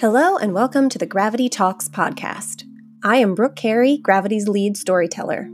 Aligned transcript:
Hello, 0.00 0.36
and 0.36 0.54
welcome 0.54 0.88
to 0.88 0.96
the 0.98 1.06
Gravity 1.06 1.48
Talks 1.48 1.88
podcast. 1.88 2.62
I 3.02 3.16
am 3.16 3.34
Brooke 3.34 3.56
Carey, 3.56 3.98
Gravity's 3.98 4.46
lead 4.46 4.76
storyteller. 4.76 5.50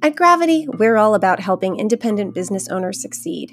At 0.00 0.16
Gravity, 0.16 0.66
we're 0.78 0.96
all 0.96 1.14
about 1.14 1.40
helping 1.40 1.78
independent 1.78 2.34
business 2.34 2.68
owners 2.68 3.02
succeed. 3.02 3.52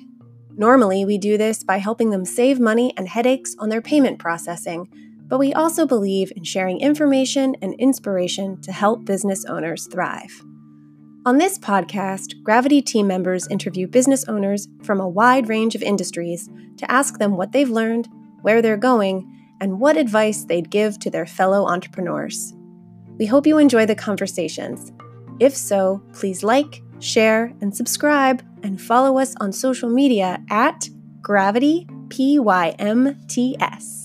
Normally, 0.55 1.03
we 1.03 1.17
do 1.17 1.37
this 1.37 1.65
by 1.65 1.79
helping 1.79 2.11
them 2.11 2.23
save 2.23 2.61
money 2.61 2.93
and 2.95 3.09
headaches 3.09 3.57
on 3.59 3.67
their 3.67 3.81
payment 3.81 4.19
processing, 4.19 4.87
but 5.27 5.37
we 5.37 5.53
also 5.53 5.85
believe 5.85 6.31
in 6.33 6.45
sharing 6.45 6.79
information 6.79 7.57
and 7.61 7.73
inspiration 7.73 8.61
to 8.61 8.71
help 8.71 9.03
business 9.03 9.43
owners 9.43 9.85
thrive. 9.87 10.45
On 11.25 11.39
this 11.39 11.57
podcast, 11.57 12.43
Gravity 12.43 12.83
team 12.83 13.07
members 13.07 13.47
interview 13.47 13.87
business 13.87 14.25
owners 14.25 14.67
from 14.83 14.99
a 14.99 15.09
wide 15.09 15.49
range 15.49 15.73
of 15.73 15.81
industries 15.81 16.47
to 16.77 16.91
ask 16.91 17.17
them 17.17 17.35
what 17.35 17.51
they've 17.51 17.67
learned, 17.67 18.07
where 18.43 18.61
they're 18.61 18.77
going, 18.77 19.27
and 19.59 19.79
what 19.79 19.97
advice 19.97 20.43
they'd 20.43 20.69
give 20.69 20.99
to 20.99 21.09
their 21.09 21.25
fellow 21.25 21.65
entrepreneurs. 21.65 22.53
We 23.17 23.25
hope 23.25 23.47
you 23.47 23.57
enjoy 23.57 23.87
the 23.87 23.95
conversations. 23.95 24.91
If 25.39 25.57
so, 25.57 26.03
please 26.13 26.43
like, 26.43 26.83
share, 26.99 27.51
and 27.59 27.75
subscribe, 27.75 28.43
and 28.61 28.79
follow 28.79 29.17
us 29.17 29.33
on 29.39 29.51
social 29.51 29.89
media 29.89 30.43
at 30.51 30.87
Gravity 31.23 31.87
PYMTS. 32.09 34.04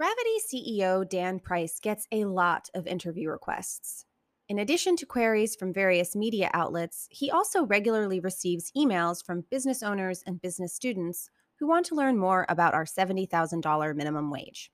Gravity 0.00 0.38
CEO 0.50 1.06
Dan 1.06 1.38
Price 1.40 1.78
gets 1.78 2.08
a 2.10 2.24
lot 2.24 2.70
of 2.74 2.86
interview 2.86 3.28
requests. 3.28 4.06
In 4.48 4.58
addition 4.58 4.96
to 4.96 5.04
queries 5.04 5.54
from 5.54 5.74
various 5.74 6.16
media 6.16 6.48
outlets, 6.54 7.06
he 7.10 7.30
also 7.30 7.66
regularly 7.66 8.18
receives 8.18 8.72
emails 8.74 9.22
from 9.22 9.44
business 9.50 9.82
owners 9.82 10.22
and 10.26 10.40
business 10.40 10.72
students 10.72 11.28
who 11.58 11.68
want 11.68 11.84
to 11.84 11.94
learn 11.94 12.16
more 12.16 12.46
about 12.48 12.72
our 12.72 12.86
$70,000 12.86 13.94
minimum 13.94 14.30
wage. 14.30 14.72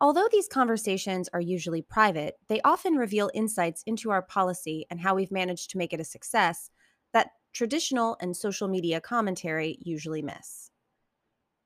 Although 0.00 0.26
these 0.32 0.48
conversations 0.48 1.28
are 1.32 1.40
usually 1.40 1.82
private, 1.82 2.34
they 2.48 2.60
often 2.62 2.96
reveal 2.96 3.30
insights 3.34 3.84
into 3.86 4.10
our 4.10 4.22
policy 4.22 4.84
and 4.90 4.98
how 4.98 5.14
we've 5.14 5.30
managed 5.30 5.70
to 5.70 5.78
make 5.78 5.92
it 5.92 6.00
a 6.00 6.04
success 6.04 6.72
that 7.12 7.30
traditional 7.52 8.16
and 8.20 8.36
social 8.36 8.66
media 8.66 9.00
commentary 9.00 9.78
usually 9.80 10.22
miss. 10.22 10.72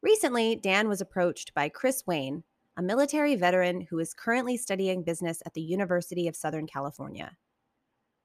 Recently, 0.02 0.54
Dan 0.54 0.86
was 0.86 1.00
approached 1.00 1.54
by 1.54 1.70
Chris 1.70 2.04
Wayne, 2.06 2.44
a 2.78 2.82
military 2.82 3.34
veteran 3.34 3.80
who 3.80 3.98
is 3.98 4.14
currently 4.14 4.56
studying 4.56 5.02
business 5.02 5.42
at 5.44 5.52
the 5.52 5.60
University 5.60 6.28
of 6.28 6.36
Southern 6.36 6.64
California. 6.64 7.36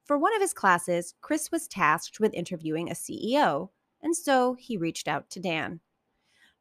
For 0.06 0.16
one 0.16 0.36
of 0.36 0.42
his 0.42 0.54
classes, 0.54 1.16
Chris 1.22 1.52
was 1.52 1.68
tasked 1.68 2.20
with 2.20 2.36
interviewing 2.36 2.88
a 2.88 2.94
CEO, 2.94 3.70
and 4.04 4.16
so 4.16 4.54
he 4.54 4.78
reached 4.78 5.08
out 5.08 5.28
to 5.32 5.40
Dan. 5.40 5.80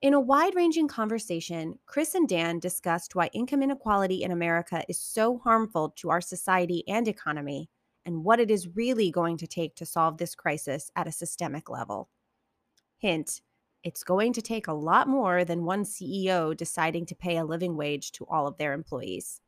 In 0.00 0.14
a 0.14 0.20
wide 0.20 0.54
ranging 0.54 0.88
conversation, 0.88 1.78
Chris 1.84 2.14
and 2.14 2.26
Dan 2.26 2.58
discussed 2.58 3.14
why 3.14 3.28
income 3.34 3.62
inequality 3.62 4.22
in 4.22 4.30
America 4.30 4.82
is 4.88 4.98
so 4.98 5.36
harmful 5.44 5.90
to 5.96 6.08
our 6.08 6.22
society 6.22 6.82
and 6.88 7.06
economy, 7.06 7.68
and 8.06 8.24
what 8.24 8.40
it 8.40 8.50
is 8.50 8.74
really 8.74 9.10
going 9.10 9.36
to 9.36 9.46
take 9.46 9.74
to 9.76 9.84
solve 9.84 10.16
this 10.16 10.34
crisis 10.34 10.90
at 10.96 11.06
a 11.06 11.12
systemic 11.12 11.68
level. 11.68 12.08
Hint 12.96 13.42
it's 13.84 14.04
going 14.04 14.32
to 14.34 14.42
take 14.42 14.68
a 14.68 14.72
lot 14.72 15.08
more 15.08 15.44
than 15.44 15.64
one 15.64 15.84
CEO 15.84 16.56
deciding 16.56 17.06
to 17.06 17.14
pay 17.14 17.36
a 17.36 17.44
living 17.44 17.76
wage 17.76 18.12
to 18.12 18.24
all 18.26 18.46
of 18.46 18.56
their 18.58 18.72
employees. 18.72 19.40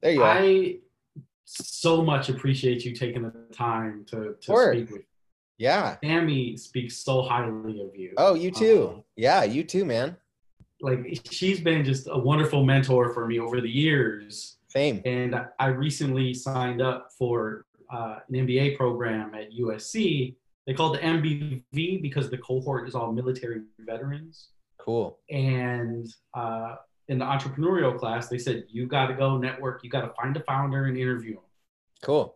There 0.00 0.12
you 0.12 0.22
are. 0.22 0.38
I 0.38 0.76
so 1.44 2.02
much 2.02 2.28
appreciate 2.28 2.84
you 2.84 2.94
taking 2.94 3.22
the 3.22 3.32
time 3.52 4.04
to, 4.08 4.36
to 4.40 4.72
speak 4.72 4.90
with 4.90 5.02
yeah. 5.58 5.96
Tammy 6.02 6.56
speaks 6.56 6.98
so 6.98 7.22
highly 7.22 7.80
of 7.80 7.94
you. 7.94 8.12
Oh, 8.16 8.34
you 8.34 8.50
too. 8.50 8.90
Um, 8.94 9.04
yeah, 9.16 9.44
you 9.44 9.64
too, 9.64 9.84
man. 9.84 10.16
Like 10.80 11.20
she's 11.30 11.60
been 11.60 11.84
just 11.84 12.08
a 12.10 12.18
wonderful 12.18 12.64
mentor 12.64 13.12
for 13.14 13.26
me 13.26 13.38
over 13.38 13.60
the 13.60 13.70
years. 13.70 14.56
Same. 14.68 15.00
And 15.04 15.36
I 15.58 15.66
recently 15.66 16.34
signed 16.34 16.82
up 16.82 17.10
for 17.16 17.64
uh, 17.92 18.18
an 18.28 18.46
MBA 18.46 18.76
program 18.76 19.34
at 19.34 19.52
USC. 19.52 20.34
They 20.66 20.74
call 20.74 20.94
it 20.94 21.00
the 21.00 21.06
MBV 21.06 22.02
because 22.02 22.28
the 22.28 22.38
cohort 22.38 22.88
is 22.88 22.94
all 22.94 23.12
military 23.12 23.62
veterans. 23.78 24.48
Cool. 24.78 25.18
And 25.30 26.12
uh, 26.34 26.76
in 27.08 27.18
the 27.18 27.24
entrepreneurial 27.24 27.96
class, 27.96 28.28
they 28.28 28.38
said 28.38 28.64
you 28.68 28.86
got 28.86 29.06
to 29.06 29.14
go 29.14 29.38
network. 29.38 29.84
You 29.84 29.90
got 29.90 30.02
to 30.02 30.12
find 30.20 30.36
a 30.36 30.40
founder 30.40 30.86
and 30.86 30.96
interview 30.96 31.34
them. 31.34 31.44
Cool. 32.02 32.34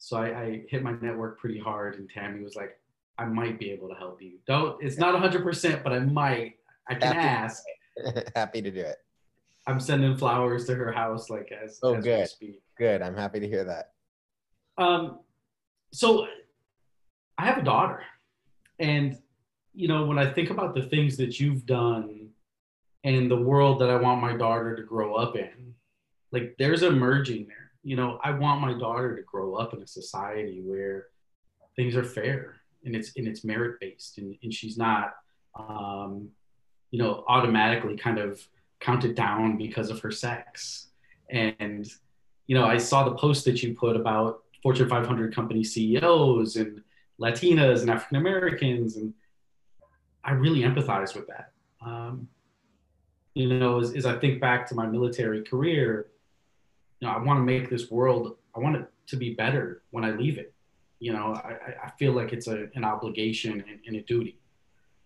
So 0.00 0.16
I, 0.16 0.40
I 0.40 0.62
hit 0.68 0.82
my 0.82 0.94
network 1.02 1.38
pretty 1.38 1.58
hard, 1.58 1.98
and 1.98 2.08
Tammy 2.08 2.42
was 2.42 2.56
like, 2.56 2.80
"I 3.18 3.26
might 3.26 3.58
be 3.58 3.70
able 3.70 3.86
to 3.90 3.94
help 3.94 4.20
you. 4.22 4.38
Don't. 4.46 4.82
It's 4.82 4.96
not 4.96 5.12
100, 5.12 5.42
percent 5.42 5.84
but 5.84 5.92
I 5.92 5.98
might. 5.98 6.54
I 6.88 6.94
can 6.94 7.12
happy, 7.12 7.18
ask. 7.18 7.62
happy 8.34 8.62
to 8.62 8.70
do 8.70 8.80
it. 8.80 8.96
I'm 9.66 9.78
sending 9.78 10.16
flowers 10.16 10.64
to 10.66 10.74
her 10.74 10.90
house, 10.90 11.28
like 11.28 11.52
as 11.52 11.78
oh 11.82 11.96
as 11.96 12.04
good, 12.04 12.28
good. 12.78 13.02
I'm 13.02 13.14
happy 13.14 13.40
to 13.40 13.46
hear 13.46 13.62
that. 13.64 13.92
Um, 14.78 15.18
so 15.92 16.26
I 17.36 17.44
have 17.44 17.58
a 17.58 17.62
daughter, 17.62 18.02
and 18.78 19.18
you 19.74 19.86
know 19.86 20.06
when 20.06 20.18
I 20.18 20.32
think 20.32 20.48
about 20.48 20.74
the 20.74 20.82
things 20.82 21.18
that 21.18 21.38
you've 21.38 21.66
done 21.66 22.30
and 23.04 23.30
the 23.30 23.36
world 23.36 23.82
that 23.82 23.90
I 23.90 23.96
want 23.96 24.22
my 24.22 24.34
daughter 24.34 24.74
to 24.74 24.82
grow 24.82 25.14
up 25.14 25.36
in, 25.36 25.74
like 26.32 26.54
there's 26.58 26.82
a 26.82 26.90
merging 26.90 27.46
there 27.46 27.69
you 27.82 27.96
know, 27.96 28.18
I 28.22 28.32
want 28.32 28.60
my 28.60 28.78
daughter 28.78 29.16
to 29.16 29.22
grow 29.22 29.54
up 29.54 29.72
in 29.74 29.82
a 29.82 29.86
society 29.86 30.60
where 30.64 31.06
things 31.76 31.96
are 31.96 32.04
fair 32.04 32.56
and 32.84 32.94
it's 32.94 33.12
and 33.16 33.26
it's 33.26 33.44
merit 33.44 33.78
based 33.80 34.18
and, 34.18 34.36
and 34.42 34.52
she's 34.52 34.76
not 34.76 35.14
um, 35.58 36.28
you 36.90 36.98
know 36.98 37.24
automatically 37.28 37.96
kind 37.96 38.18
of 38.18 38.40
counted 38.80 39.14
down 39.14 39.56
because 39.56 39.90
of 39.90 40.00
her 40.00 40.10
sex. 40.10 40.88
And 41.30 41.88
you 42.50 42.56
know 42.56 42.64
i 42.64 42.76
saw 42.76 43.04
the 43.04 43.14
post 43.14 43.44
that 43.44 43.62
you 43.62 43.74
put 43.74 43.94
about 43.94 44.42
fortune 44.60 44.88
500 44.88 45.32
company 45.32 45.62
ceos 45.62 46.56
and 46.56 46.82
latinas 47.20 47.82
and 47.82 47.90
african 47.90 48.16
americans 48.16 48.96
and 48.96 49.14
i 50.24 50.32
really 50.32 50.62
empathize 50.62 51.14
with 51.14 51.28
that. 51.28 51.52
Um, 51.80 52.26
you 53.34 53.46
know 53.46 53.78
as, 53.80 53.94
as 53.94 54.04
i 54.04 54.18
think 54.18 54.40
back 54.40 54.66
to 54.68 54.74
my 54.74 54.84
military 54.84 55.44
career 55.44 56.08
you 57.00 57.08
know, 57.08 57.14
I 57.14 57.18
want 57.18 57.38
to 57.38 57.42
make 57.42 57.68
this 57.68 57.90
world, 57.90 58.36
I 58.54 58.60
want 58.60 58.76
it 58.76 58.86
to 59.08 59.16
be 59.16 59.34
better 59.34 59.82
when 59.90 60.04
I 60.04 60.12
leave 60.12 60.38
it. 60.38 60.52
You 60.98 61.12
know, 61.14 61.34
I, 61.34 61.86
I 61.86 61.90
feel 61.98 62.12
like 62.12 62.32
it's 62.32 62.46
a, 62.46 62.68
an 62.74 62.84
obligation 62.84 63.52
and, 63.52 63.80
and 63.86 63.96
a 63.96 64.02
duty. 64.02 64.38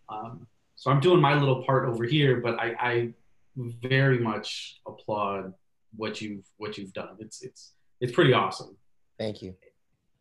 Um, 0.09 0.47
so 0.77 0.91
I'm 0.91 1.01
doing 1.01 1.21
my 1.21 1.39
little 1.39 1.63
part 1.65 1.89
over 1.89 2.05
here, 2.05 2.41
but 2.41 2.59
I, 2.59 2.75
I 2.81 3.09
very 3.57 4.19
much 4.19 4.81
applaud 4.87 5.55
what 5.97 6.21
you've 6.21 6.45
what 6.57 6.77
you've 6.77 6.93
done. 6.93 7.17
It's 7.21 7.43
it's 7.43 7.73
it's 8.01 8.13
pretty 8.13 8.33
awesome. 8.33 8.77
Thank 9.19 9.43
you. 9.43 9.55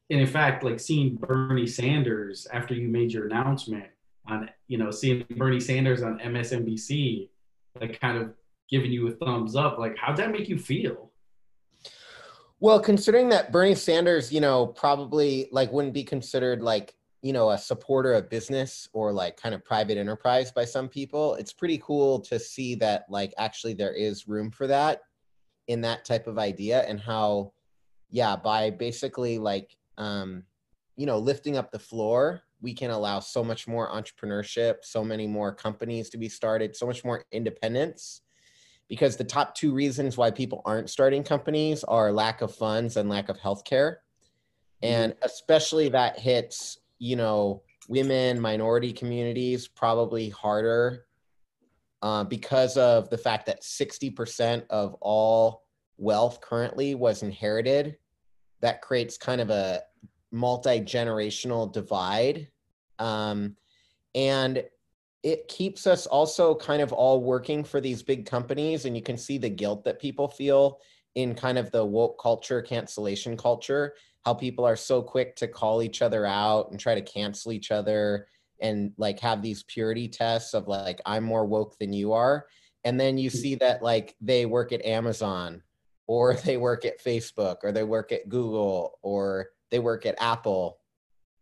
And 0.09 0.21
in 0.21 0.27
fact, 0.27 0.63
like 0.63 0.79
seeing 0.79 1.15
Bernie 1.15 1.65
Sanders 1.65 2.47
after 2.53 2.75
you 2.75 2.87
made 2.87 3.11
your 3.11 3.25
announcement 3.25 3.85
on, 4.27 4.49
you 4.67 4.77
know, 4.77 4.91
seeing 4.91 5.25
Bernie 5.31 5.59
Sanders 5.59 6.03
on 6.03 6.19
MSNBC, 6.19 7.29
like 7.81 7.99
kind 7.99 8.17
of 8.17 8.33
giving 8.69 8.91
you 8.91 9.07
a 9.07 9.11
thumbs 9.11 9.55
up, 9.55 9.79
like 9.79 9.97
how'd 9.97 10.17
that 10.17 10.31
make 10.31 10.49
you 10.49 10.59
feel? 10.59 11.09
Well, 12.63 12.79
considering 12.79 13.27
that 13.27 13.51
Bernie 13.51 13.75
Sanders, 13.75 14.31
you 14.31 14.39
know, 14.39 14.67
probably 14.67 15.49
like 15.51 15.73
wouldn't 15.73 15.93
be 15.93 16.05
considered 16.05 16.61
like, 16.61 16.95
you 17.21 17.33
know, 17.33 17.49
a 17.49 17.57
supporter 17.57 18.13
of 18.13 18.29
business 18.29 18.87
or 18.93 19.11
like 19.11 19.35
kind 19.35 19.53
of 19.53 19.65
private 19.65 19.97
enterprise 19.97 20.49
by 20.49 20.63
some 20.63 20.87
people, 20.87 21.35
it's 21.35 21.51
pretty 21.51 21.77
cool 21.79 22.21
to 22.21 22.39
see 22.39 22.75
that 22.75 23.03
like 23.09 23.33
actually 23.37 23.73
there 23.73 23.91
is 23.91 24.29
room 24.29 24.49
for 24.49 24.65
that 24.67 25.01
in 25.67 25.81
that 25.81 26.05
type 26.05 26.25
of 26.25 26.39
idea 26.39 26.83
and 26.83 27.01
how 27.01 27.51
yeah, 28.09 28.37
by 28.37 28.69
basically 28.69 29.37
like 29.37 29.75
um 29.97 30.43
you 30.95 31.05
know, 31.05 31.17
lifting 31.17 31.57
up 31.57 31.69
the 31.69 31.79
floor, 31.79 32.43
we 32.61 32.73
can 32.73 32.91
allow 32.91 33.19
so 33.19 33.43
much 33.43 33.67
more 33.67 33.89
entrepreneurship, 33.89 34.75
so 34.83 35.03
many 35.03 35.27
more 35.27 35.53
companies 35.53 36.09
to 36.11 36.17
be 36.17 36.29
started, 36.29 36.77
so 36.77 36.87
much 36.87 37.03
more 37.03 37.25
independence 37.33 38.21
because 38.93 39.17
the 39.17 39.23
top 39.23 39.55
two 39.55 39.73
reasons 39.73 40.17
why 40.17 40.29
people 40.29 40.61
aren't 40.65 40.87
starting 40.87 41.23
companies 41.23 41.83
are 41.83 42.11
lack 42.11 42.43
of 42.43 42.53
funds 42.53 42.95
and 42.95 43.09
lack 43.09 43.27
of 43.27 43.35
healthcare. 43.39 43.95
And 44.83 45.13
mm-hmm. 45.13 45.23
especially 45.23 45.89
that 45.89 46.19
hits, 46.19 46.77
you 46.99 47.15
know, 47.15 47.63
women, 47.89 48.39
minority 48.39 48.93
communities 48.93 49.67
probably 49.67 50.29
harder 50.29 51.05
uh, 52.03 52.23
because 52.23 52.77
of 52.77 53.09
the 53.09 53.17
fact 53.17 53.47
that 53.47 53.63
60% 53.63 54.63
of 54.69 54.93
all 55.01 55.63
wealth 55.97 56.39
currently 56.39 56.93
was 56.93 57.23
inherited 57.23 57.97
that 58.61 58.83
creates 58.83 59.17
kind 59.17 59.41
of 59.41 59.49
a 59.49 59.81
multi-generational 60.31 61.73
divide 61.73 62.47
um, 62.99 63.55
and 64.13 64.63
it 65.23 65.47
keeps 65.47 65.87
us 65.87 66.05
also 66.05 66.53
kind 66.53 66.81
of 66.81 66.91
all 66.91 67.23
working 67.23 67.63
for 67.63 67.79
these 67.79 68.03
big 68.03 68.25
companies 68.25 68.85
and 68.85 68.95
you 68.95 69.01
can 69.01 69.17
see 69.17 69.37
the 69.37 69.49
guilt 69.49 69.83
that 69.85 69.99
people 69.99 70.27
feel 70.27 70.79
in 71.15 71.33
kind 71.33 71.57
of 71.57 71.71
the 71.71 71.83
woke 71.83 72.21
culture 72.21 72.61
cancellation 72.61 73.37
culture 73.37 73.93
how 74.25 74.33
people 74.33 74.65
are 74.65 74.75
so 74.75 75.01
quick 75.01 75.35
to 75.35 75.47
call 75.47 75.81
each 75.81 76.01
other 76.01 76.25
out 76.25 76.71
and 76.71 76.79
try 76.79 76.95
to 76.95 77.01
cancel 77.01 77.51
each 77.51 77.71
other 77.71 78.27
and 78.61 78.93
like 78.97 79.19
have 79.19 79.41
these 79.41 79.63
purity 79.63 80.07
tests 80.07 80.53
of 80.53 80.67
like 80.67 81.01
i'm 81.05 81.23
more 81.23 81.45
woke 81.45 81.77
than 81.77 81.93
you 81.93 82.13
are. 82.13 82.45
And 82.85 82.99
then 82.99 83.17
you 83.17 83.29
see 83.29 83.55
that 83.55 83.81
like 83.81 84.15
they 84.19 84.45
work 84.45 84.71
at 84.71 84.85
amazon 84.85 85.61
or 86.07 86.33
they 86.45 86.57
work 86.57 86.85
at 86.85 87.03
facebook 87.03 87.57
or 87.63 87.71
they 87.71 87.83
work 87.83 88.11
at 88.11 88.29
google 88.29 88.99
or 89.01 89.47
they 89.69 89.79
work 89.79 90.05
at 90.05 90.21
apple. 90.21 90.79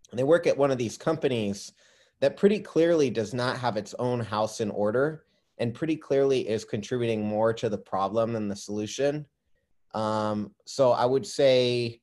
And 0.09 0.19
they 0.19 0.23
work 0.23 0.45
at 0.45 0.57
one 0.57 0.71
of 0.71 0.77
these 0.77 0.97
companies 0.97 1.71
that 2.21 2.37
pretty 2.37 2.59
clearly 2.59 3.09
does 3.09 3.33
not 3.33 3.57
have 3.57 3.77
its 3.77 3.93
own 3.99 4.19
house 4.19 4.61
in 4.61 4.71
order 4.71 5.25
and 5.57 5.73
pretty 5.73 5.95
clearly 5.95 6.47
is 6.47 6.63
contributing 6.63 7.25
more 7.25 7.53
to 7.53 7.69
the 7.69 7.77
problem 7.77 8.33
than 8.33 8.47
the 8.47 8.55
solution 8.55 9.25
um, 9.93 10.53
so 10.65 10.91
i 10.91 11.05
would 11.05 11.25
say 11.25 12.01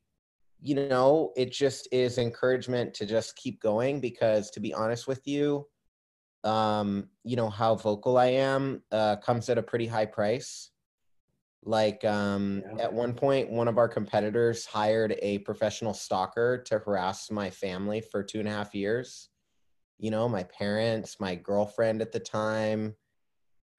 you 0.61 0.75
know, 0.75 1.33
it 1.37 1.53
just 1.53 1.89
is 1.93 2.19
encouragement 2.19 2.95
to 2.95 3.07
just 3.07 3.37
keep 3.37 3.61
going 3.61 4.01
because 4.01 4.51
to 4.51 4.61
be 4.61 4.75
honest 4.75 5.07
with 5.07 5.27
you, 5.27 5.67
um, 6.45 7.09
you 7.25 7.37
know, 7.37 7.49
how 7.49 7.75
vocal 7.75 8.19
I 8.19 8.27
am 8.27 8.83
uh, 8.91 9.17
comes 9.17 9.49
at 9.49 9.59
a 9.59 9.63
pretty 9.63 9.87
high 9.87 10.07
price. 10.07 10.71
Like 11.65 12.05
um, 12.05 12.63
yeah. 12.77 12.85
at 12.85 12.93
one 12.93 13.13
point, 13.13 13.51
one 13.51 13.69
of 13.69 13.79
our 13.79 13.89
competitors 13.89 14.65
hired 14.65 15.17
a 15.21 15.39
professional 15.39 15.93
stalker 15.93 16.63
to 16.67 16.79
harass 16.79 17.31
my 17.31 17.51
family 17.51 18.01
for 18.01 18.23
two 18.23 18.39
and 18.39 18.49
a 18.49 18.53
half 18.53 18.75
years. 18.75 19.29
You 19.99 20.11
know, 20.11 20.29
my 20.29 20.45
parents, 20.45 21.19
my 21.21 21.35
girlfriend 21.35 22.01
at 22.03 22.13
the 22.13 22.21
time, 22.21 22.95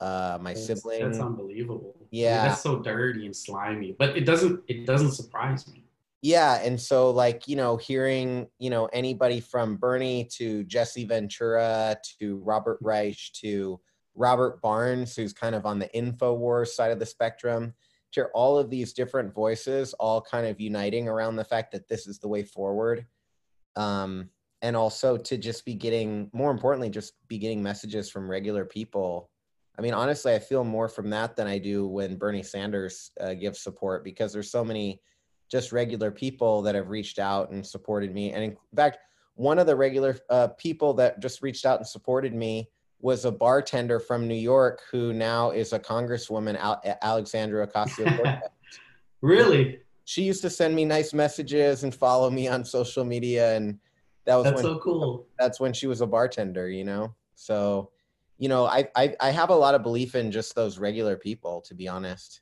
uh, 0.01 0.37
my 0.41 0.53
that's, 0.53 0.65
sibling. 0.65 1.03
That's 1.03 1.19
unbelievable. 1.19 1.95
Yeah, 2.11 2.27
I 2.27 2.37
mean, 2.37 2.47
that's 2.49 2.61
so 2.61 2.79
dirty 2.79 3.25
and 3.25 3.35
slimy. 3.35 3.95
But 3.97 4.17
it 4.17 4.25
doesn't. 4.25 4.61
It 4.67 4.85
doesn't 4.85 5.11
surprise 5.11 5.67
me 5.71 5.85
yeah 6.21 6.59
and 6.63 6.79
so 6.79 7.09
like 7.09 7.47
you 7.47 7.55
know 7.55 7.77
hearing 7.77 8.47
you 8.59 8.69
know 8.69 8.87
anybody 8.87 9.39
from 9.39 9.77
bernie 9.77 10.25
to 10.25 10.63
jesse 10.65 11.05
ventura 11.05 11.95
to 12.19 12.37
robert 12.43 12.77
reich 12.81 13.31
to 13.33 13.79
robert 14.15 14.61
barnes 14.61 15.15
who's 15.15 15.31
kind 15.31 15.55
of 15.55 15.65
on 15.65 15.79
the 15.79 15.89
infowars 15.95 16.67
side 16.67 16.91
of 16.91 16.99
the 16.99 17.05
spectrum 17.05 17.73
to 18.11 18.25
all 18.33 18.57
of 18.57 18.69
these 18.69 18.91
different 18.91 19.33
voices 19.33 19.93
all 19.93 20.21
kind 20.21 20.45
of 20.45 20.59
uniting 20.59 21.07
around 21.07 21.35
the 21.37 21.43
fact 21.43 21.71
that 21.71 21.87
this 21.87 22.05
is 22.05 22.19
the 22.19 22.27
way 22.27 22.43
forward 22.43 23.05
um, 23.75 24.29
and 24.61 24.75
also 24.75 25.17
to 25.17 25.37
just 25.37 25.65
be 25.65 25.73
getting 25.73 26.29
more 26.33 26.51
importantly 26.51 26.89
just 26.89 27.13
be 27.27 27.37
getting 27.37 27.61
messages 27.61 28.09
from 28.09 28.29
regular 28.29 28.65
people 28.65 29.29
i 29.77 29.81
mean 29.81 29.93
honestly 29.93 30.33
i 30.33 30.39
feel 30.39 30.63
more 30.63 30.89
from 30.89 31.09
that 31.09 31.35
than 31.35 31.47
i 31.47 31.57
do 31.57 31.87
when 31.87 32.17
bernie 32.17 32.43
sanders 32.43 33.11
uh, 33.21 33.33
gives 33.33 33.59
support 33.59 34.03
because 34.03 34.33
there's 34.33 34.51
so 34.51 34.63
many 34.63 35.01
just 35.49 35.71
regular 35.71 36.11
people 36.11 36.61
that 36.61 36.75
have 36.75 36.89
reached 36.89 37.19
out 37.19 37.49
and 37.51 37.65
supported 37.65 38.13
me. 38.13 38.31
And 38.31 38.43
in 38.43 38.57
fact, 38.75 38.99
one 39.35 39.57
of 39.57 39.67
the 39.67 39.75
regular 39.75 40.17
uh, 40.29 40.49
people 40.59 40.93
that 40.95 41.19
just 41.19 41.41
reached 41.41 41.65
out 41.65 41.79
and 41.79 41.87
supported 41.87 42.33
me 42.33 42.69
was 43.01 43.25
a 43.25 43.31
bartender 43.31 43.99
from 43.99 44.27
New 44.27 44.35
York 44.35 44.81
who 44.91 45.13
now 45.13 45.51
is 45.51 45.73
a 45.73 45.79
congresswoman, 45.79 46.57
Al- 46.57 46.81
Alexandra 47.01 47.65
Ocasio 47.65 48.41
really? 49.21 49.79
She 50.03 50.23
used 50.23 50.41
to 50.41 50.49
send 50.49 50.75
me 50.75 50.85
nice 50.85 51.13
messages 51.13 51.83
and 51.83 51.93
follow 51.93 52.29
me 52.29 52.47
on 52.47 52.65
social 52.65 53.05
media, 53.05 53.55
and 53.55 53.79
that 54.25 54.35
was 54.35 54.43
that's 54.43 54.55
when, 54.55 54.63
so 54.63 54.79
cool. 54.79 55.27
That's 55.37 55.59
when 55.59 55.73
she 55.73 55.87
was 55.87 56.01
a 56.01 56.07
bartender, 56.07 56.69
you 56.69 56.83
know. 56.83 57.15
So, 57.35 57.91
you 58.37 58.49
know, 58.49 58.65
I, 58.65 58.87
I 58.95 59.15
I 59.19 59.31
have 59.31 59.49
a 59.49 59.55
lot 59.55 59.75
of 59.75 59.83
belief 59.83 60.15
in 60.15 60.31
just 60.31 60.55
those 60.55 60.77
regular 60.77 61.15
people, 61.15 61.61
to 61.61 61.73
be 61.73 61.87
honest. 61.87 62.41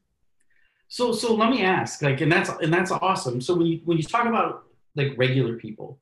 So 0.90 1.12
so 1.12 1.34
let 1.34 1.50
me 1.50 1.64
ask, 1.64 2.02
like, 2.02 2.22
and 2.22 2.32
that's 2.32 2.50
and 2.50 2.74
that's 2.74 2.92
awesome. 2.92 3.42
So 3.42 3.56
when 3.56 3.68
you 3.68 3.82
when 3.86 3.98
you 3.98 4.04
talk 4.04 4.26
about 4.26 4.64
like 4.96 5.14
regular 5.18 5.56
people, 5.58 6.00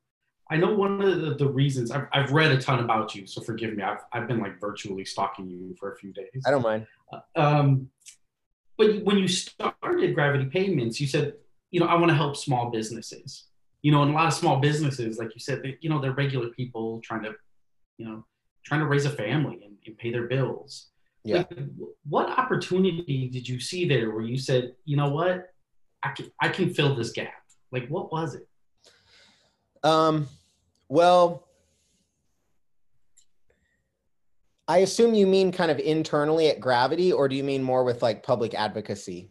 I 0.49 0.57
know 0.57 0.73
one 0.73 1.01
of 1.01 1.21
the, 1.21 1.35
the 1.35 1.47
reasons 1.47 1.91
I've, 1.91 2.07
I've 2.13 2.31
read 2.31 2.51
a 2.51 2.61
ton 2.61 2.79
about 2.79 3.15
you, 3.15 3.25
so 3.25 3.41
forgive 3.41 3.75
me. 3.75 3.83
I've 3.83 4.01
I've 4.13 4.27
been 4.27 4.39
like 4.39 4.59
virtually 4.59 5.05
stalking 5.05 5.49
you 5.49 5.75
for 5.79 5.91
a 5.91 5.95
few 5.95 6.13
days. 6.13 6.43
I 6.45 6.51
don't 6.51 6.61
mind. 6.61 6.85
Uh, 7.11 7.19
um, 7.35 7.89
but 8.77 9.03
when 9.03 9.17
you 9.17 9.27
started 9.27 10.13
Gravity 10.13 10.45
Payments, 10.45 10.99
you 10.99 11.07
said, 11.07 11.33
you 11.71 11.79
know, 11.79 11.87
I 11.87 11.95
want 11.95 12.09
to 12.09 12.15
help 12.15 12.35
small 12.35 12.69
businesses. 12.69 13.45
You 13.85 13.91
know, 13.91 14.01
and 14.01 14.09
a 14.09 14.15
lot 14.15 14.25
of 14.25 14.33
small 14.33 14.57
businesses, 14.59 15.19
like 15.19 15.31
you 15.35 15.39
said, 15.39 15.61
they, 15.61 15.77
you 15.79 15.91
know, 15.91 16.01
they're 16.01 16.19
regular 16.25 16.49
people 16.49 16.99
trying 17.03 17.21
to, 17.21 17.33
you 17.99 18.05
know, 18.07 18.25
trying 18.65 18.79
to 18.79 18.87
raise 18.87 19.05
a 19.05 19.11
family 19.11 19.59
and, 19.63 19.75
and 19.85 19.95
pay 19.99 20.11
their 20.11 20.25
bills. 20.25 20.87
Yeah. 21.23 21.37
Like, 21.37 21.51
what 22.09 22.27
opportunity 22.29 23.29
did 23.31 23.47
you 23.47 23.59
see 23.59 23.87
there 23.87 24.09
where 24.09 24.23
you 24.23 24.39
said, 24.39 24.73
you 24.85 24.97
know 24.97 25.09
what, 25.09 25.53
I 26.01 26.09
can 26.15 26.31
I 26.41 26.49
can 26.49 26.73
fill 26.73 26.95
this 26.95 27.11
gap? 27.11 27.43
Like, 27.71 27.87
what 27.89 28.11
was 28.11 28.33
it? 28.33 28.47
Um, 29.83 30.29
well, 30.89 31.47
I 34.67 34.79
assume 34.79 35.13
you 35.13 35.27
mean 35.27 35.51
kind 35.51 35.69
of 35.69 35.77
internally 35.77 36.49
at 36.49 36.59
Gravity, 36.59 37.13
or 37.13 37.27
do 37.27 37.35
you 37.35 37.43
mean 37.43 37.61
more 37.61 37.83
with 37.83 38.01
like 38.01 38.23
public 38.23 38.55
advocacy? 38.55 39.29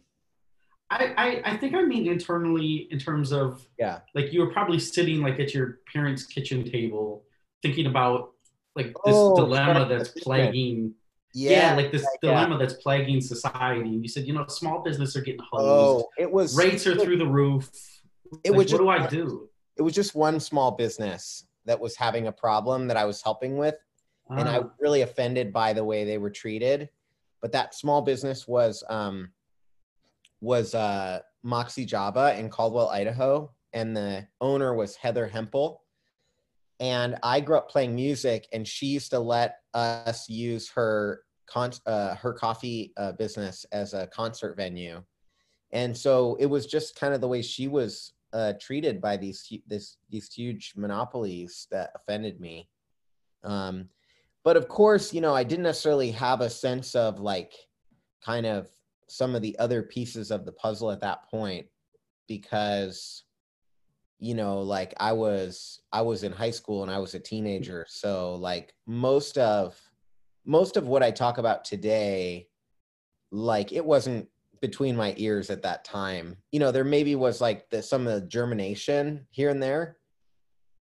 I, 0.89 1.13
I, 1.17 1.41
I 1.53 1.57
think 1.57 1.73
I 1.73 1.81
mean 1.83 2.07
internally 2.07 2.87
in 2.91 2.99
terms 2.99 3.31
of 3.31 3.67
yeah, 3.79 3.99
like 4.13 4.31
you 4.31 4.41
were 4.41 4.51
probably 4.53 4.79
sitting 4.79 5.21
like 5.21 5.39
at 5.39 5.53
your 5.53 5.79
parents' 5.91 6.25
kitchen 6.25 6.63
table 6.63 7.23
thinking 7.63 7.87
about 7.87 8.33
like 8.75 8.87
this 9.05 9.15
Oh, 9.15 9.35
dilemma 9.35 9.87
that's 9.89 10.09
plaguing 10.09 10.93
yeah, 11.33 11.71
yeah, 11.71 11.75
like 11.75 11.91
this 11.91 12.03
yeah. 12.21 12.29
dilemma 12.29 12.57
that's 12.57 12.75
plaguing 12.75 13.19
society. 13.19 13.81
And 13.81 14.01
you 14.03 14.07
said, 14.07 14.25
you 14.27 14.33
know, 14.33 14.45
small 14.47 14.83
business 14.83 15.15
are 15.15 15.21
getting 15.21 15.41
hosed. 15.51 16.05
Oh, 16.05 16.09
it 16.17 16.31
was 16.31 16.55
Rates 16.55 16.85
are 16.87 16.95
through 16.95 17.17
the 17.17 17.25
roof. 17.27 17.69
It 18.43 18.51
Like, 18.51 18.57
was 18.59 18.71
what 18.71 18.77
do 18.79 18.89
I 18.89 18.97
just- 18.99 19.09
do? 19.11 19.49
It 19.77 19.81
was 19.81 19.93
just 19.93 20.15
one 20.15 20.39
small 20.39 20.71
business 20.71 21.45
that 21.65 21.77
was 21.79 21.97
having 21.97 22.27
a 22.27 22.31
problem 22.31 22.87
that 22.87 22.95
I 22.95 23.03
was 23.03 23.21
helping 23.21 23.57
with, 23.57 23.75
and 24.29 24.47
I 24.47 24.57
Ah, 24.57 24.61
was 24.61 24.71
really 24.79 25.01
offended 25.01 25.51
by 25.51 25.73
the 25.73 25.83
way 25.83 26.05
they 26.05 26.17
were 26.17 26.29
treated. 26.29 26.89
But 27.41 27.51
that 27.51 27.75
small 27.75 28.01
business 28.01 28.47
was 28.47 28.83
um, 28.87 29.31
was 30.41 30.75
uh, 30.75 31.19
Moxie 31.43 31.85
Java 31.85 32.37
in 32.37 32.49
Caldwell, 32.49 32.89
Idaho, 32.89 33.51
and 33.73 33.95
the 33.95 34.27
owner 34.41 34.73
was 34.73 34.95
Heather 34.95 35.27
Hempel. 35.27 35.81
And 36.79 37.17
I 37.23 37.39
grew 37.39 37.57
up 37.57 37.69
playing 37.69 37.95
music, 37.95 38.47
and 38.51 38.67
she 38.67 38.87
used 38.87 39.11
to 39.11 39.19
let 39.19 39.57
us 39.73 40.29
use 40.29 40.69
her 40.71 41.21
con- 41.47 41.71
uh, 41.85 42.15
her 42.15 42.33
coffee 42.33 42.93
uh, 42.97 43.13
business 43.13 43.65
as 43.71 43.93
a 43.93 44.07
concert 44.07 44.57
venue. 44.57 45.01
And 45.71 45.95
so 45.95 46.35
it 46.39 46.45
was 46.45 46.65
just 46.65 46.99
kind 46.99 47.13
of 47.13 47.21
the 47.21 47.27
way 47.27 47.41
she 47.41 47.67
was 47.67 48.13
uh, 48.33 48.53
treated 48.59 49.01
by 49.01 49.17
these 49.17 49.47
this 49.67 49.97
these 50.09 50.31
huge 50.33 50.73
monopolies 50.75 51.67
that 51.71 51.91
offended 51.95 52.39
me. 52.39 52.67
Um, 53.43 53.89
but 54.43 54.57
of 54.57 54.67
course, 54.67 55.13
you 55.13 55.21
know, 55.21 55.33
I 55.33 55.43
didn't 55.43 55.63
necessarily 55.63 56.11
have 56.11 56.41
a 56.41 56.49
sense 56.49 56.95
of 56.95 57.19
like 57.19 57.53
kind 58.23 58.45
of 58.45 58.67
some 59.07 59.35
of 59.35 59.41
the 59.41 59.57
other 59.59 59.83
pieces 59.83 60.31
of 60.31 60.45
the 60.45 60.51
puzzle 60.51 60.91
at 60.91 61.01
that 61.01 61.29
point 61.29 61.67
because 62.27 63.23
you 64.19 64.33
know 64.33 64.61
like 64.61 64.93
i 64.97 65.11
was 65.11 65.81
i 65.91 66.01
was 66.01 66.23
in 66.23 66.31
high 66.31 66.51
school 66.51 66.81
and 66.83 66.91
i 66.91 66.97
was 66.97 67.13
a 67.13 67.19
teenager. 67.19 67.85
So 67.87 68.35
like 68.35 68.73
most 68.87 69.37
of 69.37 69.79
most 70.45 70.77
of 70.77 70.87
what 70.87 71.03
i 71.03 71.11
talk 71.11 71.37
about 71.37 71.65
today 71.65 72.47
like 73.31 73.71
it 73.71 73.85
wasn't 73.85 74.27
between 74.61 74.95
my 74.95 75.13
ears 75.17 75.49
at 75.49 75.63
that 75.63 75.83
time. 75.83 76.37
You 76.51 76.59
know 76.59 76.71
there 76.71 76.83
maybe 76.83 77.15
was 77.15 77.41
like 77.41 77.69
the, 77.69 77.83
some 77.83 78.07
of 78.07 78.13
the 78.13 78.27
germination 78.27 79.27
here 79.31 79.49
and 79.49 79.61
there 79.61 79.97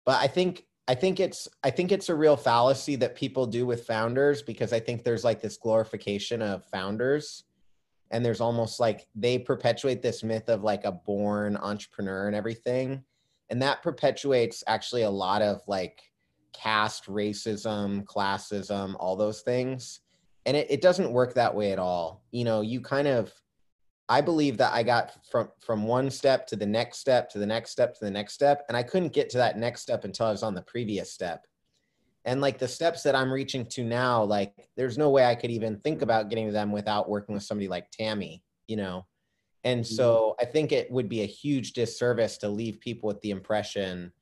but 0.04 0.20
i 0.20 0.26
think 0.26 0.64
i 0.88 0.94
think 0.94 1.20
it's 1.20 1.48
i 1.62 1.70
think 1.70 1.92
it's 1.92 2.08
a 2.08 2.14
real 2.14 2.36
fallacy 2.36 2.96
that 2.96 3.14
people 3.14 3.46
do 3.46 3.66
with 3.66 3.86
founders 3.86 4.42
because 4.42 4.72
i 4.72 4.80
think 4.80 5.02
there's 5.02 5.24
like 5.24 5.40
this 5.40 5.56
glorification 5.56 6.42
of 6.42 6.64
founders 6.66 7.44
and 8.10 8.24
there's 8.24 8.40
almost 8.40 8.80
like 8.80 9.06
they 9.14 9.38
perpetuate 9.38 10.02
this 10.02 10.22
myth 10.22 10.48
of 10.48 10.62
like 10.62 10.84
a 10.84 10.92
born 10.92 11.56
entrepreneur 11.56 12.26
and 12.26 12.36
everything 12.36 13.02
and 13.50 13.60
that 13.60 13.82
perpetuates 13.82 14.64
actually 14.66 15.02
a 15.02 15.10
lot 15.10 15.42
of 15.42 15.60
like 15.66 16.00
caste 16.52 17.06
racism 17.06 18.04
classism 18.04 18.94
all 18.98 19.16
those 19.16 19.40
things 19.42 20.00
and 20.46 20.56
it, 20.56 20.66
it 20.70 20.80
doesn't 20.80 21.12
work 21.12 21.34
that 21.34 21.54
way 21.54 21.72
at 21.72 21.78
all. 21.78 22.22
You 22.30 22.44
know 22.44 22.60
you 22.60 22.80
kind 22.80 23.08
of 23.08 23.32
i 24.06 24.20
believe 24.20 24.58
that 24.58 24.70
i 24.74 24.82
got 24.82 25.12
from 25.30 25.48
from 25.60 25.84
one 25.84 26.10
step 26.10 26.46
to 26.46 26.56
the 26.56 26.66
next 26.66 26.98
step 26.98 27.30
to 27.30 27.38
the 27.38 27.46
next 27.46 27.70
step 27.70 27.94
to 27.94 28.04
the 28.04 28.10
next 28.10 28.34
step 28.34 28.62
and 28.68 28.76
i 28.76 28.82
couldn't 28.82 29.14
get 29.14 29.30
to 29.30 29.38
that 29.38 29.56
next 29.56 29.80
step 29.80 30.04
until 30.04 30.26
i 30.26 30.30
was 30.30 30.42
on 30.42 30.54
the 30.54 30.60
previous 30.60 31.10
step 31.10 31.46
and 32.24 32.40
like 32.40 32.58
the 32.58 32.68
steps 32.68 33.02
that 33.02 33.14
i'm 33.14 33.32
reaching 33.32 33.64
to 33.66 33.84
now 33.84 34.22
like 34.22 34.52
there's 34.76 34.98
no 34.98 35.10
way 35.10 35.24
i 35.24 35.34
could 35.34 35.50
even 35.50 35.78
think 35.80 36.02
about 36.02 36.28
getting 36.28 36.46
to 36.46 36.52
them 36.52 36.72
without 36.72 37.08
working 37.08 37.34
with 37.34 37.44
somebody 37.44 37.68
like 37.68 37.90
tammy 37.90 38.42
you 38.68 38.76
know 38.76 39.04
And 39.64 39.82
Mm-hmm. 39.84 39.94
so 39.96 40.34
I 40.38 40.44
think 40.44 40.72
it 40.72 40.90
would 40.90 41.08
be 41.08 41.22
a 41.22 41.26
huge 41.42 41.72
disservice 41.72 42.36
to 42.38 42.48
leave 42.50 42.80
people 42.80 43.06
with 43.08 43.20
the 43.22 43.30
impression 43.30 44.12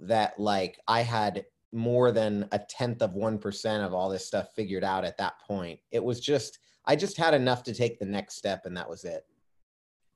that 0.00 0.38
like 0.38 0.78
I 0.86 1.00
had 1.00 1.46
more 1.72 2.12
than 2.12 2.46
a 2.52 2.58
tenth 2.58 3.00
of 3.02 3.12
1% 3.14 3.86
of 3.86 3.94
all 3.94 4.10
this 4.10 4.26
stuff 4.26 4.48
figured 4.54 4.84
out 4.84 5.04
at 5.06 5.16
that 5.16 5.40
point. 5.48 5.80
It 5.90 6.04
was 6.04 6.20
just, 6.20 6.58
I 6.84 6.94
just 6.94 7.16
had 7.16 7.32
enough 7.32 7.62
to 7.64 7.72
take 7.74 7.98
the 7.98 8.04
next 8.04 8.36
step 8.36 8.66
and 8.66 8.76
that 8.76 8.88
was 8.88 9.04
it. 9.04 9.24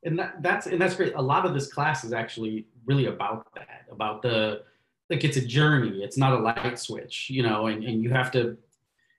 and 0.04 0.18
that, 0.18 0.42
that's 0.42 0.66
and 0.66 0.80
that's 0.80 0.96
great. 0.96 1.14
A 1.14 1.22
lot 1.22 1.46
of 1.46 1.54
this 1.54 1.72
class 1.72 2.04
is 2.04 2.12
actually 2.12 2.66
really 2.84 3.06
about 3.06 3.46
that, 3.54 3.86
about 3.90 4.20
the 4.22 4.62
like 5.10 5.24
it's 5.24 5.36
a 5.36 5.44
journey. 5.44 6.02
It's 6.02 6.16
not 6.16 6.32
a 6.32 6.38
light 6.38 6.78
switch, 6.78 7.28
you 7.28 7.42
know, 7.42 7.66
and, 7.66 7.84
and 7.84 8.02
you 8.02 8.10
have 8.10 8.30
to, 8.32 8.56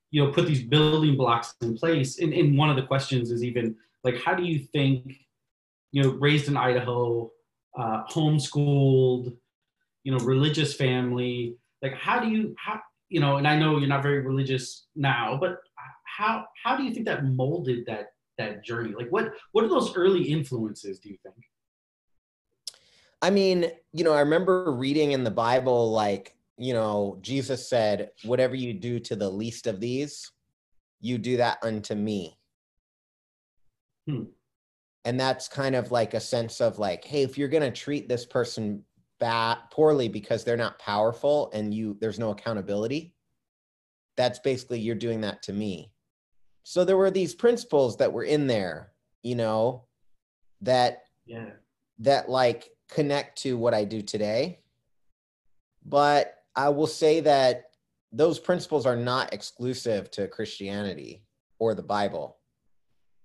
you 0.10 0.24
know, 0.24 0.32
put 0.32 0.48
these 0.48 0.64
building 0.64 1.18
blocks 1.18 1.54
in 1.62 1.78
place. 1.78 2.20
And, 2.20 2.34
and 2.34 2.58
one 2.58 2.70
of 2.70 2.78
the 2.78 2.84
questions 2.84 3.30
is 3.30 3.44
even 3.44 3.76
like, 4.04 4.18
how 4.24 4.34
do 4.34 4.44
you 4.44 4.60
think, 4.60 5.14
you 5.92 6.02
know, 6.02 6.10
raised 6.12 6.48
in 6.48 6.56
Idaho, 6.56 7.30
uh, 7.78 8.04
homeschooled, 8.10 9.36
you 10.04 10.12
know, 10.12 10.20
religious 10.20 10.74
family, 10.74 11.56
like 11.82 11.94
how 11.94 12.20
do 12.20 12.30
you 12.30 12.56
how 12.58 12.80
you 13.10 13.20
know, 13.20 13.36
and 13.36 13.48
I 13.48 13.60
know 13.60 13.78
you're 13.78 13.90
not 13.90 14.04
very 14.04 14.20
religious 14.20 14.88
now, 14.96 15.38
but 15.40 15.58
how 16.06 16.46
how 16.64 16.78
do 16.78 16.84
you 16.84 16.94
think 16.94 17.06
that 17.08 17.26
molded 17.26 17.86
that 17.88 18.14
that 18.38 18.64
journey? 18.64 18.94
Like 18.98 19.10
what 19.10 19.34
what 19.52 19.66
are 19.66 19.70
those 19.70 19.96
early 19.96 20.24
influences, 20.24 21.00
do 21.00 21.10
you 21.10 21.18
think? 21.24 21.36
I 23.22 23.30
mean, 23.30 23.72
you 23.94 24.04
know, 24.04 24.14
I 24.14 24.22
remember 24.22 24.72
reading 24.72 25.12
in 25.12 25.24
the 25.24 25.32
Bible, 25.32 25.92
like, 25.92 26.36
you 26.58 26.74
know, 26.74 27.18
Jesus 27.22 27.70
said, 27.70 28.12
whatever 28.24 28.56
you 28.56 28.74
do 28.74 29.00
to 29.00 29.16
the 29.16 29.30
least 29.30 29.68
of 29.68 29.80
these, 29.80 30.32
you 31.00 31.18
do 31.18 31.38
that 31.38 31.60
unto 31.64 31.96
me. 31.96 32.38
Hmm. 34.08 34.24
And 35.06 35.20
that's 35.20 35.48
kind 35.48 35.76
of 35.76 35.92
like 35.92 36.14
a 36.14 36.20
sense 36.20 36.62
of 36.62 36.80
like, 36.80 37.04
hey, 37.04 37.24
if 37.24 37.38
you're 37.38 37.48
going 37.48 37.64
to 37.64 37.72
treat 37.72 38.08
this 38.08 38.26
person 38.26 38.84
bad 39.20 39.58
poorly 39.72 40.10
because 40.10 40.44
they're 40.44 40.58
not 40.58 40.80
powerful 40.80 41.52
and 41.54 41.74
you 41.74 41.98
there's 42.02 42.20
no 42.20 42.32
accountability, 42.32 43.14
that's 44.18 44.40
basically 44.40 44.80
you're 44.80 44.96
doing 44.96 45.22
that 45.22 45.42
to 45.44 45.54
me. 45.54 45.92
So 46.64 46.86
there 46.86 46.98
were 46.98 47.12
these 47.12 47.34
principles 47.34 47.98
that 47.98 48.14
were 48.14 48.24
in 48.24 48.46
there, 48.46 48.92
you 49.24 49.36
know, 49.36 49.86
that 50.62 51.04
Yeah. 51.26 51.52
that 52.00 52.30
like 52.30 52.70
connect 52.92 53.42
to 53.42 53.58
what 53.58 53.74
I 53.74 53.86
do 53.86 54.02
today. 54.02 54.60
But 55.84 56.36
I 56.56 56.70
will 56.70 56.88
say 56.88 57.22
that 57.22 57.72
those 58.12 58.38
principles 58.38 58.86
are 58.86 58.96
not 58.96 59.34
exclusive 59.34 60.12
to 60.12 60.28
Christianity 60.28 61.24
or 61.58 61.74
the 61.74 61.82
Bible. 61.82 62.38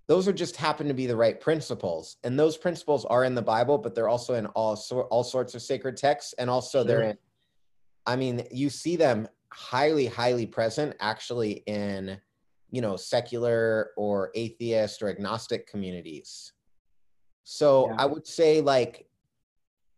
Those 0.06 0.28
are 0.28 0.32
just 0.32 0.56
happen 0.56 0.87
to 0.87 0.94
be 0.94 1.06
the 1.06 1.16
right 1.16 1.38
principles. 1.40 2.16
And 2.23 2.38
those 2.38 2.56
principles 2.56 3.04
are 3.04 3.25
in 3.25 3.35
the 3.35 3.42
Bible, 3.42 3.76
but 3.76 3.94
they're 3.94 4.08
also 4.08 4.35
in 4.35 4.46
all 4.46 4.76
sor- 4.76 5.06
all 5.06 5.25
sorts 5.25 5.54
of 5.56 5.62
sacred 5.62 5.96
texts 5.96 6.32
and 6.38 6.49
also 6.49 6.85
they're 6.85 7.02
in 7.02 7.18
I 8.08 8.14
mean, 8.14 8.46
you 8.52 8.70
see 8.70 8.94
them 8.94 9.28
highly 9.52 10.06
highly 10.06 10.46
present 10.46 10.94
actually 11.00 11.64
in 11.66 12.20
you 12.70 12.80
know 12.80 12.96
secular 12.96 13.90
or 13.96 14.30
atheist 14.37 15.02
or 15.02 15.08
agnostic 15.08 15.66
communities. 15.66 16.52
So 17.42 17.88
Yeah. 17.88 17.96
I 17.99 18.06
would 18.06 18.26
say 18.26 18.61
like 18.61 19.05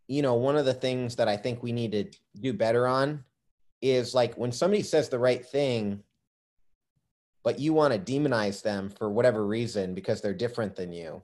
you 0.08 0.22
know, 0.22 0.34
one 0.34 0.56
of 0.56 0.64
the 0.64 0.74
things 0.74 1.16
that 1.16 1.28
I 1.28 1.36
think 1.36 1.62
we 1.62 1.70
need 1.70 1.92
to 1.92 2.04
do 2.40 2.52
better 2.54 2.86
on 2.86 3.24
is 3.80 4.14
like 4.14 4.34
when 4.36 4.50
somebody 4.50 4.82
says 4.82 5.08
the 5.08 5.18
right 5.18 5.44
thing, 5.44 6.02
but 7.44 7.60
you 7.60 7.74
want 7.74 7.92
to 7.92 8.12
demonize 8.12 8.62
them 8.62 8.90
for 8.90 9.10
whatever 9.10 9.46
reason 9.46 9.94
because 9.94 10.20
they're 10.20 10.34
different 10.34 10.74
than 10.74 10.92
you, 10.92 11.22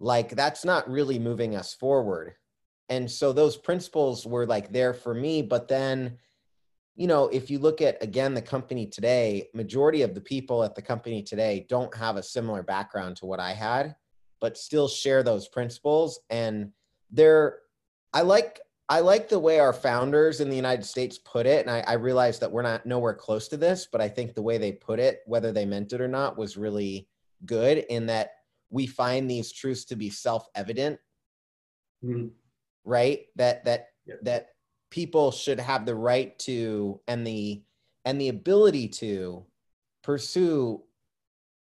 like 0.00 0.30
that's 0.30 0.64
not 0.64 0.90
really 0.90 1.18
moving 1.18 1.54
us 1.54 1.72
forward. 1.72 2.34
And 2.88 3.08
so 3.08 3.32
those 3.32 3.56
principles 3.56 4.26
were 4.26 4.46
like 4.46 4.72
there 4.72 4.92
for 4.92 5.14
me, 5.14 5.40
but 5.40 5.68
then 5.68 6.18
you 6.96 7.06
know, 7.06 7.28
if 7.28 7.48
you 7.48 7.58
look 7.58 7.80
at 7.80 8.02
again 8.02 8.34
the 8.34 8.42
company 8.42 8.84
today, 8.84 9.48
majority 9.54 10.02
of 10.02 10.14
the 10.14 10.20
people 10.20 10.62
at 10.64 10.74
the 10.74 10.82
company 10.82 11.22
today 11.22 11.64
don't 11.68 11.94
have 11.96 12.16
a 12.16 12.22
similar 12.22 12.62
background 12.62 13.16
to 13.16 13.26
what 13.26 13.40
I 13.40 13.52
had, 13.52 13.94
but 14.40 14.58
still 14.58 14.88
share 14.88 15.22
those 15.22 15.48
principles 15.48 16.20
and 16.28 16.72
they're 17.10 17.58
I 18.12 18.22
like 18.22 18.60
I 18.88 19.00
like 19.00 19.28
the 19.28 19.38
way 19.38 19.60
our 19.60 19.72
founders 19.72 20.40
in 20.40 20.50
the 20.50 20.56
United 20.56 20.84
States 20.84 21.16
put 21.18 21.46
it, 21.46 21.64
and 21.64 21.70
I, 21.70 21.80
I 21.86 21.92
realize 21.92 22.40
that 22.40 22.50
we're 22.50 22.62
not 22.62 22.86
nowhere 22.86 23.14
close 23.14 23.46
to 23.48 23.56
this, 23.56 23.86
but 23.90 24.00
I 24.00 24.08
think 24.08 24.34
the 24.34 24.42
way 24.42 24.58
they 24.58 24.72
put 24.72 24.98
it, 24.98 25.20
whether 25.26 25.52
they 25.52 25.64
meant 25.64 25.92
it 25.92 26.00
or 26.00 26.08
not, 26.08 26.36
was 26.36 26.56
really 26.56 27.08
good 27.46 27.78
in 27.88 28.06
that 28.06 28.32
we 28.68 28.86
find 28.88 29.30
these 29.30 29.52
truths 29.52 29.84
to 29.86 29.96
be 29.96 30.10
self-evident, 30.10 30.98
Mhm. 32.04 32.32
right? 32.84 33.26
That 33.36 33.64
that 33.64 33.88
Yeah. 34.06 34.16
that 34.22 34.54
people 34.90 35.30
should 35.30 35.60
have 35.60 35.86
the 35.86 35.94
right 35.94 36.36
to 36.40 37.00
and 37.06 37.24
the 37.26 37.62
and 38.04 38.20
the 38.20 38.28
ability 38.28 38.88
to 38.88 39.46
pursue 40.02 40.82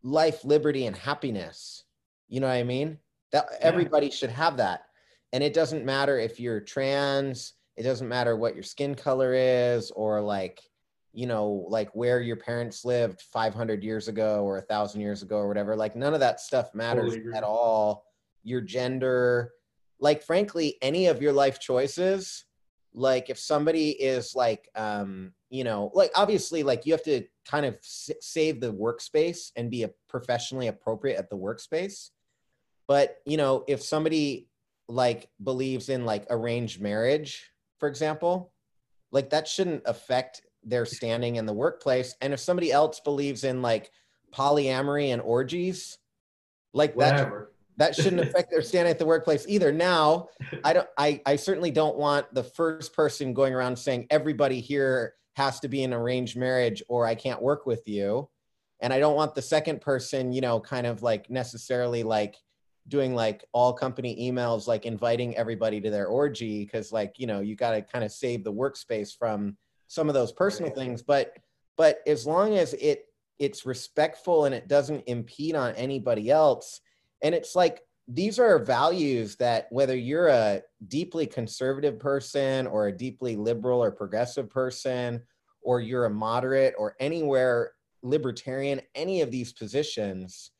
life, 0.02 0.44
liberty, 0.44 0.84
and 0.86 0.96
happiness. 0.96 1.84
You 2.28 2.40
know 2.40 2.48
what 2.48 2.54
I 2.54 2.64
mean? 2.64 2.98
That 3.32 3.48
everybody 3.60 4.10
should 4.10 4.30
have 4.30 4.58
that. 4.58 4.88
And 5.34 5.42
it 5.42 5.52
doesn't 5.52 5.84
matter 5.84 6.16
if 6.16 6.38
you're 6.38 6.60
trans, 6.60 7.54
it 7.76 7.82
doesn't 7.82 8.08
matter 8.08 8.36
what 8.36 8.54
your 8.54 8.62
skin 8.62 8.94
color 8.94 9.34
is, 9.34 9.90
or 9.90 10.20
like, 10.20 10.62
you 11.12 11.26
know, 11.26 11.66
like 11.68 11.90
where 11.90 12.20
your 12.20 12.36
parents 12.36 12.84
lived 12.84 13.20
500 13.20 13.82
years 13.82 14.06
ago 14.06 14.44
or 14.44 14.58
a 14.58 14.62
thousand 14.62 15.00
years 15.00 15.22
ago 15.24 15.38
or 15.38 15.48
whatever. 15.48 15.74
Like, 15.74 15.96
none 15.96 16.14
of 16.14 16.20
that 16.20 16.38
stuff 16.38 16.72
matters 16.72 17.14
Totally 17.14 17.36
at 17.36 17.42
all. 17.42 18.04
Your 18.44 18.60
gender, 18.60 19.50
like, 19.98 20.22
frankly, 20.22 20.78
any 20.80 21.06
of 21.06 21.20
your 21.20 21.32
life 21.32 21.58
choices, 21.58 22.44
like, 22.92 23.28
if 23.28 23.36
somebody 23.36 23.90
is 23.90 24.36
like, 24.36 24.68
um, 24.76 25.32
you 25.50 25.64
know, 25.64 25.90
like, 25.94 26.12
obviously, 26.14 26.62
like, 26.62 26.86
you 26.86 26.92
have 26.92 27.02
to 27.04 27.24
kind 27.44 27.66
of 27.66 27.74
s- 27.74 28.12
save 28.20 28.60
the 28.60 28.72
workspace 28.72 29.50
and 29.56 29.68
be 29.68 29.82
a 29.82 29.90
professionally 30.08 30.68
appropriate 30.68 31.18
at 31.18 31.28
the 31.28 31.36
workspace 31.36 32.10
but 32.86 33.16
you 33.24 33.38
know 33.38 33.64
if 33.66 33.82
somebody 33.82 34.46
like 34.88 35.28
believes 35.42 35.88
in 35.88 36.04
like 36.04 36.26
arranged 36.30 36.80
marriage 36.80 37.50
for 37.78 37.88
example 37.88 38.52
like 39.14 39.30
that 39.30 39.46
shouldn't 39.48 39.82
affect 39.86 40.42
their 40.64 40.84
standing 40.84 41.36
in 41.36 41.46
the 41.46 41.52
workplace. 41.52 42.14
And 42.20 42.32
if 42.32 42.40
somebody 42.40 42.72
else 42.72 43.00
believes 43.00 43.44
in 43.44 43.62
like 43.62 43.90
polyamory 44.34 45.12
and 45.12 45.22
orgies 45.22 45.98
like 46.72 46.96
that 46.96 47.12
Whatever. 47.12 47.52
that 47.76 47.94
shouldn't 47.94 48.22
affect 48.28 48.50
their 48.50 48.62
standing 48.62 48.90
at 48.90 48.98
the 48.98 49.06
workplace 49.06 49.46
either. 49.48 49.70
Now 49.72 50.28
i 50.64 50.72
don't 50.72 50.88
i 50.98 51.20
i 51.24 51.36
certainly 51.36 51.70
don't 51.70 51.96
want 51.96 52.32
the 52.34 52.42
first 52.42 52.92
person 52.92 53.32
going 53.32 53.54
around 53.54 53.76
saying 53.76 54.06
everybody 54.10 54.60
here 54.60 55.14
has 55.36 55.60
to 55.60 55.68
be 55.68 55.84
in 55.84 55.92
arranged 55.92 56.36
marriage 56.36 56.82
or 56.88 57.06
i 57.06 57.14
can't 57.14 57.40
work 57.40 57.66
with 57.66 57.86
you. 57.86 58.28
And 58.80 58.92
i 58.92 58.98
don't 58.98 59.14
want 59.14 59.36
the 59.36 59.42
second 59.42 59.80
person 59.80 60.32
you 60.32 60.40
know 60.40 60.58
kind 60.58 60.86
of 60.86 61.02
like 61.02 61.30
necessarily 61.30 62.02
like 62.02 62.36
doing 62.88 63.14
like 63.14 63.44
all 63.52 63.72
company 63.72 64.30
emails 64.30 64.66
like 64.66 64.84
inviting 64.84 65.36
everybody 65.36 65.80
to 65.80 65.90
their 65.90 66.06
orgy 66.06 66.64
because 66.64 66.92
like 66.92 67.14
you 67.18 67.26
know 67.26 67.40
you 67.40 67.56
got 67.56 67.70
to 67.70 67.82
kind 67.82 68.04
of 68.04 68.12
save 68.12 68.44
the 68.44 68.52
workspace 68.52 69.16
from 69.16 69.56
some 69.88 70.08
of 70.08 70.14
those 70.14 70.32
personal 70.32 70.70
things. 70.70 71.02
But 71.02 71.36
but 71.76 71.98
as 72.06 72.26
long 72.26 72.56
as 72.56 72.74
it 72.74 73.06
it's 73.38 73.66
respectful 73.66 74.44
and 74.44 74.54
it 74.54 74.68
doesn't 74.68 75.02
impede 75.06 75.56
on 75.56 75.74
anybody 75.74 76.30
else 76.30 76.80
and 77.22 77.34
it's 77.34 77.56
like 77.56 77.80
these 78.06 78.38
are 78.38 78.58
values 78.58 79.36
that 79.36 79.66
whether 79.70 79.96
you're 79.96 80.28
a 80.28 80.60
deeply 80.88 81.26
conservative 81.26 81.98
person 81.98 82.66
or 82.66 82.86
a 82.86 82.96
deeply 82.96 83.34
liberal 83.34 83.82
or 83.82 83.90
progressive 83.90 84.50
person 84.50 85.22
or 85.62 85.80
you're 85.80 86.04
a 86.04 86.10
moderate 86.10 86.74
or 86.78 86.94
anywhere 87.00 87.72
libertarian 88.02 88.80
any 88.94 89.22
of 89.22 89.30
these 89.30 89.52
positions 89.52 90.50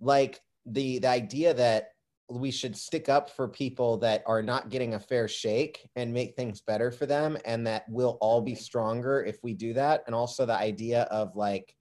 like 0.00 0.40
the 0.66 0.98
the 0.98 1.08
idea 1.08 1.54
that 1.54 1.90
we 2.30 2.50
should 2.50 2.76
stick 2.76 3.08
up 3.10 3.28
for 3.28 3.46
people 3.46 3.98
that 3.98 4.22
are 4.26 4.42
not 4.42 4.70
getting 4.70 4.94
a 4.94 5.00
fair 5.00 5.28
shake 5.28 5.86
and 5.94 6.12
make 6.12 6.34
things 6.34 6.62
better 6.62 6.90
for 6.90 7.04
them 7.04 7.36
and 7.44 7.66
that 7.66 7.84
we'll 7.88 8.16
all 8.20 8.40
be 8.40 8.54
stronger 8.54 9.22
if 9.22 9.38
we 9.42 9.52
do 9.52 9.74
that. 9.74 10.02
And 10.06 10.14
also 10.14 10.46
the 10.46 10.56
idea 10.56 11.02
of 11.02 11.36
like 11.36 11.76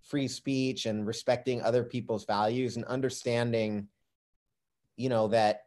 free 0.00 0.28
speech 0.28 0.86
and 0.86 1.06
respecting 1.06 1.60
other 1.60 1.82
people's 1.82 2.24
values 2.24 2.76
and 2.76 2.84
understanding 2.86 3.88
you 4.96 5.08
know 5.08 5.28
that 5.28 5.62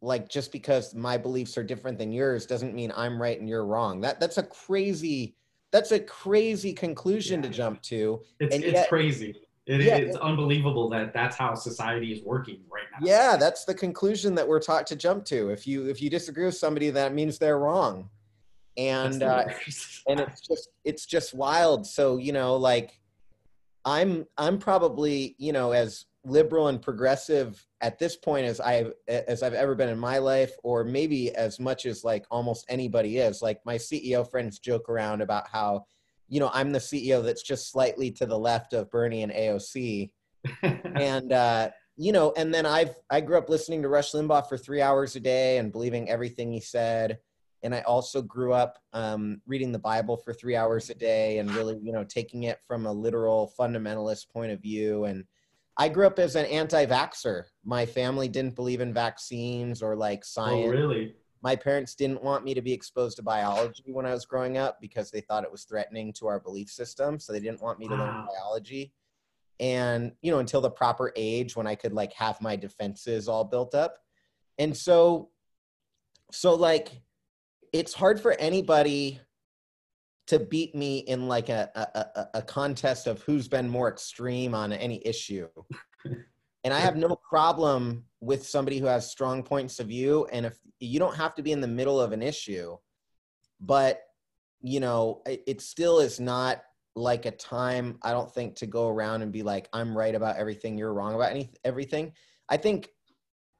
like 0.00 0.28
just 0.28 0.52
because 0.52 0.94
my 0.94 1.16
beliefs 1.16 1.56
are 1.56 1.64
different 1.64 1.98
than 1.98 2.12
yours 2.12 2.46
doesn't 2.46 2.74
mean 2.74 2.92
i'm 2.96 3.20
right 3.20 3.38
and 3.40 3.48
you're 3.48 3.64
wrong. 3.64 4.00
That 4.00 4.20
that's 4.20 4.38
a 4.38 4.42
crazy 4.42 5.36
that's 5.72 5.90
a 5.90 5.98
crazy 5.98 6.72
conclusion 6.72 7.42
to 7.42 7.48
jump 7.48 7.82
to. 7.82 8.20
It's, 8.38 8.54
and 8.54 8.62
it's 8.62 8.74
yet- 8.74 8.88
crazy. 8.88 9.34
It, 9.66 9.80
Yeah, 9.80 9.96
it's 9.96 10.16
unbelievable 10.16 10.88
that 10.90 11.12
that's 11.12 11.36
how 11.36 11.54
society 11.54 12.12
is 12.12 12.22
working 12.22 12.60
right 12.70 12.84
now. 12.92 13.06
yeah 13.06 13.36
that's 13.36 13.64
the 13.64 13.74
conclusion 13.74 14.34
that 14.34 14.46
we're 14.46 14.60
taught 14.60 14.86
to 14.88 14.96
jump 14.96 15.24
to 15.26 15.50
if 15.50 15.66
you 15.66 15.88
if 15.88 16.02
you 16.02 16.10
disagree 16.10 16.44
with 16.44 16.56
somebody 16.56 16.90
that 16.90 17.14
means 17.14 17.38
they're 17.38 17.58
wrong 17.58 18.10
and 18.76 19.22
uh, 19.22 19.44
and 20.08 20.20
it's 20.20 20.40
just 20.40 20.68
it's 20.84 21.06
just 21.06 21.32
wild 21.32 21.86
so 21.86 22.18
you 22.18 22.32
know 22.32 22.56
like 22.56 23.00
i'm 23.86 24.26
i'm 24.36 24.58
probably 24.58 25.34
you 25.38 25.52
know 25.52 25.72
as 25.72 26.06
liberal 26.24 26.68
and 26.68 26.80
progressive 26.80 27.66
at 27.80 27.98
this 27.98 28.16
point 28.16 28.46
as 28.46 28.60
I 28.60 28.86
as 29.08 29.42
I've 29.42 29.54
ever 29.54 29.74
been 29.74 29.88
in 29.88 29.98
my 29.98 30.18
life, 30.18 30.52
or 30.62 30.84
maybe 30.84 31.34
as 31.34 31.60
much 31.60 31.86
as 31.86 32.02
like 32.02 32.24
almost 32.30 32.64
anybody 32.68 33.18
is. 33.18 33.42
Like 33.42 33.60
my 33.64 33.76
CEO 33.76 34.28
friends 34.28 34.58
joke 34.58 34.88
around 34.88 35.20
about 35.20 35.48
how, 35.48 35.86
you 36.34 36.40
know, 36.40 36.50
I'm 36.52 36.72
the 36.72 36.80
CEO 36.80 37.22
that's 37.22 37.44
just 37.44 37.70
slightly 37.70 38.10
to 38.10 38.26
the 38.26 38.36
left 38.36 38.72
of 38.72 38.90
Bernie 38.90 39.22
and 39.22 39.30
AOC, 39.30 40.10
and 40.62 41.32
uh, 41.32 41.70
you 41.96 42.10
know, 42.10 42.32
and 42.36 42.52
then 42.52 42.66
I've 42.66 42.96
I 43.08 43.20
grew 43.20 43.38
up 43.38 43.48
listening 43.48 43.82
to 43.82 43.88
Rush 43.88 44.10
Limbaugh 44.10 44.48
for 44.48 44.58
three 44.58 44.82
hours 44.82 45.14
a 45.14 45.20
day 45.20 45.58
and 45.58 45.70
believing 45.70 46.10
everything 46.10 46.50
he 46.50 46.58
said. 46.58 47.18
And 47.62 47.72
I 47.72 47.82
also 47.82 48.20
grew 48.20 48.52
up 48.52 48.80
um, 48.92 49.42
reading 49.46 49.70
the 49.70 49.78
Bible 49.78 50.16
for 50.16 50.34
three 50.34 50.56
hours 50.56 50.90
a 50.90 50.94
day 50.94 51.38
and 51.38 51.48
really, 51.52 51.78
you 51.80 51.92
know, 51.92 52.02
taking 52.02 52.42
it 52.42 52.58
from 52.66 52.86
a 52.86 52.92
literal 52.92 53.52
fundamentalist 53.56 54.28
point 54.30 54.50
of 54.50 54.60
view. 54.60 55.04
And 55.04 55.24
I 55.78 55.88
grew 55.88 56.04
up 56.04 56.18
as 56.18 56.34
an 56.34 56.46
anti-vaxxer. 56.46 57.44
My 57.64 57.86
family 57.86 58.26
didn't 58.28 58.56
believe 58.56 58.80
in 58.80 58.92
vaccines 58.92 59.82
or 59.82 59.94
like 59.94 60.24
science. 60.24 60.66
oh, 60.66 60.70
really? 60.70 61.14
My 61.44 61.54
parents 61.54 61.94
didn't 61.94 62.22
want 62.22 62.42
me 62.42 62.54
to 62.54 62.62
be 62.62 62.72
exposed 62.72 63.18
to 63.18 63.22
biology 63.22 63.92
when 63.92 64.06
I 64.06 64.12
was 64.12 64.24
growing 64.24 64.56
up 64.56 64.80
because 64.80 65.10
they 65.10 65.20
thought 65.20 65.44
it 65.44 65.52
was 65.52 65.64
threatening 65.64 66.10
to 66.14 66.26
our 66.26 66.40
belief 66.40 66.70
system. 66.70 67.20
So 67.20 67.34
they 67.34 67.38
didn't 67.38 67.60
want 67.60 67.78
me 67.78 67.86
to 67.86 67.94
learn 67.94 68.26
biology. 68.26 68.94
And, 69.60 70.12
you 70.22 70.32
know, 70.32 70.38
until 70.38 70.62
the 70.62 70.70
proper 70.70 71.12
age 71.16 71.54
when 71.54 71.66
I 71.66 71.74
could 71.74 71.92
like 71.92 72.14
have 72.14 72.40
my 72.40 72.56
defenses 72.56 73.28
all 73.28 73.44
built 73.44 73.74
up. 73.74 73.98
And 74.58 74.74
so, 74.74 75.28
so 76.32 76.54
like, 76.54 77.02
it's 77.74 77.92
hard 77.92 78.18
for 78.18 78.32
anybody 78.32 79.20
to 80.28 80.38
beat 80.38 80.74
me 80.74 81.00
in 81.00 81.28
like 81.28 81.50
a, 81.50 81.70
a, 81.74 82.20
a, 82.20 82.28
a 82.38 82.42
contest 82.42 83.06
of 83.06 83.20
who's 83.20 83.48
been 83.48 83.68
more 83.68 83.90
extreme 83.90 84.54
on 84.54 84.72
any 84.72 85.06
issue. 85.06 85.48
and 86.64 86.72
I 86.72 86.80
have 86.80 86.96
no 86.96 87.14
problem 87.28 88.04
with 88.20 88.46
somebody 88.46 88.78
who 88.78 88.86
has 88.86 89.10
strong 89.10 89.42
points 89.42 89.78
of 89.80 89.88
view. 89.88 90.26
And 90.32 90.46
if 90.46 90.58
you 90.80 90.98
don't 90.98 91.14
have 91.14 91.34
to 91.34 91.42
be 91.42 91.52
in 91.52 91.60
the 91.60 91.68
middle 91.68 92.00
of 92.00 92.12
an 92.12 92.22
issue, 92.22 92.76
but 93.60 94.00
you 94.62 94.80
know, 94.80 95.20
it, 95.26 95.42
it 95.46 95.60
still 95.60 95.98
is 95.98 96.18
not 96.18 96.62
like 96.96 97.26
a 97.26 97.30
time 97.30 97.98
I 98.02 98.12
don't 98.12 98.32
think 98.32 98.54
to 98.56 98.66
go 98.66 98.88
around 98.88 99.20
and 99.20 99.30
be 99.30 99.42
like, 99.42 99.68
I'm 99.74 99.96
right 99.96 100.14
about 100.14 100.36
everything, 100.36 100.78
you're 100.78 100.94
wrong 100.94 101.14
about 101.14 101.32
any 101.32 101.50
everything. 101.64 102.12
I 102.48 102.56
think 102.56 102.88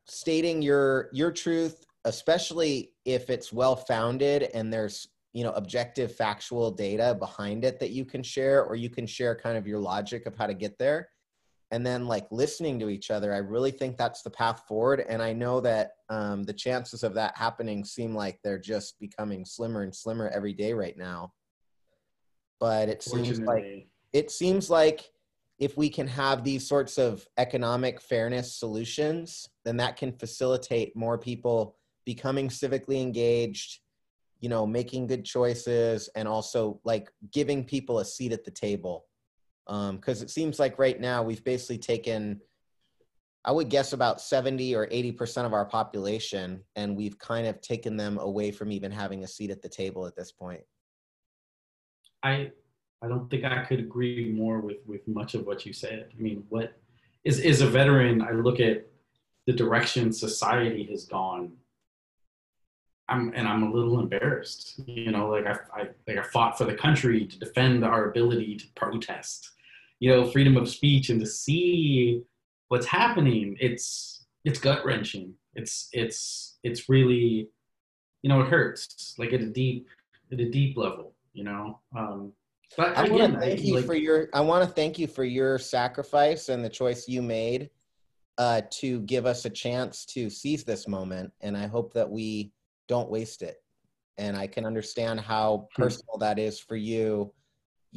stating 0.06 0.62
your 0.62 1.10
your 1.12 1.30
truth, 1.30 1.84
especially 2.06 2.94
if 3.04 3.28
it's 3.28 3.52
well 3.52 3.76
founded 3.76 4.44
and 4.54 4.72
there's 4.72 5.08
you 5.34 5.44
know 5.44 5.52
objective 5.52 6.14
factual 6.14 6.70
data 6.70 7.14
behind 7.18 7.66
it 7.66 7.78
that 7.80 7.90
you 7.90 8.06
can 8.06 8.22
share 8.22 8.64
or 8.64 8.76
you 8.76 8.88
can 8.88 9.06
share 9.06 9.34
kind 9.34 9.58
of 9.58 9.66
your 9.66 9.78
logic 9.78 10.24
of 10.24 10.34
how 10.36 10.46
to 10.46 10.54
get 10.54 10.78
there 10.78 11.08
and 11.74 11.84
then 11.84 12.06
like 12.06 12.26
listening 12.30 12.78
to 12.78 12.88
each 12.88 13.10
other 13.10 13.34
i 13.34 13.38
really 13.38 13.72
think 13.72 13.96
that's 13.96 14.22
the 14.22 14.30
path 14.30 14.62
forward 14.68 15.04
and 15.08 15.20
i 15.20 15.32
know 15.32 15.60
that 15.60 15.92
um, 16.08 16.44
the 16.44 16.52
chances 16.52 17.02
of 17.02 17.14
that 17.14 17.36
happening 17.36 17.84
seem 17.84 18.14
like 18.14 18.38
they're 18.42 18.58
just 18.58 18.98
becoming 19.00 19.44
slimmer 19.44 19.82
and 19.82 19.94
slimmer 19.94 20.28
every 20.28 20.52
day 20.52 20.72
right 20.72 20.96
now 20.96 21.32
but 22.60 22.88
it 22.88 23.02
seems 23.02 23.40
like 23.40 23.88
it 24.12 24.30
seems 24.30 24.70
like 24.70 25.10
if 25.58 25.76
we 25.76 25.88
can 25.88 26.06
have 26.06 26.42
these 26.42 26.66
sorts 26.66 26.98
of 26.98 27.26
economic 27.38 28.00
fairness 28.00 28.56
solutions, 28.56 29.48
then 29.64 29.76
that 29.76 29.96
can 29.96 30.12
facilitate 30.12 30.96
more 30.96 31.16
people 31.16 31.76
becoming 32.04 32.48
civically 32.48 33.00
engaged, 33.00 33.80
you 34.40 34.48
know, 34.48 34.66
making 34.66 35.06
good 35.06 35.24
choices, 35.24 36.08
and 36.16 36.26
also 36.26 36.80
like 36.84 37.08
giving 37.32 37.64
people 37.64 38.00
a 38.00 38.04
seat 38.04 38.32
at 38.32 38.44
the 38.44 38.50
table. 38.50 39.06
Um, 39.66 39.96
because 39.96 40.22
it 40.22 40.30
seems 40.30 40.58
like 40.58 40.78
right 40.78 41.00
now 41.00 41.22
we've 41.22 41.42
basically 41.42 41.78
taken, 41.78 42.40
I 43.44 43.52
would 43.52 43.70
guess, 43.70 43.92
about 43.92 44.20
70 44.20 44.74
or 44.74 44.86
80% 44.86 45.46
of 45.46 45.52
our 45.52 45.64
population, 45.64 46.62
and 46.76 46.96
we've 46.96 47.18
kind 47.18 47.46
of 47.46 47.60
taken 47.60 47.96
them 47.96 48.18
away 48.18 48.50
from 48.50 48.72
even 48.72 48.92
having 48.92 49.24
a 49.24 49.28
seat 49.28 49.50
at 49.50 49.62
the 49.62 49.68
table 49.68 50.06
at 50.06 50.16
this 50.16 50.32
point. 50.32 50.62
I 52.22 52.52
I 53.02 53.08
don't 53.08 53.28
think 53.28 53.44
I 53.44 53.64
could 53.64 53.80
agree 53.80 54.32
more 54.32 54.60
with 54.60 54.78
with 54.86 55.06
much 55.06 55.34
of 55.34 55.46
what 55.46 55.66
you 55.66 55.74
said. 55.74 56.08
I 56.10 56.20
mean, 56.20 56.44
what 56.48 56.72
is 57.22 57.38
is 57.38 57.60
a 57.60 57.66
veteran? 57.66 58.22
I 58.22 58.32
look 58.32 58.60
at 58.60 58.86
the 59.46 59.52
direction 59.52 60.12
society 60.12 60.88
has 60.90 61.04
gone. 61.04 61.52
I'm 63.08 63.32
and 63.34 63.46
I'm 63.46 63.62
a 63.62 63.70
little 63.70 64.00
embarrassed. 64.00 64.80
You 64.86 65.10
know, 65.12 65.28
like 65.28 65.46
I, 65.46 65.58
I 65.74 65.88
like 66.08 66.16
I 66.16 66.22
fought 66.22 66.56
for 66.56 66.64
the 66.64 66.74
country 66.74 67.26
to 67.26 67.38
defend 67.38 67.84
our 67.84 68.08
ability 68.08 68.56
to 68.56 68.66
protest. 68.74 69.50
You 70.04 70.10
know, 70.10 70.30
freedom 70.30 70.58
of 70.58 70.68
speech 70.68 71.08
and 71.08 71.18
to 71.20 71.26
see 71.26 72.20
what's 72.68 72.84
happening. 72.84 73.56
It's 73.58 74.26
it's 74.44 74.58
gut 74.58 74.84
wrenching. 74.84 75.32
It's 75.54 75.88
it's 75.94 76.58
it's 76.62 76.90
really, 76.90 77.48
you 78.20 78.28
know, 78.28 78.42
it 78.42 78.48
hurts 78.48 79.14
like 79.18 79.32
at 79.32 79.40
a 79.40 79.46
deep 79.46 79.88
at 80.30 80.38
a 80.40 80.50
deep 80.50 80.76
level. 80.76 81.14
You 81.32 81.44
know. 81.44 81.80
Um, 81.96 82.32
but 82.76 82.98
I 82.98 83.04
again, 83.06 83.18
want 83.18 83.32
to 83.32 83.40
thank 83.40 83.60
I- 83.60 83.62
you 83.62 83.74
like- 83.76 83.86
for 83.86 83.94
your. 83.94 84.28
I 84.34 84.42
want 84.42 84.62
to 84.68 84.70
thank 84.74 84.98
you 84.98 85.06
for 85.06 85.24
your 85.24 85.58
sacrifice 85.58 86.50
and 86.50 86.62
the 86.62 86.68
choice 86.68 87.08
you 87.08 87.22
made 87.22 87.70
uh, 88.36 88.60
to 88.72 89.00
give 89.12 89.24
us 89.24 89.46
a 89.46 89.50
chance 89.50 90.04
to 90.16 90.28
seize 90.28 90.64
this 90.64 90.86
moment. 90.86 91.32
And 91.40 91.56
I 91.56 91.66
hope 91.66 91.94
that 91.94 92.10
we 92.10 92.52
don't 92.88 93.08
waste 93.10 93.40
it. 93.40 93.56
And 94.18 94.36
I 94.36 94.48
can 94.48 94.66
understand 94.66 95.18
how 95.20 95.68
Hmm. 95.76 95.82
personal 95.84 96.18
that 96.18 96.38
is 96.38 96.58
for 96.60 96.76
you. 96.76 97.32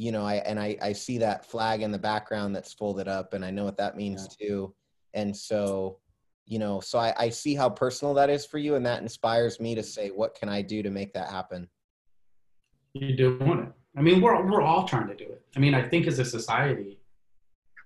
You 0.00 0.12
know, 0.12 0.24
I 0.24 0.36
and 0.36 0.60
I, 0.60 0.78
I 0.80 0.92
see 0.92 1.18
that 1.18 1.44
flag 1.44 1.82
in 1.82 1.90
the 1.90 1.98
background 1.98 2.54
that's 2.54 2.72
folded 2.72 3.08
up, 3.08 3.34
and 3.34 3.44
I 3.44 3.50
know 3.50 3.64
what 3.64 3.76
that 3.78 3.96
means 3.96 4.28
too. 4.28 4.72
And 5.12 5.36
so, 5.36 5.98
you 6.46 6.60
know, 6.60 6.78
so 6.78 7.00
I, 7.00 7.12
I 7.18 7.28
see 7.30 7.56
how 7.56 7.68
personal 7.68 8.14
that 8.14 8.30
is 8.30 8.46
for 8.46 8.58
you, 8.58 8.76
and 8.76 8.86
that 8.86 9.02
inspires 9.02 9.58
me 9.58 9.74
to 9.74 9.82
say, 9.82 10.10
what 10.10 10.36
can 10.36 10.48
I 10.48 10.62
do 10.62 10.84
to 10.84 10.90
make 10.90 11.12
that 11.14 11.28
happen? 11.30 11.68
You're 12.92 13.16
doing 13.16 13.58
it. 13.58 13.72
I 13.98 14.00
mean, 14.00 14.20
we're 14.20 14.40
we're 14.48 14.62
all 14.62 14.86
trying 14.86 15.08
to 15.08 15.16
do 15.16 15.24
it. 15.24 15.42
I 15.56 15.58
mean, 15.58 15.74
I 15.74 15.82
think 15.82 16.06
as 16.06 16.20
a 16.20 16.24
society, 16.24 17.00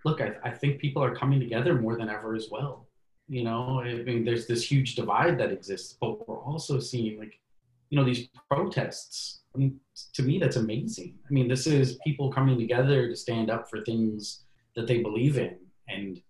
look, 0.05 0.20
I, 0.20 0.35
I 0.44 0.51
think 0.51 0.83
people 0.83 1.03
are 1.03 1.16
coming 1.16 1.40
together 1.40 1.81
more 1.81 1.96
than 1.96 2.11
ever 2.11 2.35
as 2.35 2.48
well. 2.51 2.88
You 3.27 3.44
know, 3.44 3.81
I 3.81 4.03
mean, 4.03 4.22
there's 4.22 4.46
this 4.46 4.70
huge 4.70 4.96
divide 4.96 5.38
that 5.38 5.51
exists, 5.51 5.96
but 5.98 6.29
we're 6.29 6.42
also 6.42 6.79
seeing 6.79 7.18
like, 7.18 7.40
you 7.88 7.98
know, 7.98 8.05
these 8.05 8.29
protests. 8.51 9.38
I 9.55 9.59
mean, 9.59 9.81
to 10.15 10.23
me, 10.23 10.38
that's 10.38 10.57
amazing. 10.57 11.19
I 11.29 11.33
mean, 11.33 11.49
this 11.49 11.67
is 11.67 11.99
people 12.05 12.33
coming 12.33 12.59
together 12.59 13.09
to 13.09 13.17
stand 13.17 13.51
up 13.51 13.69
for 13.69 13.83
things 13.83 14.45
that 14.77 14.87
they 14.87 15.03
believe 15.03 15.37
in, 15.37 15.57
and 15.88 16.21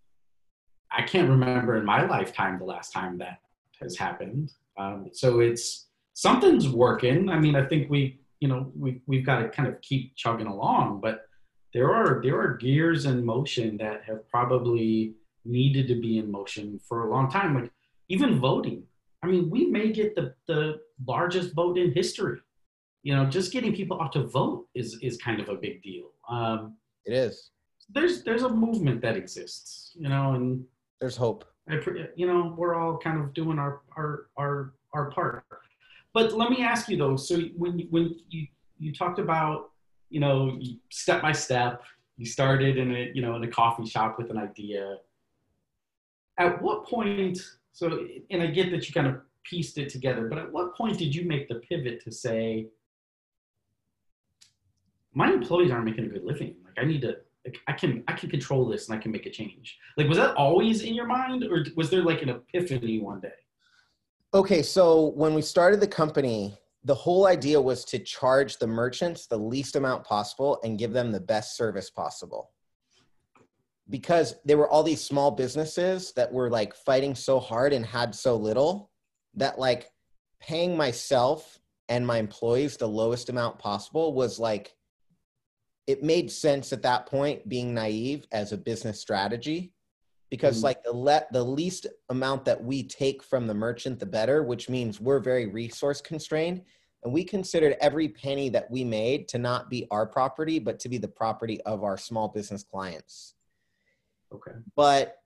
I 0.91 1.03
can't 1.03 1.31
remember 1.31 1.77
in 1.77 1.85
my 1.85 2.05
lifetime 2.07 2.59
the 2.59 2.65
last 2.65 2.93
time 2.93 3.19
that 3.19 3.39
has 3.81 3.97
happened. 3.97 4.53
Um, 4.77 5.09
so 5.13 5.41
it's 5.41 5.89
something's 6.15 6.69
working. 6.69 7.29
I 7.29 7.39
mean, 7.39 7.57
I 7.57 7.65
think 7.65 7.91
we, 7.91 8.21
you 8.41 8.49
know, 8.49 8.73
we 8.77 9.01
we've 9.07 9.25
got 9.25 9.41
to 9.41 9.49
kind 9.49 9.69
of 9.69 9.81
keep 9.81 10.17
chugging 10.17 10.47
along, 10.47 11.01
but 11.01 11.27
there 11.73 11.93
are 11.93 12.21
there 12.23 12.41
are 12.41 12.57
gears 12.57 13.07
in 13.07 13.25
motion 13.25 13.77
that 13.79 14.03
have 14.05 14.29
probably 14.29 15.15
needed 15.45 15.89
to 15.89 16.01
be 16.01 16.19
in 16.19 16.31
motion 16.31 16.81
for 16.87 17.07
a 17.07 17.11
long 17.11 17.31
time. 17.31 17.55
Like 17.55 17.73
even 18.09 18.39
voting. 18.39 18.85
I 19.23 19.29
mean, 19.29 19.51
we 19.51 19.67
may 19.67 19.93
get 19.93 20.15
the 20.15 20.35
the 20.47 20.81
largest 21.07 21.55
vote 21.55 21.79
in 21.79 21.93
history. 21.93 22.39
You 23.03 23.15
know, 23.17 23.25
just 23.27 23.53
getting 23.53 23.75
people 23.75 24.01
out 24.01 24.13
to 24.13 24.23
vote 24.27 24.67
is 24.75 24.99
is 25.03 25.17
kind 25.19 25.41
of 25.41 25.49
a 25.49 25.57
big 25.57 25.83
deal. 25.83 26.11
Um, 26.29 26.77
It 27.05 27.15
is. 27.15 27.51
there's 27.95 28.23
there's 28.23 28.43
a 28.43 28.49
movement 28.49 29.01
that 29.03 29.17
exists. 29.17 29.93
You 29.99 30.09
know, 30.09 30.35
and 30.35 30.65
There's 31.01 31.17
hope. 31.17 31.45
I, 31.69 31.81
you 32.17 32.27
know, 32.27 32.55
we're 32.57 32.75
all 32.75 32.99
kind 32.99 33.21
of 33.21 33.33
doing 33.35 33.59
our 33.59 33.83
our 33.97 34.27
our 34.37 34.75
our 34.95 35.11
part. 35.11 35.45
But 36.15 36.33
let 36.35 36.51
me 36.51 36.63
ask 36.63 36.89
you 36.89 36.97
though. 36.97 37.17
So 37.17 37.35
when 37.57 37.79
you- 37.79 37.89
when 37.91 38.05
you 38.29 38.47
you 38.79 38.93
talked 38.93 39.19
about 39.19 39.71
you 40.11 40.21
know 40.21 40.59
step 40.91 41.23
by 41.23 41.33
step, 41.33 41.83
you 42.17 42.27
started 42.27 42.77
in 42.77 42.89
a 42.95 43.11
you 43.15 43.23
know 43.23 43.35
in 43.37 43.43
a 43.45 43.49
coffee 43.61 43.87
shop 43.87 44.17
with 44.19 44.31
an 44.31 44.39
idea. 44.39 44.99
At 46.39 46.61
what 46.63 46.87
point? 46.87 47.39
So 47.73 48.07
and 48.31 48.43
I 48.43 48.47
get 48.47 48.71
that 48.71 48.87
you 48.87 48.93
kind 48.95 49.07
of 49.07 49.17
pieced 49.45 49.77
it 49.79 49.89
together, 49.89 50.29
but 50.29 50.39
at 50.39 50.53
what 50.53 50.77
point 50.77 50.99
did 50.99 51.15
you 51.15 51.25
make 51.27 51.49
the 51.49 51.57
pivot 51.57 52.01
to 52.05 52.11
say, 52.13 52.69
my 55.15 55.33
employees 55.33 55.71
aren't 55.71 55.85
making 55.85 56.05
a 56.05 56.09
good 56.09 56.25
living. 56.25 56.57
Like 56.65 56.79
I 56.79 56.85
need 56.85 57.03
to 57.03 57.17
like 57.45 57.59
I 57.69 57.73
can 57.73 58.05
I 58.09 58.13
can 58.13 58.31
control 58.31 58.67
this 58.69 58.89
and 58.89 58.99
I 58.99 59.03
can 59.03 59.11
make 59.11 59.27
a 59.27 59.31
change. 59.31 59.79
Like 59.97 60.09
was 60.09 60.19
that 60.19 60.35
always 60.37 60.83
in 60.83 60.95
your 60.95 61.07
mind 61.07 61.45
or 61.45 61.65
was 61.77 61.91
there 61.91 62.03
like 62.03 62.23
an 62.23 62.31
epiphany 62.31 63.01
one 63.01 63.21
day? 63.21 63.33
Okay, 64.35 64.63
so 64.63 65.13
when 65.15 65.35
we 65.35 65.43
started 65.43 65.81
the 65.81 65.87
company, 65.87 66.57
the 66.85 66.95
whole 66.95 67.27
idea 67.27 67.61
was 67.61 67.85
to 67.87 67.99
charge 67.99 68.59
the 68.59 68.67
merchants 68.67 69.27
the 69.27 69.37
least 69.37 69.77
amount 69.77 70.05
possible 70.05 70.59
and 70.65 70.79
give 70.79 70.93
them 70.93 71.13
the 71.13 71.21
best 71.21 71.57
service 71.57 71.91
possible. 71.91 72.51
Because 73.91 74.37
there 74.45 74.57
were 74.57 74.71
all 74.71 74.83
these 74.83 75.03
small 75.03 75.31
businesses 75.31 76.13
that 76.13 76.33
were 76.33 76.49
like 76.49 76.75
fighting 76.75 77.15
so 77.15 77.39
hard 77.39 77.73
and 77.73 77.85
had 77.85 78.15
so 78.15 78.37
little 78.37 78.91
that 79.35 79.59
like 79.59 79.91
paying 80.41 80.77
myself 80.77 81.61
and 81.89 82.07
my 82.07 82.17
employees 82.17 82.77
the 82.77 82.89
lowest 82.89 83.29
amount 83.29 83.59
possible 83.59 84.15
was 84.15 84.39
like 84.39 84.75
it 85.87 86.03
made 86.03 86.31
sense 86.31 86.73
at 86.73 86.83
that 86.83 87.07
point 87.07 87.49
being 87.49 87.75
naive 87.75 88.27
as 88.33 88.53
a 88.53 88.57
business 88.57 89.01
strategy 89.01 89.73
because 90.31 90.61
Mhm. 90.61 90.65
like 90.65 90.83
the 90.85 90.93
let 90.93 91.33
the 91.33 91.43
least 91.45 91.87
amount 92.09 92.45
that 92.45 92.63
we 92.63 92.83
take 92.85 93.23
from 93.23 93.47
the 93.47 93.55
merchant 93.55 93.99
the 93.99 94.07
better 94.07 94.43
which 94.43 94.69
means 94.69 95.01
we're 95.01 95.21
very 95.21 95.47
resource 95.47 96.01
constrained 96.01 96.65
and 97.05 97.13
we 97.13 97.25
considered 97.25 97.77
every 97.81 98.09
penny 98.09 98.49
that 98.49 98.71
we 98.71 98.85
made 98.85 99.27
to 99.29 99.39
not 99.39 99.69
be 99.69 99.87
our 99.91 100.07
property 100.07 100.59
but 100.59 100.79
to 100.79 100.89
be 100.89 100.99
the 100.99 101.09
property 101.09 101.61
of 101.63 101.83
our 101.83 101.97
small 101.99 102.29
business 102.29 102.63
clients 102.63 103.35
Okay. 104.33 104.53
but 104.77 105.19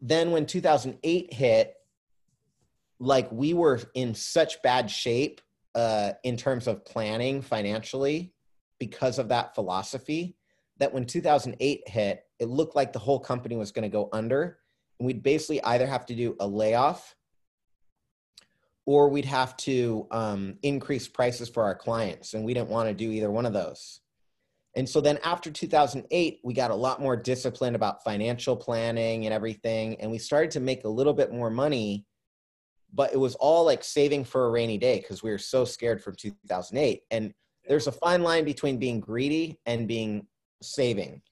then 0.00 0.30
when 0.30 0.46
2008 0.46 1.32
hit 1.32 1.74
like 3.00 3.30
we 3.32 3.52
were 3.54 3.80
in 3.94 4.14
such 4.14 4.62
bad 4.62 4.90
shape 4.90 5.40
uh, 5.74 6.12
in 6.22 6.36
terms 6.36 6.68
of 6.68 6.84
planning 6.84 7.42
financially 7.42 8.33
because 8.78 9.18
of 9.18 9.28
that 9.28 9.54
philosophy 9.54 10.36
that 10.78 10.92
when 10.92 11.04
2008 11.04 11.88
hit 11.88 12.24
it 12.38 12.48
looked 12.48 12.76
like 12.76 12.92
the 12.92 12.98
whole 12.98 13.20
company 13.20 13.56
was 13.56 13.72
going 13.72 13.82
to 13.82 13.88
go 13.88 14.08
under 14.12 14.58
and 14.98 15.06
we'd 15.06 15.22
basically 15.22 15.62
either 15.64 15.86
have 15.86 16.06
to 16.06 16.14
do 16.14 16.36
a 16.40 16.46
layoff 16.46 17.14
or 18.86 19.08
we'd 19.08 19.24
have 19.24 19.56
to 19.56 20.06
um, 20.10 20.58
increase 20.62 21.08
prices 21.08 21.48
for 21.48 21.62
our 21.62 21.74
clients 21.74 22.34
and 22.34 22.44
we 22.44 22.54
didn't 22.54 22.68
want 22.68 22.88
to 22.88 22.94
do 22.94 23.10
either 23.10 23.30
one 23.30 23.46
of 23.46 23.52
those 23.52 24.00
and 24.76 24.88
so 24.88 25.00
then 25.00 25.18
after 25.22 25.50
2008, 25.50 26.40
we 26.42 26.52
got 26.52 26.70
a 26.70 26.74
lot 26.74 27.00
more 27.00 27.16
disciplined 27.16 27.76
about 27.76 28.02
financial 28.02 28.56
planning 28.56 29.24
and 29.24 29.32
everything. 29.32 30.00
And 30.00 30.10
we 30.10 30.18
started 30.18 30.50
to 30.52 30.60
make 30.60 30.84
a 30.84 30.88
little 30.88 31.12
bit 31.12 31.32
more 31.32 31.50
money, 31.50 32.06
but 32.92 33.12
it 33.12 33.16
was 33.16 33.36
all 33.36 33.64
like 33.64 33.84
saving 33.84 34.24
for 34.24 34.46
a 34.46 34.50
rainy 34.50 34.78
day 34.78 34.98
because 35.00 35.22
we 35.22 35.30
were 35.30 35.38
so 35.38 35.64
scared 35.64 36.02
from 36.02 36.16
2008. 36.16 37.02
And 37.10 37.32
there's 37.68 37.86
a 37.86 37.92
fine 37.92 38.22
line 38.22 38.44
between 38.44 38.78
being 38.78 39.00
greedy 39.00 39.58
and 39.66 39.88
being 39.88 40.26
saving. 40.62 41.22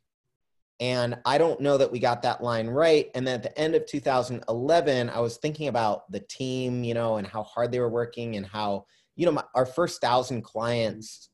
And 0.81 1.19
I 1.25 1.39
don't 1.39 1.61
know 1.61 1.79
that 1.79 1.93
we 1.93 2.01
got 2.01 2.23
that 2.23 2.43
line 2.43 2.67
right. 2.67 3.09
And 3.15 3.27
then 3.27 3.37
at 3.37 3.43
the 3.43 3.59
end 3.59 3.75
of 3.75 3.87
2011, 3.87 5.11
I 5.11 5.21
was 5.21 5.37
thinking 5.37 5.69
about 5.69 6.11
the 6.11 6.21
team, 6.21 6.83
you 6.83 6.95
know, 6.95 7.17
and 7.17 7.27
how 7.27 7.45
hard 7.45 7.71
they 7.71 7.79
were 7.79 7.89
working 7.89 8.37
and 8.37 8.45
how, 8.45 8.87
you 9.15 9.27
know, 9.27 9.33
my, 9.33 9.45
our 9.55 9.67
first 9.67 10.01
thousand 10.01 10.43
clients 10.43 11.31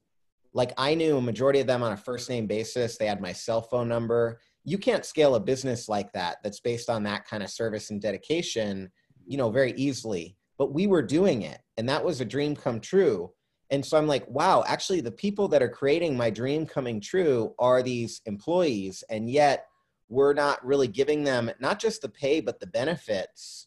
like 0.58 0.72
I 0.76 0.94
knew 0.94 1.16
a 1.16 1.22
majority 1.22 1.61
of 1.61 1.66
them 1.66 1.82
on 1.82 1.92
a 1.92 1.96
first 1.96 2.28
name 2.28 2.46
basis. 2.46 2.96
They 2.96 3.06
had 3.06 3.20
my 3.20 3.32
cell 3.32 3.62
phone 3.62 3.88
number. 3.88 4.40
You 4.64 4.78
can't 4.78 5.04
scale 5.04 5.34
a 5.34 5.40
business 5.40 5.88
like 5.88 6.12
that 6.12 6.38
that's 6.42 6.61
based 6.61 6.90
on 6.90 7.02
that 7.04 7.26
kind 7.26 7.42
of 7.42 7.50
service 7.50 7.90
and 7.90 8.00
dedication, 8.00 8.90
you 9.26 9.37
know, 9.37 9.50
very 9.50 9.72
easily. 9.76 10.37
But 10.58 10.74
we 10.74 10.87
were 10.87 11.02
doing 11.02 11.42
it, 11.42 11.61
and 11.76 11.88
that 11.88 12.04
was 12.04 12.20
a 12.20 12.24
dream 12.24 12.56
come 12.56 12.80
true. 12.80 13.30
And 13.70 13.85
so 13.85 13.98
I'm 13.98 14.07
like, 14.07 14.26
wow, 14.28 14.64
actually, 14.66 15.02
the 15.02 15.11
people 15.11 15.48
that 15.48 15.62
are 15.62 15.68
creating 15.68 16.16
my 16.16 16.31
dream 16.31 16.66
coming 16.66 17.00
true 17.00 17.54
are 17.59 17.83
these 17.83 18.22
employees, 18.24 19.04
and 19.11 19.28
yet 19.31 19.66
we're 20.09 20.33
not 20.33 20.64
really 20.64 20.88
giving 20.88 21.22
them 21.22 21.50
not 21.61 21.78
just 21.78 22.02
the 22.02 22.09
pay, 22.09 22.40
but 22.40 22.61
the 22.61 22.66
benefits 22.66 23.66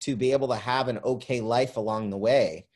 to 0.00 0.16
be 0.16 0.32
able 0.32 0.48
to 0.48 0.56
have 0.56 0.88
an 0.88 0.98
okay 1.04 1.40
life 1.40 1.76
along 1.76 2.10
the 2.10 2.16
way. 2.16 2.66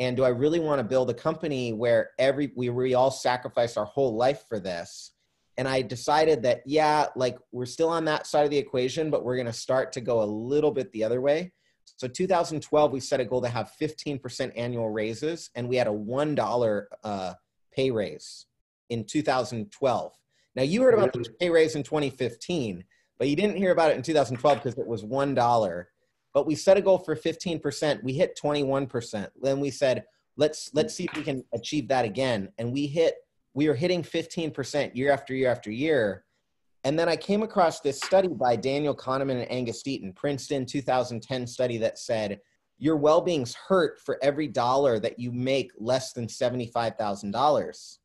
And 0.00 0.16
do 0.16 0.24
i 0.24 0.28
really 0.28 0.58
want 0.58 0.80
to 0.80 0.84
build 0.84 1.08
a 1.08 1.14
company 1.14 1.72
where 1.72 2.10
every 2.18 2.52
we, 2.56 2.68
we 2.68 2.94
all 2.94 3.12
sacrifice 3.12 3.76
our 3.76 3.84
whole 3.84 4.16
life 4.16 4.44
for 4.48 4.58
this? 4.58 5.12
And 5.56 5.68
i 5.68 5.82
decided 5.82 6.42
that 6.42 6.62
yeah 6.66 7.06
like 7.14 7.38
we're 7.52 7.64
still 7.64 7.88
on 7.88 8.04
that 8.06 8.26
side 8.26 8.44
of 8.44 8.50
the 8.50 8.58
equation 8.58 9.08
but 9.08 9.24
we're 9.24 9.36
going 9.36 9.46
to 9.46 9.52
start 9.52 9.92
to 9.92 10.00
go 10.00 10.20
a 10.20 10.24
little 10.24 10.72
bit 10.72 10.90
the 10.90 11.04
other 11.04 11.20
way 11.20 11.52
so 11.96 12.08
2012 12.08 12.92
we 12.92 13.00
set 13.00 13.20
a 13.20 13.24
goal 13.24 13.40
to 13.40 13.48
have 13.48 13.72
15% 13.80 14.52
annual 14.56 14.90
raises 14.90 15.50
and 15.54 15.68
we 15.68 15.76
had 15.76 15.86
a 15.86 15.90
$1 15.90 16.84
uh, 17.04 17.34
pay 17.72 17.90
raise 17.90 18.46
in 18.90 19.04
2012 19.04 20.12
now 20.56 20.62
you 20.62 20.82
heard 20.82 20.94
about 20.94 21.12
the 21.12 21.24
pay 21.40 21.50
raise 21.50 21.74
in 21.74 21.82
2015 21.82 22.84
but 23.18 23.28
you 23.28 23.36
didn't 23.36 23.56
hear 23.56 23.72
about 23.72 23.90
it 23.90 23.96
in 23.96 24.02
2012 24.02 24.58
because 24.58 24.78
it 24.78 24.86
was 24.86 25.04
$1 25.04 25.84
but 26.32 26.46
we 26.46 26.54
set 26.54 26.76
a 26.76 26.82
goal 26.82 26.98
for 26.98 27.14
15% 27.14 28.02
we 28.02 28.12
hit 28.12 28.38
21% 28.42 29.28
then 29.40 29.60
we 29.60 29.70
said 29.70 30.04
let's 30.36 30.70
let's 30.74 30.94
see 30.94 31.04
if 31.04 31.16
we 31.16 31.22
can 31.22 31.44
achieve 31.52 31.88
that 31.88 32.04
again. 32.04 32.50
And 32.58 32.72
we 32.72 32.86
hit 32.86 33.14
we 33.54 33.68
were 33.68 33.74
hitting 33.74 34.02
15% 34.02 34.96
year 34.96 35.12
after 35.12 35.34
year 35.34 35.50
after 35.50 35.70
year 35.70 36.24
and 36.84 36.98
then 36.98 37.08
i 37.08 37.16
came 37.16 37.42
across 37.42 37.80
this 37.80 38.00
study 38.00 38.28
by 38.28 38.54
daniel 38.54 38.94
kahneman 38.94 39.40
and 39.40 39.50
angus 39.50 39.82
deaton 39.82 40.14
princeton 40.14 40.64
2010 40.64 41.46
study 41.46 41.78
that 41.78 41.98
said 41.98 42.40
your 42.78 42.96
well-being's 42.96 43.54
hurt 43.54 44.00
for 44.00 44.18
every 44.22 44.48
dollar 44.48 44.98
that 44.98 45.18
you 45.18 45.30
make 45.30 45.70
less 45.78 46.12
than 46.12 46.26
$75000 46.26 47.98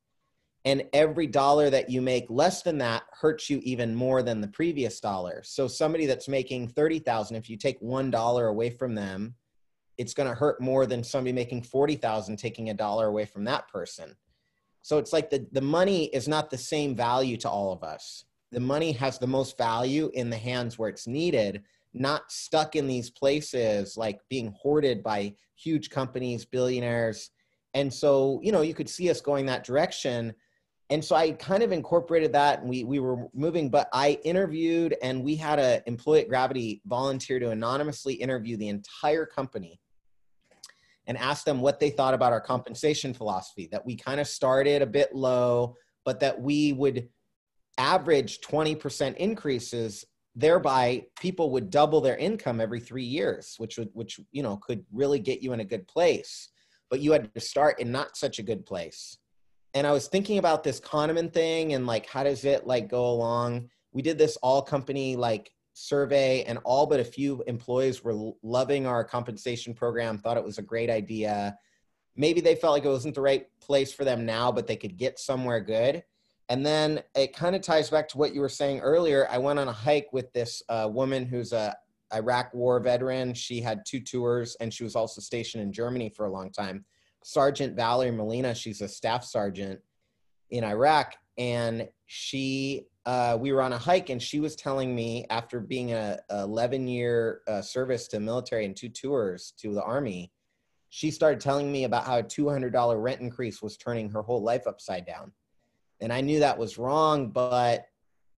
and 0.66 0.84
every 0.94 1.26
dollar 1.26 1.70
that 1.72 1.90
you 1.90 2.02
make 2.02 2.26
less 2.30 2.62
than 2.62 2.78
that 2.78 3.04
hurts 3.20 3.50
you 3.50 3.60
even 3.64 3.96
more 3.96 4.22
than 4.22 4.42
the 4.42 4.48
previous 4.48 5.00
dollar. 5.00 5.42
So 5.44 5.68
somebody 5.68 6.06
that's 6.06 6.28
making 6.28 6.70
$30,000, 6.70 7.36
if 7.36 7.50
you 7.50 7.58
take 7.58 7.80
one 7.80 8.12
dollar 8.12 8.48
away 8.48 8.70
from 8.70 8.94
them 8.94 9.36
it's 10.00 10.14
going 10.14 10.30
to 10.30 10.34
hurt 10.34 10.62
more 10.62 10.86
than 10.86 11.04
somebody 11.04 11.34
making 11.34 11.62
$40,000 11.62 12.38
taking 12.38 12.70
a 12.70 12.74
dollar 12.74 13.08
away 13.08 13.26
from 13.26 13.44
that 13.44 13.68
person. 13.68 14.16
So 14.82 14.98
it's 14.98 15.12
like 15.12 15.30
the, 15.30 15.46
the 15.52 15.62
money 15.62 16.06
is 16.06 16.26
not 16.26 16.50
the 16.50 16.58
same 16.58 16.96
value 16.96 17.36
to 17.38 17.50
all 17.50 17.74
of 17.74 17.84
us 17.84 18.24
the 18.52 18.60
money 18.60 18.92
has 18.94 19.20
the 19.20 19.28
most 19.28 19.58
value 19.58 20.10
in 20.14 20.30
the 20.30 20.38
hands 20.38 20.78
where 20.78 20.90
it's 20.90 21.08
needed 21.08 21.64
not 21.94 22.32
stuck 22.32 22.76
in 22.76 22.88
these 22.88 23.10
places 23.10 23.98
like 23.98 24.20
being 24.30 24.54
hoarded 24.60 25.04
by 25.04 25.34
huge 25.56 25.90
companies 25.90 26.46
billionaires. 26.46 27.32
And 27.74 27.92
so 27.94 28.40
you 28.44 28.52
know 28.52 28.62
you 28.62 28.74
could 28.74 28.90
see 28.90 29.10
us 29.10 29.22
going 29.22 29.46
that 29.48 29.64
direction. 29.64 30.34
And 30.92 31.06
so 31.06 31.16
I 31.16 31.32
kind 31.34 31.62
of 31.62 31.72
incorporated 31.72 32.34
that 32.34 32.62
and 32.62 32.70
we, 32.70 32.84
we 32.84 33.00
were 33.00 33.28
moving, 33.34 33.70
but 33.70 33.90
I 33.94 34.20
interviewed 34.24 34.96
and 35.04 35.24
we 35.24 35.36
had 35.36 35.60
a 35.60 35.84
employee 35.86 36.22
at 36.22 36.30
Gravity 36.30 36.82
volunteer 36.86 37.40
to 37.40 37.52
anonymously 37.52 38.16
interview 38.16 38.58
the 38.58 38.70
entire 38.70 39.26
company 39.26 39.80
and 41.06 41.18
ask 41.18 41.44
them 41.44 41.62
what 41.62 41.80
they 41.80 41.90
thought 41.92 42.14
about 42.16 42.34
our 42.34 42.42
compensation 42.42 43.14
philosophy, 43.14 43.68
that 43.72 43.86
we 43.86 43.96
kind 43.96 44.20
of 44.20 44.28
started 44.28 44.82
a 44.82 44.88
bit 44.88 45.16
low, 45.16 45.76
but 46.06 46.20
that 46.20 46.40
we 46.40 46.74
would 46.74 47.08
average 47.80 48.42
20% 48.42 49.16
increases 49.16 50.06
thereby 50.36 51.04
people 51.20 51.50
would 51.50 51.72
double 51.72 52.02
their 52.02 52.18
income 52.18 52.62
every 52.62 52.80
three 52.80 53.04
years 53.04 53.56
which 53.58 53.78
would 53.78 53.90
which 53.94 54.20
you 54.32 54.44
know 54.44 54.58
could 54.58 54.86
really 54.92 55.20
get 55.20 55.42
you 55.42 55.54
in 55.54 55.60
a 55.60 55.66
good 55.66 55.88
place 55.88 56.50
but 56.92 57.00
you 57.00 57.12
had 57.12 57.34
to 57.34 57.40
start 57.40 57.80
in 57.80 57.92
not 57.92 58.16
such 58.16 58.38
a 58.38 58.44
good 58.44 58.64
place 58.66 59.18
and 59.74 59.86
I 59.86 59.92
was 59.92 60.08
thinking 60.08 60.40
about 60.40 60.64
this 60.64 60.80
Kahneman 60.80 61.32
thing 61.32 61.74
and 61.74 61.86
like 61.86 62.08
how 62.08 62.24
does 62.24 62.46
it 62.46 62.66
like 62.66 62.90
go 62.90 63.08
along? 63.10 63.70
We 63.92 64.02
did 64.02 64.18
this 64.18 64.38
all 64.38 64.62
company 64.62 65.16
like 65.16 65.52
survey 65.74 66.44
and 66.44 66.60
all 66.64 66.86
but 66.86 67.00
a 67.00 67.06
few 67.06 67.44
employees 67.48 68.04
were 68.04 68.34
loving 68.42 68.88
our 68.88 69.04
compensation 69.04 69.74
program, 69.74 70.18
thought 70.18 70.38
it 70.38 70.44
was 70.44 70.58
a 70.58 70.64
great 70.64 70.90
idea. 70.90 71.58
Maybe 72.16 72.42
they 72.42 72.56
felt 72.56 72.74
like 72.74 72.86
it 72.86 72.90
wasn't 72.90 73.16
the 73.16 73.22
right 73.22 73.48
place 73.62 73.94
for 73.94 74.04
them 74.04 74.26
now, 74.26 74.52
but 74.52 74.68
they 74.68 74.76
could 74.76 74.98
get 74.98 75.20
somewhere 75.20 75.62
good. 75.62 76.04
And 76.50 76.66
then 76.66 77.02
it 77.16 77.36
kind 77.36 77.56
of 77.56 77.62
ties 77.62 77.90
back 77.90 78.10
to 78.10 78.18
what 78.18 78.34
you 78.34 78.42
were 78.42 78.50
saying 78.50 78.80
earlier. 78.80 79.28
I 79.30 79.38
went 79.38 79.60
on 79.60 79.68
a 79.68 79.74
hike 79.74 80.08
with 80.12 80.34
this 80.34 80.62
uh, 80.68 80.90
woman 80.92 81.26
who's 81.26 81.54
a 81.54 81.76
Iraq 82.14 82.54
war 82.54 82.80
veteran. 82.80 83.36
She 83.36 83.62
had 83.62 83.86
two 83.86 84.00
tours 84.00 84.58
and 84.60 84.74
she 84.74 84.84
was 84.84 84.96
also 84.96 85.22
stationed 85.22 85.62
in 85.62 85.72
Germany 85.72 86.10
for 86.10 86.26
a 86.26 86.32
long 86.32 86.52
time 86.52 86.86
Sergeant 87.24 87.76
Valerie 87.76 88.12
Molina. 88.12 88.56
She's 88.56 88.82
a 88.82 88.88
staff 88.88 89.24
sergeant 89.24 89.80
in 90.50 90.64
Iraq, 90.64 91.16
and 91.38 91.88
she 92.06 92.88
uh, 93.06 93.38
we 93.40 93.52
were 93.52 93.62
on 93.62 93.74
a 93.74 93.78
hike, 93.78 94.10
and 94.10 94.22
she 94.22 94.40
was 94.40 94.56
telling 94.56 94.94
me 94.94 95.26
after 95.30 95.60
being 95.60 95.94
a, 95.94 96.20
a 96.30 96.44
11 96.44 96.88
year 96.88 97.42
uh, 97.48 97.62
service 97.62 98.08
to 98.08 98.20
military 98.20 98.66
and 98.66 98.76
two 98.76 98.90
tours 98.90 99.54
to 99.58 99.74
the 99.74 99.82
army, 99.82 100.32
she 100.90 101.10
started 101.10 101.40
telling 101.40 101.72
me 101.72 101.86
about 101.86 102.06
how 102.06 102.20
a 102.20 102.24
$200 102.24 103.02
rent 103.02 103.22
increase 103.22 103.62
was 103.62 103.78
turning 103.78 104.10
her 104.12 104.22
whole 104.22 104.44
life 104.44 104.68
upside 104.68 105.06
down, 105.06 105.32
and 106.02 106.14
I 106.14 106.22
knew 106.22 106.40
that 106.40 106.58
was 106.58 106.78
wrong, 106.78 107.30
but 107.30 107.86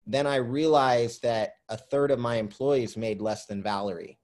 then 0.06 0.26
I 0.26 0.36
realized 0.36 1.22
that 1.22 1.54
a 1.68 1.76
third 1.76 2.10
of 2.10 2.18
my 2.18 2.36
employees 2.36 2.96
made 2.96 3.20
less 3.20 3.46
than 3.46 3.62
Valerie. 3.62 4.18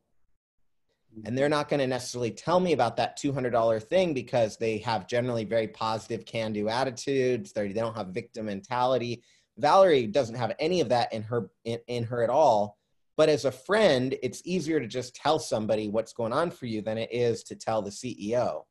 And 1.25 1.37
they're 1.37 1.49
not 1.49 1.71
going 1.71 1.81
to 1.81 1.87
necessarily 1.87 2.31
tell 2.31 2.61
me 2.61 2.73
about 2.73 2.97
that 2.99 3.19
$200 3.19 3.83
thing 3.85 4.13
because 4.13 4.59
they 4.59 4.79
have 4.79 5.07
generally 5.07 5.45
very 5.45 5.69
positive 5.69 6.27
can 6.27 6.53
do 6.53 6.69
attitudes. 6.69 7.53
They 7.53 7.73
don't 7.73 7.97
have 7.97 8.09
victim 8.09 8.47
mentality. 8.47 9.23
Valerie 9.57 10.07
doesn't 10.07 10.35
have 10.35 10.55
any 10.59 10.83
of 10.83 10.91
that 10.91 11.11
in 11.15 11.23
her 11.23 11.49
in, 11.65 11.79
in 11.87 12.05
her 12.05 12.23
at 12.23 12.29
all. 12.29 12.77
But 13.17 13.31
as 13.31 13.47
a 13.47 13.53
friend 13.53 14.15
it's 14.23 14.43
easier 14.45 14.79
to 14.79 14.87
just 14.87 15.15
tell 15.15 15.39
somebody 15.39 15.89
what's 15.89 16.13
going 16.13 16.35
on 16.35 16.51
for 16.51 16.67
you 16.67 16.83
than 16.83 16.99
it 16.99 17.09
is 17.11 17.43
to 17.45 17.57
tell 17.57 17.81
the 17.81 17.91
ceo 17.91 18.65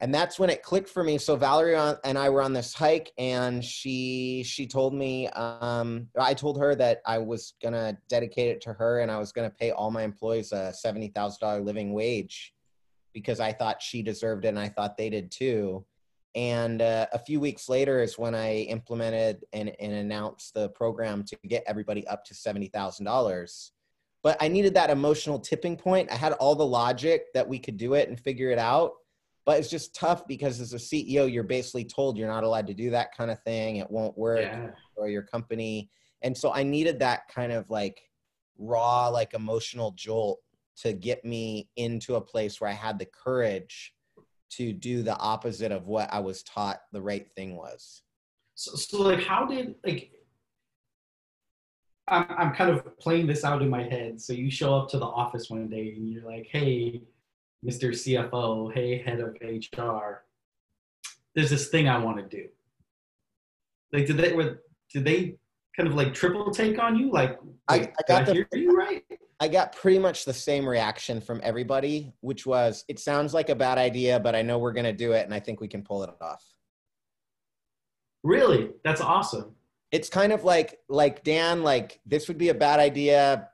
and 0.00 0.14
that's 0.14 0.38
when 0.38 0.50
it 0.50 0.62
clicked 0.62 0.88
for 0.88 1.04
me 1.04 1.18
so 1.18 1.36
valerie 1.36 1.76
and 2.04 2.18
i 2.18 2.28
were 2.28 2.42
on 2.42 2.52
this 2.52 2.72
hike 2.74 3.12
and 3.18 3.64
she 3.64 4.42
she 4.44 4.66
told 4.66 4.94
me 4.94 5.28
um, 5.28 6.08
i 6.18 6.34
told 6.34 6.58
her 6.58 6.74
that 6.74 7.00
i 7.06 7.18
was 7.18 7.54
to 7.60 7.96
dedicate 8.08 8.50
it 8.50 8.60
to 8.60 8.72
her 8.72 9.00
and 9.00 9.10
i 9.10 9.18
was 9.18 9.32
to 9.32 9.56
pay 9.56 9.70
all 9.70 9.90
my 9.90 10.02
employees 10.02 10.52
a 10.52 10.72
$70000 10.84 11.64
living 11.64 11.92
wage 11.92 12.54
because 13.12 13.40
i 13.40 13.52
thought 13.52 13.82
she 13.82 14.02
deserved 14.02 14.44
it 14.44 14.48
and 14.48 14.58
i 14.58 14.68
thought 14.68 14.96
they 14.96 15.10
did 15.10 15.30
too 15.30 15.84
and 16.36 16.80
uh, 16.80 17.06
a 17.12 17.18
few 17.18 17.40
weeks 17.40 17.68
later 17.68 18.00
is 18.00 18.18
when 18.18 18.34
i 18.34 18.54
implemented 18.54 19.44
and, 19.52 19.72
and 19.80 19.92
announced 19.92 20.54
the 20.54 20.68
program 20.70 21.24
to 21.24 21.36
get 21.46 21.64
everybody 21.66 22.06
up 22.06 22.24
to 22.24 22.34
$70000 22.34 23.70
but 24.22 24.36
I 24.40 24.48
needed 24.48 24.74
that 24.74 24.90
emotional 24.90 25.38
tipping 25.38 25.76
point. 25.76 26.10
I 26.12 26.14
had 26.14 26.32
all 26.32 26.54
the 26.54 26.66
logic 26.66 27.32
that 27.32 27.48
we 27.48 27.58
could 27.58 27.76
do 27.76 27.94
it 27.94 28.08
and 28.08 28.20
figure 28.20 28.50
it 28.50 28.58
out. 28.58 28.92
But 29.50 29.58
it's 29.58 29.68
just 29.68 29.96
tough 29.96 30.28
because 30.28 30.60
as 30.60 30.74
a 30.74 30.76
CEO, 30.76 31.28
you're 31.28 31.42
basically 31.42 31.84
told 31.84 32.16
you're 32.16 32.28
not 32.28 32.44
allowed 32.44 32.68
to 32.68 32.72
do 32.72 32.90
that 32.90 33.12
kind 33.16 33.32
of 33.32 33.42
thing. 33.42 33.78
It 33.78 33.90
won't 33.90 34.16
work 34.16 34.42
Yeah. 34.42 34.70
or 34.94 35.08
your 35.08 35.22
company. 35.22 35.90
And 36.22 36.38
so 36.38 36.52
I 36.54 36.62
needed 36.62 37.00
that 37.00 37.26
kind 37.26 37.50
of 37.50 37.68
like 37.68 38.00
raw, 38.58 39.08
like 39.08 39.34
emotional 39.34 39.90
jolt 39.96 40.38
to 40.82 40.92
get 40.92 41.24
me 41.24 41.68
into 41.74 42.14
a 42.14 42.20
place 42.20 42.60
where 42.60 42.70
I 42.70 42.74
had 42.74 42.96
the 42.96 43.06
courage 43.06 43.92
to 44.50 44.72
do 44.72 45.02
the 45.02 45.16
opposite 45.16 45.72
of 45.72 45.88
what 45.88 46.08
I 46.12 46.20
was 46.20 46.44
taught 46.44 46.82
the 46.92 47.02
right 47.02 47.26
thing 47.34 47.56
was. 47.56 48.04
So, 48.54 48.76
so 48.76 49.02
like, 49.02 49.24
how 49.24 49.46
did 49.46 49.74
like? 49.84 50.12
I'm 52.06 52.24
I'm 52.28 52.54
kind 52.54 52.70
of 52.70 52.96
playing 53.00 53.26
this 53.26 53.42
out 53.44 53.62
in 53.62 53.68
my 53.68 53.82
head. 53.82 54.20
So 54.20 54.32
you 54.32 54.48
show 54.48 54.76
up 54.76 54.88
to 54.90 54.98
the 55.00 55.06
office 55.06 55.50
one 55.50 55.68
day 55.68 55.94
and 55.96 56.08
you're 56.08 56.24
like, 56.24 56.46
"Hey, 56.46 57.02
Mr. 57.66 57.90
CFO, 57.90 58.72
hey, 58.72 58.98
head 59.02 59.20
of 59.20 59.36
HR, 59.42 60.24
there's 61.34 61.50
this 61.50 61.68
thing 61.68 61.88
I 61.88 61.98
want 61.98 62.16
to 62.18 62.36
do." 62.36 62.48
Like, 63.92 64.06
did 64.06 64.16
they 64.16 64.32
were 64.32 64.62
did 64.92 65.04
they 65.04 65.36
kind 65.76 65.88
of 65.88 65.94
like 65.94 66.14
triple 66.14 66.50
take 66.50 66.78
on 66.78 66.96
you? 66.96 67.10
Like, 67.12 67.38
I- 67.68 67.74
I 67.74 68.02
got 68.06 68.06
did 68.06 68.10
I 68.10 68.24
the- 68.24 68.32
hear 68.34 68.48
you 68.54 68.76
right? 68.76 69.04
I 69.42 69.48
got 69.48 69.72
pretty 69.74 69.98
much 69.98 70.26
the 70.26 70.34
same 70.34 70.68
reaction 70.68 71.18
from 71.20 71.40
everybody, 71.42 72.12
which 72.20 72.44
was, 72.44 72.84
it 72.88 72.98
sounds 72.98 73.32
like 73.32 73.48
a 73.48 73.54
bad 73.54 73.78
idea, 73.78 74.20
but 74.20 74.34
I 74.34 74.42
know 74.42 74.58
we're 74.58 74.74
going 74.74 74.84
to 74.84 74.92
do 74.92 75.12
it 75.12 75.24
and 75.24 75.32
I 75.32 75.40
think 75.40 75.62
we 75.62 75.66
can 75.68 75.82
pull 75.82 76.02
it 76.02 76.10
off. 76.20 76.44
Really? 78.22 78.68
That's 78.84 79.00
awesome. 79.00 79.54
It's 79.92 80.10
kind 80.10 80.32
of 80.34 80.44
like, 80.44 80.80
like 80.90 81.24
Dan, 81.24 81.62
like 81.62 82.00
this 82.04 82.28
would 82.28 82.36
be 82.36 82.50
a 82.50 82.54
bad 82.54 82.80
idea 82.80 83.48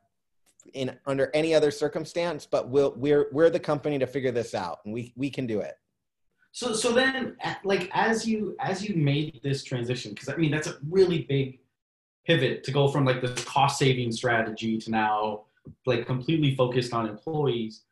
in 0.75 0.97
under 1.07 1.31
any 1.35 1.55
other 1.55 1.71
circumstance, 1.71 2.47
but 2.47 2.69
we'll, 2.69 2.95
we're, 2.97 3.27
we're 3.33 3.51
the 3.51 3.61
company 3.61 3.99
to 3.99 4.07
figure 4.07 4.33
this 4.33 4.55
out 4.55 4.79
and 4.85 4.93
we, 4.93 5.13
we 5.17 5.31
can 5.31 5.47
do 5.47 5.61
it. 5.61 5.79
So 6.57 6.73
so 6.73 6.91
then 6.91 7.37
like 7.65 7.91
as 7.93 8.27
you 8.27 8.57
as 8.61 8.83
you 8.83 8.95
made 8.97 9.41
this 9.43 9.63
transition 9.63 10.13
because 10.13 10.31
I 10.31 10.37
mean 10.37 10.51
that's 10.51 10.69
a 10.69 10.79
really 10.89 11.27
big 11.29 11.59
pivot 12.27 12.65
to 12.65 12.71
go 12.71 12.89
from 12.89 13.05
like 13.05 13.21
this 13.21 13.45
cost 13.45 13.79
saving 13.79 14.11
strategy 14.11 14.79
to 14.79 14.91
now 14.91 15.43
like 15.85 16.07
completely 16.07 16.55
focused 16.55 16.95
on 16.95 17.07
employees. 17.07 17.83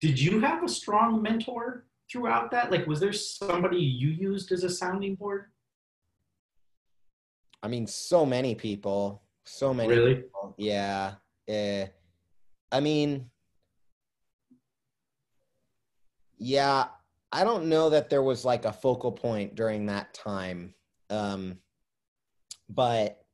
Did 0.00 0.20
you 0.20 0.40
have 0.40 0.64
a 0.64 0.68
strong 0.68 1.22
mentor 1.22 1.84
throughout 2.10 2.50
that? 2.50 2.72
Like 2.72 2.84
was 2.88 2.98
there 2.98 3.12
somebody 3.12 3.78
you 3.78 4.08
used 4.08 4.50
as 4.50 4.64
a 4.64 4.70
sounding 4.70 5.14
board? 5.14 5.44
I 7.62 7.68
mean, 7.68 7.86
so 7.86 8.26
many 8.26 8.56
people, 8.56 9.22
so 9.44 9.72
many 9.72 9.88
Really? 9.88 10.14
people. 10.16 10.56
Yeah. 10.58 11.14
Eh, 11.46 11.86
I 12.72 12.80
mean, 12.80 13.30
yeah, 16.38 16.86
I 17.32 17.44
don't 17.44 17.66
know 17.66 17.90
that 17.90 18.10
there 18.10 18.22
was 18.22 18.44
like 18.44 18.64
a 18.64 18.72
focal 18.72 19.12
point 19.12 19.54
during 19.54 19.86
that 19.86 20.14
time. 20.14 20.74
Um, 21.10 21.58
but 22.68 23.24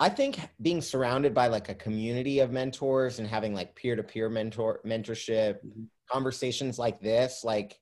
I 0.00 0.08
think 0.08 0.40
being 0.62 0.80
surrounded 0.80 1.34
by 1.34 1.48
like 1.48 1.68
a 1.68 1.74
community 1.74 2.40
of 2.40 2.50
mentors 2.50 3.18
and 3.18 3.28
having 3.28 3.54
like 3.54 3.74
peer-to-peer 3.74 4.28
mentor 4.28 4.80
mentorship, 4.84 5.58
Mhm. 5.64 5.86
conversations 6.10 6.78
like 6.78 7.00
this, 7.00 7.44
like 7.44 7.80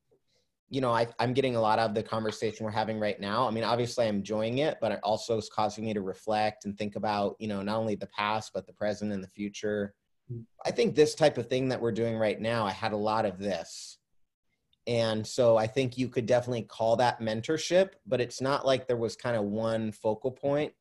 you 0.70 0.82
know, 0.82 0.92
I, 0.92 1.06
I'm 1.18 1.32
getting 1.32 1.56
a 1.56 1.60
lot 1.60 1.78
of 1.78 1.94
the 1.94 2.02
conversation 2.02 2.64
we're 2.64 2.70
having 2.72 3.00
right 3.00 3.18
now. 3.18 3.48
I 3.48 3.50
mean, 3.50 3.64
obviously, 3.64 4.06
I'm 4.06 4.16
enjoying 4.16 4.58
it, 4.58 4.76
but 4.82 4.92
it 4.92 5.00
also 5.02 5.38
is 5.38 5.48
causing 5.48 5.86
me 5.86 5.94
to 5.94 6.02
reflect 6.02 6.66
and 6.66 6.76
think 6.76 6.94
about, 6.96 7.36
you 7.38 7.48
know, 7.48 7.62
not 7.62 7.78
only 7.78 7.94
the 7.94 8.08
past, 8.08 8.52
but 8.52 8.66
the 8.66 8.72
present 8.74 9.10
and 9.12 9.24
the 9.24 9.28
future. 9.28 9.94
I 10.64 10.70
think 10.70 10.94
this 10.94 11.14
type 11.14 11.38
of 11.38 11.48
thing 11.48 11.68
that 11.68 11.80
we're 11.80 11.92
doing 11.92 12.16
right 12.16 12.40
now, 12.40 12.66
I 12.66 12.72
had 12.72 12.92
a 12.92 12.96
lot 12.96 13.24
of 13.24 13.38
this. 13.38 13.98
And 14.86 15.26
so 15.26 15.56
I 15.56 15.66
think 15.66 15.98
you 15.98 16.08
could 16.08 16.26
definitely 16.26 16.62
call 16.62 16.96
that 16.96 17.20
mentorship, 17.20 17.90
but 18.06 18.20
it's 18.20 18.40
not 18.40 18.64
like 18.64 18.86
there 18.86 18.96
was 18.96 19.16
kind 19.16 19.36
of 19.36 19.44
one 19.44 19.92
focal 19.92 20.30
point. 20.30 20.72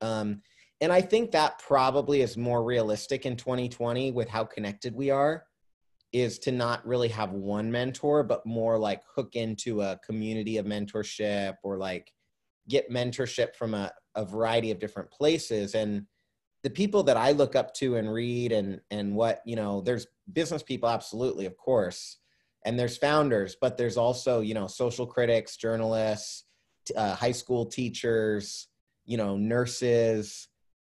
Um, 0.00 0.42
and 0.80 0.92
I 0.92 1.00
think 1.00 1.30
that 1.30 1.60
probably 1.60 2.22
is 2.22 2.36
more 2.36 2.64
realistic 2.64 3.24
in 3.24 3.36
2020 3.36 4.10
with 4.10 4.28
how 4.28 4.44
connected 4.44 4.96
we 4.96 5.10
are 5.10 5.44
is 6.12 6.40
to 6.40 6.52
not 6.52 6.84
really 6.86 7.08
have 7.08 7.30
one 7.30 7.70
mentor, 7.70 8.24
but 8.24 8.44
more 8.44 8.78
like 8.78 9.02
hook 9.14 9.34
into 9.34 9.80
a 9.80 9.98
community 10.04 10.58
of 10.58 10.66
mentorship 10.66 11.54
or 11.62 11.78
like 11.78 12.12
get 12.68 12.90
mentorship 12.90 13.54
from 13.54 13.74
a, 13.74 13.92
a 14.16 14.24
variety 14.24 14.72
of 14.72 14.80
different 14.80 15.10
places. 15.10 15.76
And 15.76 16.06
the 16.62 16.70
people 16.70 17.02
that 17.04 17.16
I 17.16 17.32
look 17.32 17.56
up 17.56 17.74
to 17.74 17.96
and 17.96 18.12
read 18.12 18.52
and 18.52 18.80
and 18.90 19.14
what, 19.14 19.42
you 19.44 19.56
know, 19.56 19.80
there's 19.80 20.06
business 20.32 20.62
people, 20.62 20.88
absolutely, 20.88 21.46
of 21.46 21.56
course. 21.56 22.18
And 22.64 22.78
there's 22.78 22.96
founders, 22.96 23.56
but 23.60 23.76
there's 23.76 23.96
also, 23.96 24.40
you 24.40 24.54
know, 24.54 24.68
social 24.68 25.06
critics, 25.06 25.56
journalists, 25.56 26.44
uh, 26.96 27.14
high 27.14 27.32
school 27.32 27.66
teachers, 27.66 28.68
you 29.04 29.16
know, 29.16 29.36
nurses. 29.36 30.48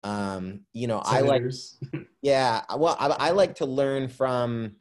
Um, 0.03 0.61
you 0.71 0.87
know, 0.87 0.99
I 0.99 1.21
like 1.21 1.43
yeah, 2.21 2.61
well, 2.77 2.95
I, 2.99 3.07
I 3.07 3.29
like 3.31 3.55
to 3.55 3.65
learn 3.65 4.07
from 4.07 4.77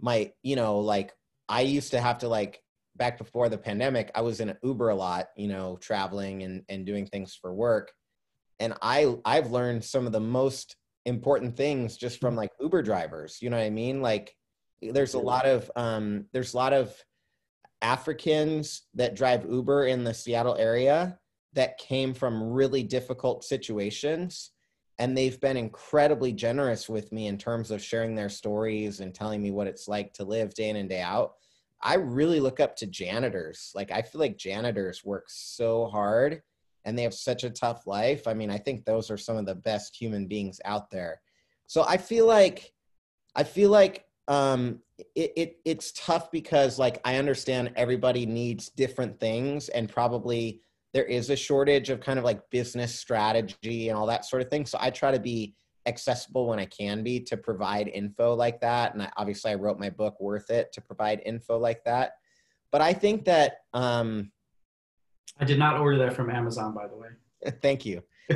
my, 0.00 0.32
you 0.42 0.56
know, 0.56 0.80
like 0.80 1.14
I 1.48 1.62
used 1.62 1.92
to 1.92 2.00
have 2.00 2.18
to 2.18 2.28
like 2.28 2.62
back 2.96 3.18
before 3.18 3.48
the 3.48 3.58
pandemic, 3.58 4.10
I 4.14 4.22
was 4.22 4.40
in 4.40 4.50
an 4.50 4.58
Uber 4.62 4.90
a 4.90 4.94
lot, 4.94 5.28
you 5.36 5.48
know, 5.48 5.78
traveling 5.80 6.42
and 6.42 6.62
and 6.68 6.84
doing 6.84 7.06
things 7.06 7.34
for 7.34 7.54
work, 7.54 7.92
and 8.60 8.74
I 8.82 9.16
I've 9.24 9.50
learned 9.50 9.84
some 9.84 10.06
of 10.06 10.12
the 10.12 10.20
most 10.20 10.76
important 11.04 11.56
things 11.56 11.96
just 11.96 12.20
from 12.20 12.36
like 12.36 12.50
Uber 12.60 12.82
drivers. 12.82 13.38
You 13.40 13.50
know 13.50 13.56
what 13.56 13.64
I 13.64 13.70
mean? 13.70 14.02
Like, 14.02 14.34
there's 14.82 15.14
a 15.14 15.18
lot 15.18 15.46
of 15.46 15.70
um, 15.76 16.26
there's 16.32 16.54
a 16.54 16.56
lot 16.56 16.72
of 16.72 16.94
Africans 17.82 18.82
that 18.94 19.14
drive 19.14 19.46
Uber 19.48 19.86
in 19.86 20.04
the 20.04 20.14
Seattle 20.14 20.56
area 20.56 21.18
that 21.54 21.78
came 21.78 22.14
from 22.14 22.42
really 22.42 22.82
difficult 22.82 23.44
situations 23.44 24.52
and 24.98 25.16
they've 25.16 25.40
been 25.40 25.56
incredibly 25.56 26.32
generous 26.32 26.88
with 26.88 27.12
me 27.12 27.26
in 27.26 27.36
terms 27.36 27.70
of 27.70 27.82
sharing 27.82 28.14
their 28.14 28.28
stories 28.28 29.00
and 29.00 29.14
telling 29.14 29.42
me 29.42 29.50
what 29.50 29.66
it's 29.66 29.88
like 29.88 30.12
to 30.14 30.24
live 30.24 30.54
day 30.54 30.68
in 30.68 30.76
and 30.76 30.88
day 30.88 31.00
out 31.00 31.34
i 31.82 31.94
really 31.94 32.40
look 32.40 32.60
up 32.60 32.76
to 32.76 32.86
janitors 32.86 33.72
like 33.74 33.90
i 33.90 34.02
feel 34.02 34.20
like 34.20 34.36
janitors 34.36 35.04
work 35.04 35.24
so 35.28 35.86
hard 35.86 36.42
and 36.86 36.98
they 36.98 37.02
have 37.02 37.12
such 37.12 37.44
a 37.44 37.50
tough 37.50 37.86
life 37.86 38.26
i 38.26 38.32
mean 38.32 38.50
i 38.50 38.56
think 38.56 38.84
those 38.84 39.10
are 39.10 39.18
some 39.18 39.36
of 39.36 39.44
the 39.44 39.54
best 39.54 39.94
human 39.94 40.26
beings 40.26 40.60
out 40.64 40.90
there 40.90 41.20
so 41.66 41.84
i 41.86 41.96
feel 41.96 42.26
like 42.26 42.72
i 43.34 43.42
feel 43.42 43.70
like 43.70 44.06
um 44.28 44.80
it, 45.14 45.32
it 45.36 45.56
it's 45.66 45.92
tough 45.92 46.30
because 46.30 46.78
like 46.78 47.00
i 47.04 47.16
understand 47.16 47.70
everybody 47.76 48.24
needs 48.24 48.70
different 48.70 49.20
things 49.20 49.68
and 49.68 49.90
probably 49.90 50.62
there 50.96 51.04
is 51.04 51.28
a 51.28 51.36
shortage 51.36 51.90
of 51.90 52.00
kind 52.00 52.18
of 52.18 52.24
like 52.24 52.48
business 52.48 52.94
strategy 52.94 53.90
and 53.90 53.98
all 53.98 54.06
that 54.06 54.24
sort 54.24 54.40
of 54.40 54.48
thing. 54.48 54.64
So 54.64 54.78
I 54.80 54.88
try 54.88 55.10
to 55.10 55.20
be 55.20 55.54
accessible 55.84 56.46
when 56.46 56.58
I 56.58 56.64
can 56.64 57.02
be 57.02 57.20
to 57.20 57.36
provide 57.36 57.88
info 57.88 58.34
like 58.34 58.62
that. 58.62 58.94
And 58.94 59.02
I, 59.02 59.10
obviously, 59.18 59.50
I 59.50 59.56
wrote 59.56 59.78
my 59.78 59.90
book 59.90 60.18
Worth 60.20 60.48
It 60.48 60.72
to 60.72 60.80
provide 60.80 61.20
info 61.26 61.58
like 61.58 61.84
that. 61.84 62.12
But 62.72 62.80
I 62.80 62.94
think 62.94 63.26
that, 63.26 63.58
um, 63.74 64.32
I 65.38 65.44
did 65.44 65.58
not 65.58 65.80
order 65.80 65.98
that 65.98 66.14
from 66.14 66.30
Amazon, 66.30 66.74
by 66.74 66.86
the 66.86 66.96
way. 66.96 67.08
thank 67.62 67.84
you. 67.84 68.02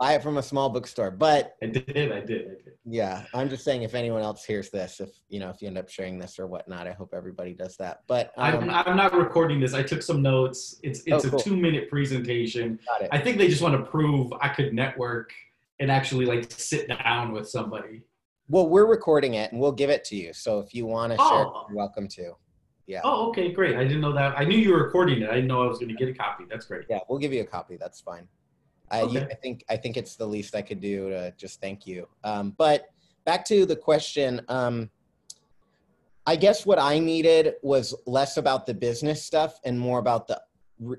Buy 0.00 0.14
it 0.14 0.22
from 0.22 0.38
a 0.38 0.42
small 0.42 0.70
bookstore. 0.70 1.10
But 1.10 1.56
I 1.62 1.66
did, 1.66 1.84
I 1.90 1.92
did, 1.92 2.12
I 2.12 2.20
did. 2.20 2.56
yeah, 2.86 3.24
I'm 3.34 3.50
just 3.50 3.64
saying 3.64 3.82
if 3.82 3.94
anyone 3.94 4.22
else 4.22 4.44
hears 4.44 4.70
this, 4.70 4.98
if 5.00 5.10
you 5.28 5.40
know, 5.40 5.50
if 5.50 5.60
you 5.60 5.68
end 5.68 5.76
up 5.76 5.90
sharing 5.90 6.18
this 6.18 6.38
or 6.38 6.46
whatnot, 6.46 6.86
I 6.86 6.92
hope 6.92 7.12
everybody 7.14 7.52
does 7.52 7.76
that. 7.76 8.00
But 8.06 8.32
I'm, 8.38 8.62
um, 8.62 8.70
I'm 8.70 8.96
not 8.96 9.12
recording 9.14 9.60
this. 9.60 9.74
I 9.74 9.82
took 9.82 10.02
some 10.02 10.22
notes. 10.22 10.78
It's 10.82 11.02
it's 11.06 11.26
Oh, 11.26 11.30
cool. 11.30 11.38
a 11.38 11.42
two 11.42 11.56
minute 11.56 11.90
presentation. 11.90 12.78
got 12.86 13.02
it. 13.02 13.08
I 13.12 13.18
think 13.18 13.36
they 13.36 13.48
just 13.48 13.60
want 13.62 13.74
to 13.76 13.90
prove 13.90 14.32
I 14.40 14.48
could 14.48 14.72
network 14.72 15.32
and 15.80 15.90
actually 15.90 16.24
like 16.24 16.50
sit 16.50 16.88
down 16.88 17.32
with 17.32 17.46
somebody. 17.48 18.02
Well, 18.48 18.68
we're 18.68 18.86
recording 18.86 19.34
it 19.34 19.52
and 19.52 19.60
we'll 19.60 19.72
give 19.72 19.90
it 19.90 20.02
to 20.04 20.16
you. 20.16 20.32
So 20.32 20.60
if 20.60 20.72
you 20.74 20.86
want 20.86 21.12
to 21.12 21.18
share, 21.18 21.26
Oh. 21.28 21.66
you're 21.68 21.76
welcome 21.76 22.08
to. 22.08 22.32
Yeah. 22.86 23.00
Oh, 23.02 23.28
okay, 23.30 23.50
great. 23.50 23.76
I 23.76 23.82
didn't 23.82 24.00
know 24.00 24.12
that. 24.12 24.38
I 24.38 24.44
knew 24.44 24.56
you 24.56 24.72
were 24.72 24.84
recording 24.84 25.22
it. 25.22 25.28
I 25.28 25.34
didn't 25.34 25.48
know 25.48 25.62
I 25.62 25.66
was 25.66 25.78
going 25.78 25.88
to 25.88 25.94
get 25.94 26.08
a 26.08 26.14
copy. 26.14 26.44
That's 26.48 26.66
great. 26.66 26.84
Yeah, 26.88 27.00
we'll 27.08 27.18
give 27.18 27.32
you 27.32 27.40
a 27.40 27.46
copy. 27.46 27.76
That's 27.76 28.00
fine. 28.00 28.28
I, 28.90 29.02
you, 29.02 29.18
Okay. 29.18 29.26
I 29.28 29.34
think 29.34 29.64
I 29.68 29.76
think 29.76 29.96
it's 29.96 30.14
the 30.14 30.26
least 30.26 30.54
I 30.54 30.62
could 30.62 30.80
do 30.80 31.10
to 31.10 31.32
just 31.36 31.60
thank 31.60 31.86
you. 31.86 32.06
Um, 32.22 32.54
but 32.56 32.86
back 33.24 33.44
to 33.46 33.66
the 33.66 33.74
question. 33.74 34.40
Um, 34.48 34.90
I 36.28 36.36
guess 36.36 36.66
what 36.66 36.78
I 36.80 36.98
needed 36.98 37.54
was 37.62 37.94
less 38.06 38.36
about 38.36 38.66
the 38.66 38.74
business 38.74 39.22
stuff 39.22 39.60
and 39.64 39.78
more 39.78 39.98
about 39.98 40.26
the 40.26 40.40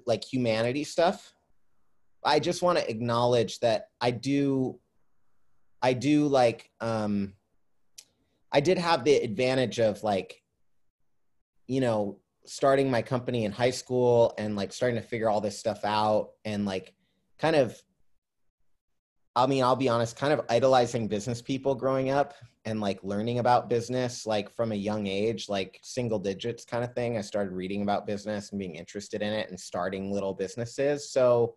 like 0.06 0.24
humanity 0.24 0.84
stuff. 0.84 1.34
I 2.24 2.40
just 2.40 2.62
want 2.62 2.78
to 2.78 2.90
acknowledge 2.90 3.60
that 3.60 3.90
I 4.02 4.12
do, 4.12 4.80
I 5.82 5.94
do 5.94 6.28
like, 6.28 6.70
um, 6.82 7.34
I 8.52 8.60
did 8.62 8.78
have 8.78 9.04
the 9.04 9.16
advantage 9.16 9.80
of 9.80 10.02
like, 10.04 10.42
you 11.68 11.82
know, 11.82 12.20
starting 12.46 12.90
my 12.90 13.02
company 13.02 13.46
in 13.46 13.52
high 13.52 13.72
school 13.72 14.34
and 14.38 14.56
like 14.56 14.72
starting 14.72 15.00
to 15.00 15.06
figure 15.06 15.30
all 15.30 15.42
this 15.42 15.60
stuff 15.60 15.84
out 15.84 16.30
and 16.46 16.66
like 16.66 16.94
kind 17.38 17.56
of 17.56 17.82
I 19.38 19.46
mean, 19.46 19.64
I'll 19.64 19.76
be 19.76 19.88
honest, 19.88 20.18
kind 20.18 20.34
of 20.34 20.42
idolizing 20.50 21.08
business 21.08 21.44
people 21.44 21.76
growing 21.76 22.10
up 22.10 22.34
and 22.66 22.82
like 22.82 23.04
learning 23.04 23.38
about 23.38 23.70
business, 23.70 24.26
like 24.26 24.50
from 24.50 24.72
a 24.72 24.76
young 24.76 25.06
age, 25.06 25.48
like 25.48 25.80
single 25.84 26.18
digits 26.18 26.66
kind 26.66 26.84
of 26.84 26.96
thing. 26.96 27.20
I 27.20 27.22
started 27.22 27.52
reading 27.52 27.84
about 27.84 28.08
business 28.08 28.50
and 28.50 28.58
being 28.58 28.74
interested 28.74 29.22
in 29.22 29.32
it 29.32 29.52
and 29.52 29.60
starting 29.60 30.12
little 30.12 30.34
businesses. 30.34 31.12
So, 31.12 31.54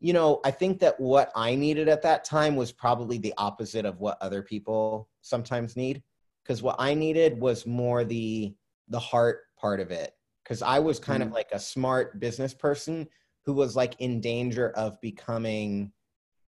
you 0.00 0.12
know, 0.12 0.40
I 0.44 0.50
think 0.50 0.80
that 0.80 1.00
what 1.00 1.32
I 1.34 1.54
needed 1.54 1.88
at 1.88 2.02
that 2.02 2.24
time 2.24 2.56
was 2.56 2.72
probably 2.72 3.16
the 3.16 3.32
opposite 3.38 3.86
of 3.86 3.98
what 3.98 4.18
other 4.20 4.42
people 4.42 5.08
sometimes 5.22 5.76
need. 5.76 6.02
Because 6.42 6.62
what 6.62 6.76
I 6.78 6.92
needed 6.92 7.40
was 7.40 7.64
more 7.64 8.04
the 8.04 8.54
the 8.92 9.00
heart 9.00 9.40
part 9.58 9.80
of 9.80 9.90
it. 9.90 10.14
Because 10.44 10.62
I 10.62 10.78
was 10.78 10.98
kind 10.98 11.22
of 11.22 11.30
mm. 11.30 11.34
like 11.34 11.50
a 11.52 11.58
smart 11.58 12.20
business 12.20 12.54
person 12.54 13.08
who 13.44 13.52
was 13.52 13.74
like 13.74 13.94
in 13.98 14.20
danger 14.20 14.70
of 14.70 15.00
becoming 15.00 15.92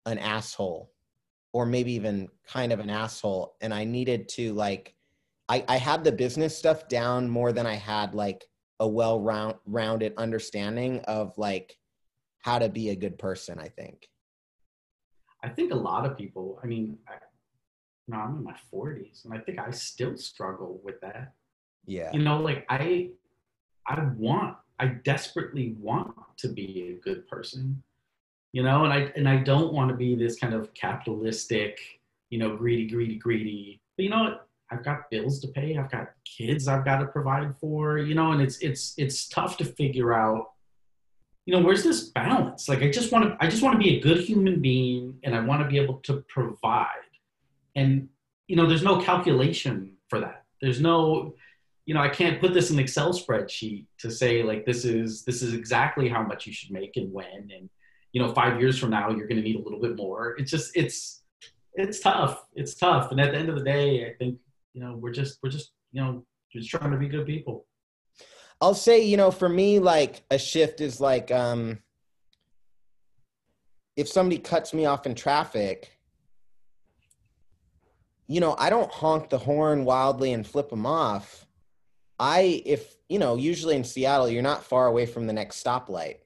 an 0.06 0.18
asshole 0.18 0.90
or 1.52 1.64
maybe 1.64 1.92
even 1.92 2.28
kind 2.46 2.72
of 2.72 2.80
an 2.80 2.90
asshole 2.90 3.56
and 3.60 3.72
i 3.72 3.84
needed 3.84 4.28
to 4.28 4.52
like 4.52 4.94
i 5.48 5.64
i 5.68 5.76
had 5.76 6.04
the 6.04 6.12
business 6.12 6.56
stuff 6.56 6.88
down 6.88 7.28
more 7.28 7.52
than 7.52 7.66
i 7.66 7.74
had 7.74 8.14
like 8.14 8.44
a 8.80 8.88
well 8.88 9.20
round 9.20 9.54
rounded 9.64 10.12
understanding 10.18 11.00
of 11.06 11.32
like 11.38 11.78
how 12.38 12.58
to 12.58 12.68
be 12.68 12.90
a 12.90 12.96
good 12.96 13.18
person 13.18 13.58
i 13.58 13.68
think 13.68 14.08
i 15.42 15.48
think 15.48 15.72
a 15.72 15.76
lot 15.76 16.04
of 16.04 16.18
people 16.18 16.60
i 16.62 16.66
mean 16.66 16.98
I, 17.08 17.14
you 18.06 18.14
know 18.14 18.20
i'm 18.20 18.36
in 18.36 18.44
my 18.44 18.56
40s 18.72 19.24
and 19.24 19.32
i 19.32 19.38
think 19.38 19.58
i 19.58 19.70
still 19.70 20.16
struggle 20.18 20.80
with 20.84 21.00
that 21.00 21.32
yeah. 21.86 22.10
You 22.12 22.22
know 22.22 22.40
like 22.40 22.64
i 22.68 23.10
i 23.86 24.02
want 24.16 24.56
i 24.78 24.86
desperately 24.86 25.76
want 25.78 26.14
to 26.38 26.48
be 26.48 26.96
a 26.96 27.04
good 27.04 27.28
person 27.28 27.82
you 28.52 28.62
know 28.62 28.84
and 28.84 28.92
i 28.92 29.12
and 29.16 29.28
i 29.28 29.36
don't 29.36 29.72
want 29.72 29.90
to 29.90 29.96
be 29.96 30.14
this 30.14 30.38
kind 30.38 30.54
of 30.54 30.72
capitalistic 30.74 31.78
you 32.30 32.38
know 32.38 32.56
greedy 32.56 32.86
greedy 32.86 33.16
greedy. 33.16 33.80
But 33.96 34.02
you 34.02 34.10
know 34.10 34.24
what? 34.24 34.48
I've 34.70 34.82
got 34.82 35.10
bills 35.10 35.38
to 35.40 35.48
pay 35.48 35.76
i've 35.76 35.90
got 35.90 36.08
kids 36.24 36.66
i've 36.66 36.84
got 36.84 36.98
to 36.98 37.06
provide 37.06 37.56
for 37.58 37.98
you 37.98 38.14
know 38.14 38.32
and 38.32 38.40
it's 38.42 38.58
it's 38.58 38.94
it's 38.96 39.28
tough 39.28 39.56
to 39.58 39.64
figure 39.64 40.12
out 40.14 40.52
you 41.46 41.54
know 41.54 41.62
where's 41.62 41.84
this 41.84 42.08
balance? 42.08 42.68
Like 42.68 42.82
i 42.82 42.90
just 42.90 43.12
want 43.12 43.24
to 43.24 43.36
i 43.40 43.48
just 43.48 43.62
want 43.62 43.74
to 43.74 43.78
be 43.78 43.98
a 43.98 44.00
good 44.00 44.18
human 44.18 44.60
being 44.60 45.18
and 45.22 45.34
i 45.34 45.40
want 45.40 45.62
to 45.62 45.68
be 45.68 45.78
able 45.78 45.98
to 46.04 46.24
provide. 46.28 47.12
And 47.76 48.08
you 48.48 48.56
know 48.56 48.66
there's 48.66 48.82
no 48.82 49.00
calculation 49.00 49.92
for 50.08 50.18
that. 50.20 50.44
There's 50.60 50.80
no 50.80 51.34
you 51.86 51.94
know 51.94 52.00
i 52.00 52.08
can't 52.08 52.40
put 52.40 52.54
this 52.54 52.70
in 52.70 52.78
excel 52.78 53.12
spreadsheet 53.12 53.86
to 53.98 54.10
say 54.10 54.42
like 54.42 54.64
this 54.64 54.84
is 54.84 55.24
this 55.24 55.42
is 55.42 55.52
exactly 55.52 56.08
how 56.08 56.22
much 56.22 56.46
you 56.46 56.52
should 56.52 56.70
make 56.70 56.96
and 56.96 57.12
when. 57.12 57.50
And 57.54 57.68
you 58.12 58.22
know 58.22 58.32
five 58.32 58.60
years 58.60 58.78
from 58.78 58.90
now 58.90 59.10
you're 59.10 59.26
going 59.26 59.42
to 59.42 59.42
need 59.42 59.56
a 59.56 59.62
little 59.62 59.80
bit 59.80 59.96
more. 59.96 60.36
It's 60.38 60.50
just 60.50 60.76
it's 60.76 61.22
it's 61.74 62.00
tough. 62.00 62.44
It's 62.54 62.74
tough. 62.74 63.10
And 63.10 63.20
at 63.20 63.32
the 63.32 63.38
end 63.38 63.48
of 63.48 63.56
the 63.56 63.64
day 63.64 64.06
i 64.08 64.14
think 64.14 64.38
you 64.72 64.80
know 64.80 64.96
we're 64.96 65.12
just 65.12 65.38
we're 65.42 65.50
just 65.50 65.72
you 65.92 66.00
know 66.00 66.24
just 66.52 66.70
trying 66.70 66.90
to 66.90 66.96
be 66.96 67.08
good 67.08 67.26
people. 67.26 67.66
I'll 68.60 68.74
say 68.74 69.04
you 69.04 69.16
know 69.16 69.30
for 69.30 69.48
me 69.48 69.78
like 69.78 70.24
a 70.30 70.38
shift 70.38 70.80
is 70.80 71.00
like 71.00 71.30
um 71.30 71.80
if 73.96 74.08
somebody 74.08 74.38
cuts 74.38 74.72
me 74.72 74.86
off 74.86 75.06
in 75.06 75.14
traffic 75.14 75.90
you 78.26 78.40
know 78.40 78.56
i 78.58 78.70
don't 78.70 78.90
honk 78.90 79.28
the 79.28 79.38
horn 79.38 79.84
wildly 79.84 80.32
and 80.32 80.46
flip 80.46 80.70
them 80.70 80.86
off 80.86 81.43
i 82.18 82.62
if 82.64 82.96
you 83.08 83.18
know 83.18 83.36
usually 83.36 83.76
in 83.76 83.84
seattle 83.84 84.28
you're 84.28 84.42
not 84.42 84.64
far 84.64 84.86
away 84.86 85.06
from 85.06 85.26
the 85.26 85.32
next 85.32 85.62
stoplight 85.62 86.16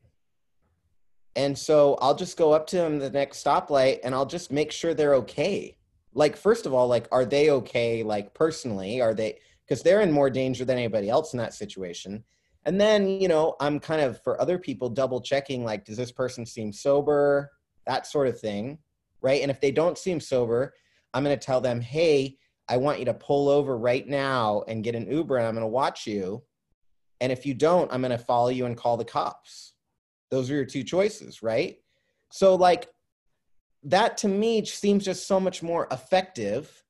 and 1.39 1.57
so 1.57 1.97
I'll 2.01 2.17
just 2.17 2.37
go 2.37 2.53
up 2.53 2.67
to 2.69 2.77
them 2.77 2.99
the 2.99 3.11
next 3.11 3.45
stoplight 3.45 4.01
and 4.03 4.13
I'll 4.13 4.27
just 4.27 4.51
make 4.51 4.73
sure 4.73 4.93
they're 4.93 5.15
okay. 5.15 5.77
Like, 6.13 6.37
first 6.37 6.67
of 6.67 6.75
all, 6.75 6.89
like, 6.89 7.07
are 7.13 7.25
they 7.25 7.51
okay? 7.51 8.03
Like, 8.03 8.35
personally, 8.35 9.01
are 9.01 9.15
they, 9.15 9.39
because 9.65 9.85
they're 9.85 10.01
in 10.01 10.11
more 10.11 10.31
danger 10.31 10.65
than 10.65 10.79
anybody 10.79 11.09
else 11.09 11.35
in 11.35 11.39
that 11.39 11.55
situation. 11.55 12.25
And 12.65 12.81
then, 12.81 13.07
you 13.09 13.29
know, 13.29 13.55
I'm 13.61 13.79
kind 13.79 14.01
of 14.01 14.21
for 14.25 14.41
other 14.41 14.59
people 14.59 14.89
double 14.89 15.21
checking, 15.21 15.65
like, 15.65 15.85
does 15.85 15.97
this 15.97 16.11
person 16.11 16.45
seem 16.45 16.73
sober? 16.73 17.53
That 17.87 18.09
sort 18.09 18.27
of 18.27 18.41
thing. 18.41 18.79
Right. 19.23 19.41
And 19.41 19.51
if 19.51 19.61
they 19.61 19.71
don't 19.71 19.97
seem 19.97 20.19
sober, 20.19 20.75
I'm 21.15 21.23
going 21.23 21.39
to 21.39 21.47
tell 21.47 21.61
them, 21.61 21.81
hey, 21.81 22.37
I 22.69 22.77
want 22.77 22.99
you 22.99 23.05
to 23.07 23.15
pull 23.15 23.49
over 23.49 23.77
right 23.77 24.07
now 24.07 24.65
and 24.69 24.85
get 24.85 24.95
an 24.95 25.11
Uber 25.11 25.37
and 25.37 25.47
I'm 25.47 25.55
going 25.55 25.63
to 25.63 25.69
watch 25.69 26.07
you. 26.07 26.43
And 27.21 27.33
if 27.33 27.47
you 27.47 27.55
don't, 27.55 27.93
I'm 27.93 28.01
going 28.01 28.13
to 28.13 28.19
follow 28.19 28.49
you 28.49 28.67
and 28.67 28.77
call 28.77 28.97
the 28.97 29.05
cops 29.05 29.73
those 30.31 30.51
are 30.51 30.55
your 30.55 30.65
two 30.65 30.83
choices, 30.83 31.43
right? 31.43 31.79
So, 32.31 32.55
like, 32.55 32.89
that 33.85 34.19
to 34.19 34.29
me 34.29 34.65
seems 34.65 35.05
just 35.05 35.27
so 35.27 35.41
much 35.41 35.63
more 35.63 35.87
effective 35.91 36.83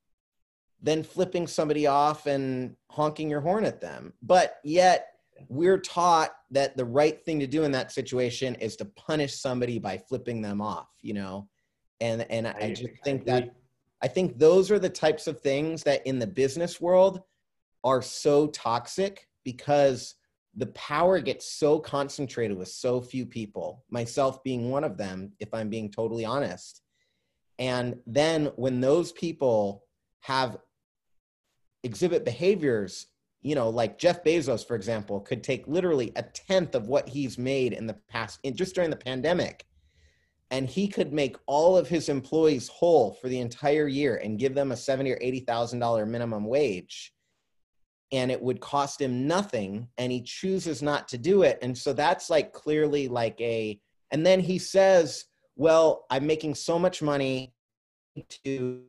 than 0.82 1.02
flipping 1.02 1.46
somebody 1.46 1.86
off 1.86 2.26
and 2.26 2.76
honking 2.90 3.28
your 3.28 3.40
horn 3.40 3.64
at 3.64 3.80
them. 3.80 4.12
But 4.22 4.58
yet, 4.64 5.08
we're 5.48 5.78
taught 5.78 6.34
that 6.50 6.76
the 6.76 6.84
right 6.84 7.24
thing 7.24 7.38
to 7.40 7.46
do 7.46 7.62
in 7.62 7.72
that 7.72 7.92
situation 7.92 8.56
is 8.56 8.76
to 8.76 8.84
punish 8.84 9.34
somebody 9.34 9.78
by 9.78 9.98
flipping 9.98 10.42
them 10.42 10.60
off, 10.60 10.88
you 11.00 11.14
know? 11.14 11.48
And 12.00 12.22
and 12.30 12.46
I, 12.46 12.54
I 12.60 12.72
just 12.72 12.90
think 13.04 13.24
that 13.26 13.54
I 14.02 14.08
think 14.08 14.38
those 14.38 14.70
are 14.70 14.78
the 14.78 14.88
types 14.88 15.26
of 15.26 15.40
things 15.40 15.82
that 15.84 16.06
in 16.06 16.18
the 16.18 16.26
business 16.26 16.80
world 16.80 17.22
are 17.84 18.02
so 18.02 18.46
toxic 18.48 19.28
because 19.44 20.14
the 20.56 20.66
power 20.68 21.20
gets 21.20 21.52
so 21.52 21.78
concentrated 21.78 22.56
with 22.56 22.68
so 22.68 23.00
few 23.00 23.26
people, 23.26 23.84
myself 23.90 24.42
being 24.42 24.70
one 24.70 24.84
of 24.84 24.96
them, 24.96 25.32
if 25.40 25.52
I'm 25.52 25.68
being 25.68 25.90
totally 25.90 26.24
honest. 26.24 26.82
And 27.58 27.96
then 28.06 28.46
when 28.56 28.80
those 28.80 29.12
people 29.12 29.84
have 30.20 30.58
exhibit 31.84 32.24
behaviors, 32.24 33.06
you 33.42 33.54
know, 33.54 33.68
like 33.68 33.98
Jeff 33.98 34.24
Bezos, 34.24 34.66
for 34.66 34.74
example, 34.74 35.20
could 35.20 35.44
take 35.44 35.68
literally 35.68 36.12
a 36.16 36.22
tenth 36.22 36.74
of 36.74 36.88
what 36.88 37.08
he's 37.08 37.38
made 37.38 37.72
in 37.72 37.87
the 37.87 37.96
past, 38.08 38.40
in, 38.42 38.56
just 38.56 38.74
during 38.74 38.90
the 38.90 38.96
pandemic. 38.96 39.64
And 40.50 40.68
he 40.68 40.88
could 40.88 41.12
make 41.12 41.37
all 41.46 41.76
of 41.76 41.88
his 41.88 42.08
employees 42.08 42.68
whole 42.68 43.12
for 43.20 43.28
the 43.28 43.40
entire 43.40 43.87
year 43.87 44.16
and 44.16 44.38
give 44.38 44.54
them 44.54 44.72
a 44.72 44.76
seventy 44.76 45.12
or 45.12 45.18
eighty 45.20 45.40
thousand 45.40 45.78
dollar 45.80 46.06
minimum 46.06 46.46
wage. 46.46 47.12
And 48.12 48.30
it 48.30 48.40
would 48.40 48.61
cost 48.61 49.00
him 49.00 49.26
nothing 49.26 49.88
and 49.98 50.11
he 50.11 50.22
chooses 50.22 50.80
not 50.82 51.08
to 51.08 51.18
do 51.18 51.42
it. 51.42 51.58
And 51.61 51.76
so 51.76 51.92
that's 51.92 52.30
like 52.30 52.52
clearly 52.52 53.08
like 53.08 53.38
a 53.40 53.78
and 54.11 54.24
then 54.24 54.40
he 54.40 54.58
says 54.58 55.24
well 55.56 56.06
i'm 56.11 56.26
making 56.26 56.54
so 56.54 56.78
much 56.78 57.02
money 57.02 57.52
to 58.44 58.82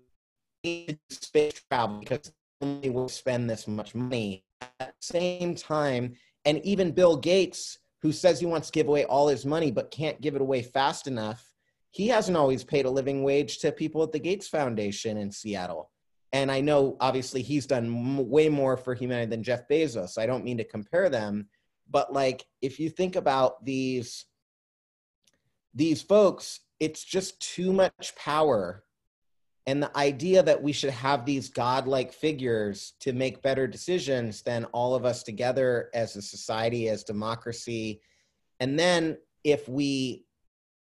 space 1.10 1.62
travel 1.70 2.00
because 2.00 2.32
only 2.62 2.90
will 2.90 3.08
spend 3.08 3.50
this 3.50 3.70
much 3.70 3.96
money. 3.96 4.44
At 4.82 4.94
the 5.00 5.06
same 5.06 5.56
time 5.56 6.14
and 6.46 6.64
even 6.66 6.92
bill 6.92 7.16
gates 7.16 7.78
who 8.02 8.12
says 8.12 8.40
he 8.40 8.46
wants 8.46 8.68
to 8.68 8.74
give 8.74 8.88
away 8.88 9.06
all 9.06 9.28
his 9.28 9.46
money 9.46 9.72
but 9.72 9.92
can't 9.92 10.20
give 10.20 10.36
it 10.36 10.42
away 10.42 10.62
fast 10.62 11.08
enough 11.08 11.49
he 11.92 12.08
hasn't 12.08 12.38
always 12.38 12.64
paid 12.64 12.86
a 12.86 12.90
living 12.90 13.24
wage 13.24 13.60
to 13.60 13.72
people 13.72 14.04
at 14.04 14.12
the 14.12 14.20
gates 14.20 14.48
foundation 14.48 15.18
in 15.18 15.32
seattle 15.32 15.92
and 16.32 16.52
I 16.52 16.62
know 16.62 16.96
obviously 17.00 17.42
he's 17.42 17.66
done 17.66 18.30
way 18.30 18.50
more 18.50 18.78
for 18.78 18.94
humanity 18.94 19.30
than 19.30 19.44
Jeff 19.44 19.68
Bezos. 19.68 20.18
I 20.18 20.26
don't 20.26 20.44
mean 20.44 20.58
to 20.58 20.64
compare 20.64 21.10
them, 21.10 21.48
but 21.90 22.14
like 22.14 22.46
if 22.62 22.80
you 22.80 22.90
think 22.90 23.16
about 23.16 23.64
these 23.66 24.26
these 25.74 26.02
folks, 26.02 26.62
it's 26.80 27.04
just 27.04 27.40
too 27.40 27.72
much 27.72 28.16
power. 28.16 28.84
And 29.68 29.84
the 29.84 29.96
idea 29.96 30.42
that 30.42 30.62
we 30.62 30.72
should 30.72 30.90
have 30.90 31.26
these 31.26 31.50
godlike 31.50 32.12
figures 32.12 32.94
to 33.02 33.14
make 33.14 33.44
better 33.44 33.68
decisions 33.68 34.42
than 34.42 34.66
all 34.66 34.96
of 34.96 35.06
us 35.06 35.22
together 35.22 35.90
as 35.94 36.16
a 36.16 36.24
society, 36.24 36.90
as 36.90 37.04
democracy. 37.04 38.02
And 38.60 38.80
then 38.80 39.18
if 39.44 39.70
we 39.70 40.26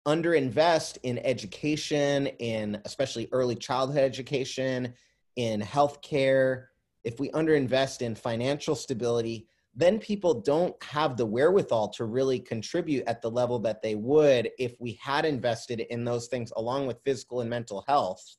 underinvest 0.07 0.97
in 1.03 1.19
education, 1.19 2.27
in 2.39 2.81
especially 2.85 3.27
early 3.31 3.55
childhood 3.55 4.03
education, 4.03 4.93
in 5.35 5.61
healthcare, 5.61 6.67
if 7.03 7.19
we 7.19 7.29
underinvest 7.31 8.01
in 8.01 8.15
financial 8.15 8.73
stability, 8.73 9.47
then 9.75 9.99
people 9.99 10.41
don't 10.41 10.81
have 10.83 11.15
the 11.15 11.25
wherewithal 11.25 11.89
to 11.89 12.05
really 12.05 12.39
contribute 12.39 13.03
at 13.05 13.21
the 13.21 13.29
level 13.29 13.59
that 13.59 13.83
they 13.83 13.93
would 13.93 14.49
if 14.57 14.75
we 14.79 14.99
had 14.99 15.23
invested 15.23 15.81
in 15.81 16.03
those 16.03 16.27
things 16.27 16.51
along 16.55 16.87
with 16.87 17.03
physical 17.03 17.41
and 17.41 17.49
mental 17.49 17.83
health. 17.87 18.37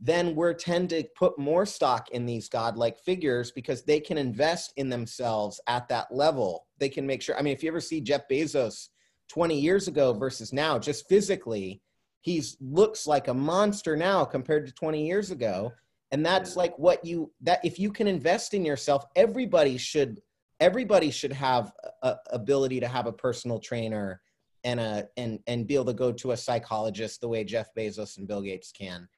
Then 0.00 0.34
we're 0.34 0.52
tend 0.52 0.90
to 0.90 1.04
put 1.14 1.38
more 1.38 1.64
stock 1.64 2.10
in 2.10 2.26
these 2.26 2.48
godlike 2.48 2.98
figures 2.98 3.52
because 3.52 3.84
they 3.84 4.00
can 4.00 4.18
invest 4.18 4.72
in 4.76 4.88
themselves 4.88 5.60
at 5.68 5.88
that 5.90 6.12
level. 6.12 6.66
They 6.78 6.88
can 6.88 7.06
make 7.06 7.22
sure 7.22 7.38
i 7.38 7.42
mean 7.42 7.52
if 7.52 7.62
you 7.62 7.68
ever 7.70 7.80
see 7.80 8.00
jeff 8.00 8.22
bezos 8.28 8.88
20 9.28 9.58
years 9.58 9.88
ago 9.88 10.12
versus 10.12 10.52
now 10.52 10.78
just 10.78 11.08
physically 11.08 11.80
he's 12.20 12.56
looks 12.60 13.06
like 13.06 13.28
a 13.28 13.34
monster 13.34 13.96
now 13.96 14.24
compared 14.24 14.66
to 14.66 14.72
20 14.72 15.06
years 15.06 15.30
ago 15.30 15.72
and 16.10 16.24
that's 16.24 16.56
like 16.56 16.78
what 16.78 17.04
you 17.04 17.32
that 17.40 17.64
if 17.64 17.78
you 17.78 17.90
can 17.90 18.06
invest 18.06 18.54
in 18.54 18.64
yourself 18.64 19.04
everybody 19.16 19.76
should 19.76 20.20
everybody 20.60 21.10
should 21.10 21.32
have 21.32 21.72
a, 22.02 22.16
ability 22.30 22.78
to 22.78 22.86
have 22.86 23.06
a 23.06 23.12
personal 23.12 23.58
trainer 23.58 24.20
and 24.64 24.78
a 24.78 25.08
and 25.16 25.40
and 25.48 25.66
be 25.66 25.74
able 25.74 25.86
to 25.86 25.92
go 25.92 26.12
to 26.12 26.30
a 26.30 26.36
psychologist 26.36 27.20
the 27.20 27.28
way 27.28 27.42
Jeff 27.42 27.74
Bezos 27.76 28.18
and 28.18 28.28
Bill 28.28 28.40
Gates 28.40 28.70
can. 28.70 29.08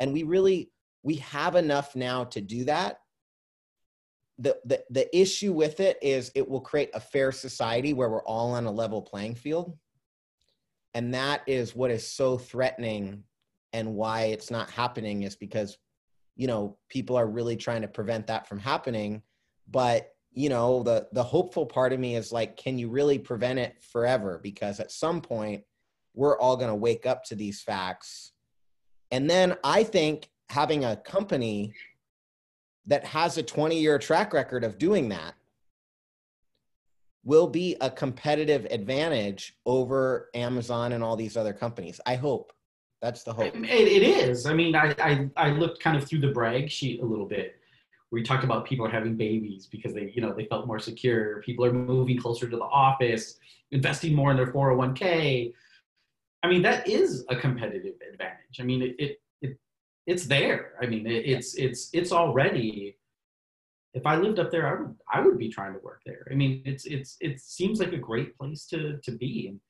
And 0.00 0.12
we 0.12 0.22
really 0.22 0.70
we 1.02 1.16
have 1.16 1.56
enough 1.56 1.94
now 1.94 2.24
to 2.24 2.40
do 2.40 2.64
that. 2.64 3.00
The, 4.38 4.58
the 4.64 4.84
the 4.90 5.16
issue 5.16 5.52
with 5.52 5.78
it 5.78 5.98
is 6.02 6.32
it 6.34 6.48
will 6.48 6.60
create 6.60 6.90
a 6.94 7.00
fair 7.00 7.30
society 7.30 7.92
where 7.92 8.10
we're 8.10 8.24
all 8.24 8.52
on 8.52 8.66
a 8.66 8.70
level 8.70 9.00
playing 9.00 9.36
field. 9.36 9.76
And 10.94 11.14
that 11.14 11.42
is 11.46 11.74
what 11.74 11.90
is 11.90 12.06
so 12.06 12.38
threatening 12.38 13.24
and 13.72 13.94
why 13.94 14.24
it's 14.26 14.50
not 14.50 14.70
happening 14.70 15.22
is 15.22 15.36
because 15.36 15.78
you 16.36 16.46
know 16.46 16.76
people 16.88 17.16
are 17.16 17.26
really 17.26 17.56
trying 17.56 17.82
to 17.82 17.88
prevent 17.88 18.26
that 18.26 18.48
from 18.48 18.58
happening. 18.58 19.22
But 19.68 20.10
you 20.32 20.48
know 20.48 20.82
the 20.82 21.06
the 21.12 21.22
hopeful 21.22 21.66
part 21.66 21.92
of 21.92 22.00
me 22.00 22.16
is 22.16 22.32
like 22.32 22.56
can 22.56 22.76
you 22.76 22.88
really 22.88 23.18
prevent 23.18 23.60
it 23.60 23.76
forever? 23.82 24.40
Because 24.42 24.80
at 24.80 24.90
some 24.90 25.20
point 25.20 25.62
we're 26.14 26.38
all 26.38 26.56
going 26.56 26.68
to 26.68 26.74
wake 26.74 27.06
up 27.06 27.24
to 27.24 27.34
these 27.34 27.62
facts. 27.62 28.32
And 29.10 29.30
then 29.30 29.56
i 29.62 29.84
think 29.84 30.28
having 30.48 30.84
a 30.84 30.96
company 30.96 31.72
that 32.86 33.04
has 33.04 33.38
a 33.38 33.42
20 33.42 33.78
year 33.78 33.98
track 33.98 34.32
record 34.32 34.64
of 34.64 34.78
doing 34.78 35.08
that 35.08 35.34
will 37.24 37.46
be 37.46 37.76
a 37.80 37.90
competitive 37.90 38.66
advantage 38.70 39.56
over 39.64 40.28
amazon 40.34 40.92
and 40.92 41.02
all 41.02 41.16
these 41.16 41.36
other 41.36 41.52
companies 41.52 42.00
i 42.06 42.14
hope 42.14 42.52
that's 43.00 43.22
the 43.22 43.32
hope 43.32 43.54
it, 43.54 43.64
it 43.64 44.02
is 44.02 44.46
i 44.46 44.52
mean 44.52 44.74
I, 44.74 44.94
I 44.98 45.30
i 45.36 45.50
looked 45.50 45.82
kind 45.82 45.96
of 45.96 46.06
through 46.06 46.20
the 46.20 46.32
brag 46.32 46.70
sheet 46.70 47.00
a 47.00 47.04
little 47.04 47.26
bit 47.26 47.56
where 48.14 48.20
you 48.20 48.24
talked 48.24 48.44
about 48.44 48.64
people 48.64 48.86
are 48.86 48.90
having 48.90 49.16
babies 49.16 49.66
because 49.66 49.92
they, 49.92 50.12
you 50.14 50.22
know, 50.22 50.32
they 50.32 50.44
felt 50.44 50.68
more 50.68 50.78
secure. 50.78 51.42
People 51.42 51.64
are 51.64 51.72
moving 51.72 52.16
closer 52.16 52.48
to 52.48 52.56
the 52.56 52.62
office, 52.62 53.40
investing 53.72 54.14
more 54.14 54.30
in 54.30 54.36
their 54.36 54.52
401k. 54.52 55.52
I 56.44 56.48
mean, 56.48 56.62
that 56.62 56.88
is 56.88 57.24
a 57.28 57.34
competitive 57.34 57.94
advantage. 58.08 58.60
I 58.60 58.62
mean, 58.62 58.82
it, 58.82 58.94
it 59.00 59.20
it's 60.06 60.26
there. 60.26 60.72
I 60.80 60.86
mean, 60.86 61.06
it, 61.06 61.26
it's, 61.26 61.54
it's, 61.54 61.90
it's 61.92 62.12
already, 62.12 62.96
if 63.94 64.06
I 64.06 64.16
lived 64.16 64.38
up 64.38 64.50
there, 64.50 64.66
I 64.66 64.80
would, 64.80 64.94
I 65.12 65.20
would 65.20 65.38
be 65.38 65.48
trying 65.48 65.72
to 65.74 65.80
work 65.80 66.02
there. 66.04 66.26
I 66.30 66.34
mean, 66.34 66.62
it's, 66.64 66.84
it's, 66.84 67.16
it 67.20 67.40
seems 67.40 67.80
like 67.80 67.92
a 67.92 67.98
great 67.98 68.36
place 68.36 68.66
to, 68.66 68.98
to 68.98 69.12
be. 69.12 69.46
And, 69.48 69.60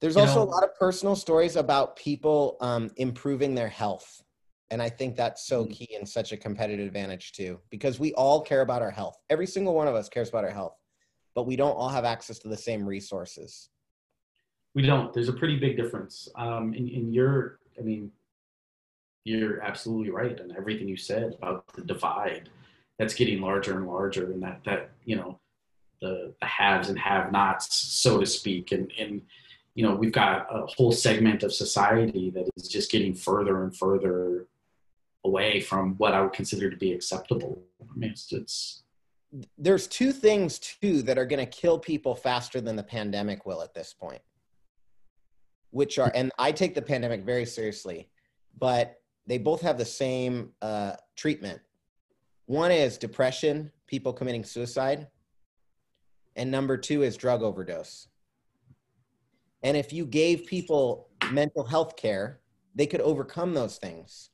There's 0.00 0.16
also 0.16 0.36
know, 0.36 0.42
a 0.42 0.50
lot 0.50 0.64
of 0.64 0.74
personal 0.78 1.16
stories 1.16 1.56
about 1.56 1.96
people 1.96 2.56
um, 2.60 2.90
improving 2.96 3.54
their 3.54 3.68
health 3.68 4.24
and 4.70 4.82
I 4.82 4.88
think 4.88 5.14
that's 5.14 5.46
so 5.46 5.62
mm-hmm. 5.62 5.72
key 5.72 5.94
and 5.96 6.08
such 6.08 6.32
a 6.32 6.36
competitive 6.36 6.86
advantage 6.86 7.32
too, 7.32 7.60
because 7.70 8.00
we 8.00 8.12
all 8.14 8.40
care 8.40 8.62
about 8.62 8.82
our 8.82 8.90
health. 8.90 9.16
Every 9.30 9.46
single 9.46 9.74
one 9.74 9.86
of 9.86 9.94
us 9.94 10.08
cares 10.08 10.28
about 10.28 10.44
our 10.44 10.50
health, 10.50 10.76
but 11.34 11.46
we 11.46 11.56
don't 11.56 11.76
all 11.76 11.88
have 11.88 12.04
access 12.04 12.38
to 12.40 12.48
the 12.48 12.56
same 12.56 12.84
resources. 12.84 13.68
We 14.74 14.82
don't. 14.82 15.12
There's 15.12 15.28
a 15.28 15.32
pretty 15.32 15.58
big 15.58 15.76
difference. 15.76 16.28
Um, 16.34 16.74
in, 16.74 16.88
in 16.88 17.12
your, 17.12 17.60
I 17.78 17.82
mean, 17.82 18.10
you're 19.24 19.60
absolutely 19.62 20.10
right 20.10 20.38
and 20.38 20.54
everything 20.56 20.86
you 20.86 20.96
said 20.96 21.34
about 21.34 21.66
the 21.74 21.82
divide 21.82 22.48
that's 22.98 23.14
getting 23.14 23.40
larger 23.40 23.76
and 23.76 23.86
larger 23.86 24.30
and 24.30 24.42
that 24.42 24.60
that 24.64 24.90
you 25.04 25.16
know 25.16 25.38
the, 26.00 26.34
the 26.40 26.46
haves 26.46 26.88
and 26.88 26.98
have 26.98 27.32
nots 27.32 27.74
so 27.74 28.20
to 28.20 28.26
speak 28.26 28.72
and 28.72 28.92
and 28.98 29.22
you 29.74 29.84
know 29.84 29.94
we've 29.94 30.12
got 30.12 30.46
a 30.50 30.66
whole 30.66 30.92
segment 30.92 31.42
of 31.42 31.52
society 31.52 32.30
that 32.30 32.48
is 32.56 32.68
just 32.68 32.90
getting 32.90 33.14
further 33.14 33.64
and 33.64 33.76
further 33.76 34.46
away 35.24 35.60
from 35.60 35.94
what 35.96 36.14
I 36.14 36.20
would 36.20 36.32
consider 36.32 36.70
to 36.70 36.76
be 36.76 36.92
acceptable. 36.92 37.62
I 37.80 37.96
mean, 37.96 38.10
it's, 38.10 38.30
it's 38.32 38.82
there's 39.58 39.86
two 39.86 40.12
things 40.12 40.58
too 40.58 41.02
that 41.02 41.18
are 41.18 41.26
going 41.26 41.44
to 41.44 41.46
kill 41.46 41.78
people 41.78 42.14
faster 42.14 42.60
than 42.60 42.76
the 42.76 42.82
pandemic 42.82 43.46
will 43.46 43.62
at 43.62 43.74
this 43.74 43.92
point 43.92 44.22
which 45.70 45.98
are 45.98 46.12
and 46.14 46.30
i 46.38 46.52
take 46.52 46.72
the 46.72 46.80
pandemic 46.80 47.24
very 47.24 47.44
seriously 47.44 48.08
but 48.56 49.00
they 49.26 49.38
both 49.38 49.60
have 49.62 49.78
the 49.78 49.84
same 49.84 50.50
uh, 50.60 50.94
treatment. 51.16 51.60
One 52.46 52.70
is 52.70 52.98
depression 52.98 53.70
people 53.86 54.12
committing 54.12 54.44
suicide 54.44 55.08
and 56.36 56.50
number 56.50 56.76
two 56.76 57.02
is 57.02 57.16
drug 57.16 57.42
overdose. 57.42 58.08
And 59.62 59.76
if 59.76 59.92
you 59.92 60.04
gave 60.04 60.46
people 60.46 61.08
mental 61.30 61.64
health 61.64 61.96
care 61.96 62.40
they 62.74 62.86
could 62.86 63.00
overcome 63.00 63.54
those 63.54 63.76
things. 63.76 64.30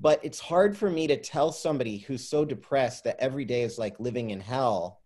But 0.00 0.24
it's 0.24 0.40
hard 0.40 0.76
for 0.76 0.90
me 0.90 1.06
to 1.06 1.16
tell 1.16 1.52
somebody 1.52 1.98
who's 1.98 2.26
so 2.26 2.44
depressed 2.44 3.04
that 3.04 3.20
every 3.20 3.44
day 3.44 3.62
is 3.62 3.78
like 3.78 4.00
living 4.00 4.30
in 4.30 4.40
hell 4.40 5.00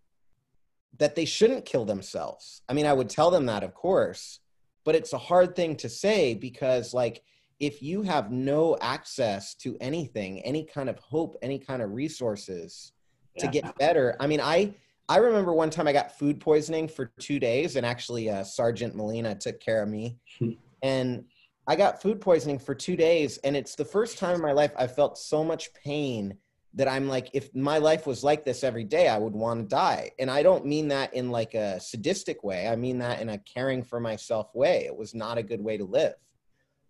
that 0.98 1.16
they 1.16 1.24
shouldn't 1.24 1.64
kill 1.64 1.84
themselves. 1.84 2.62
I 2.68 2.72
mean, 2.72 2.86
I 2.86 2.92
would 2.92 3.10
tell 3.10 3.30
them 3.30 3.46
that, 3.46 3.64
of 3.64 3.74
course, 3.74 4.38
but 4.84 4.94
it's 4.94 5.12
a 5.12 5.18
hard 5.18 5.56
thing 5.56 5.76
to 5.76 5.88
say 5.88 6.34
because, 6.34 6.94
like, 6.94 7.24
if 7.60 7.82
you 7.82 8.02
have 8.02 8.30
no 8.30 8.76
access 8.80 9.54
to 9.56 9.76
anything, 9.80 10.40
any 10.42 10.64
kind 10.64 10.88
of 10.88 10.98
hope, 10.98 11.36
any 11.42 11.58
kind 11.58 11.82
of 11.82 11.92
resources 11.92 12.92
yeah. 13.36 13.44
to 13.44 13.50
get 13.50 13.78
better, 13.78 14.16
I 14.20 14.26
mean, 14.26 14.40
I 14.40 14.74
I 15.08 15.18
remember 15.18 15.52
one 15.52 15.68
time 15.68 15.86
I 15.86 15.92
got 15.92 16.18
food 16.18 16.40
poisoning 16.40 16.88
for 16.88 17.12
two 17.20 17.38
days, 17.38 17.76
and 17.76 17.84
actually, 17.84 18.30
uh, 18.30 18.42
Sergeant 18.42 18.94
Molina 18.94 19.34
took 19.34 19.60
care 19.60 19.82
of 19.82 19.88
me, 19.88 20.16
and 20.82 21.24
I 21.66 21.76
got 21.76 22.00
food 22.00 22.20
poisoning 22.20 22.58
for 22.58 22.74
two 22.74 22.96
days, 22.96 23.38
and 23.38 23.56
it's 23.56 23.74
the 23.74 23.84
first 23.84 24.18
time 24.18 24.34
in 24.34 24.40
my 24.40 24.52
life 24.52 24.72
I 24.76 24.86
felt 24.86 25.18
so 25.18 25.44
much 25.44 25.72
pain 25.74 26.36
that 26.74 26.88
I'm 26.88 27.08
like, 27.08 27.30
if 27.32 27.54
my 27.54 27.78
life 27.78 28.06
was 28.06 28.24
like 28.24 28.44
this 28.44 28.64
every 28.64 28.84
day, 28.84 29.08
I 29.08 29.16
would 29.16 29.32
want 29.32 29.60
to 29.60 29.66
die. 29.66 30.10
And 30.18 30.30
I 30.30 30.42
don't 30.42 30.66
mean 30.66 30.88
that 30.88 31.14
in 31.14 31.30
like 31.30 31.54
a 31.54 31.78
sadistic 31.78 32.42
way. 32.42 32.66
I 32.66 32.74
mean 32.74 32.98
that 32.98 33.20
in 33.20 33.28
a 33.28 33.38
caring 33.38 33.84
for 33.84 34.00
myself 34.00 34.52
way. 34.54 34.84
It 34.84 34.96
was 34.96 35.14
not 35.14 35.38
a 35.38 35.42
good 35.42 35.60
way 35.60 35.76
to 35.76 35.84
live. 35.84 36.14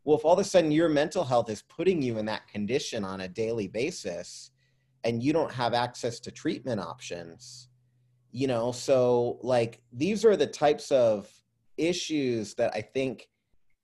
Well, 0.05 0.19
if 0.19 0.25
all 0.25 0.35
of 0.35 0.39
a 0.39 0.45
sudden 0.45 0.71
your 0.71 0.89
mental 0.89 1.25
health 1.25 1.49
is 1.49 1.63
putting 1.63 2.03
you 2.03 2.19
in 2.19 2.27
that 2.27 2.47
condition 2.47 3.05
on 3.05 3.23
a 3.23 3.29
daily 3.29 3.69
basis 3.69 4.51
and 5.03 5.23
you 5.23 5.33
don't 5.33 5.53
have 5.53 5.75
access 5.75 6.21
to 6.21 6.31
treatment 6.31 6.81
options, 6.81 7.69
you 8.31 8.47
know, 8.47 8.71
so 8.71 9.39
like 9.43 9.81
these 9.93 10.25
are 10.25 10.37
the 10.37 10.47
types 10.47 10.91
of 10.91 11.31
issues 11.79 12.55
that 12.55 12.73
I 12.75 12.83
think 12.83 13.29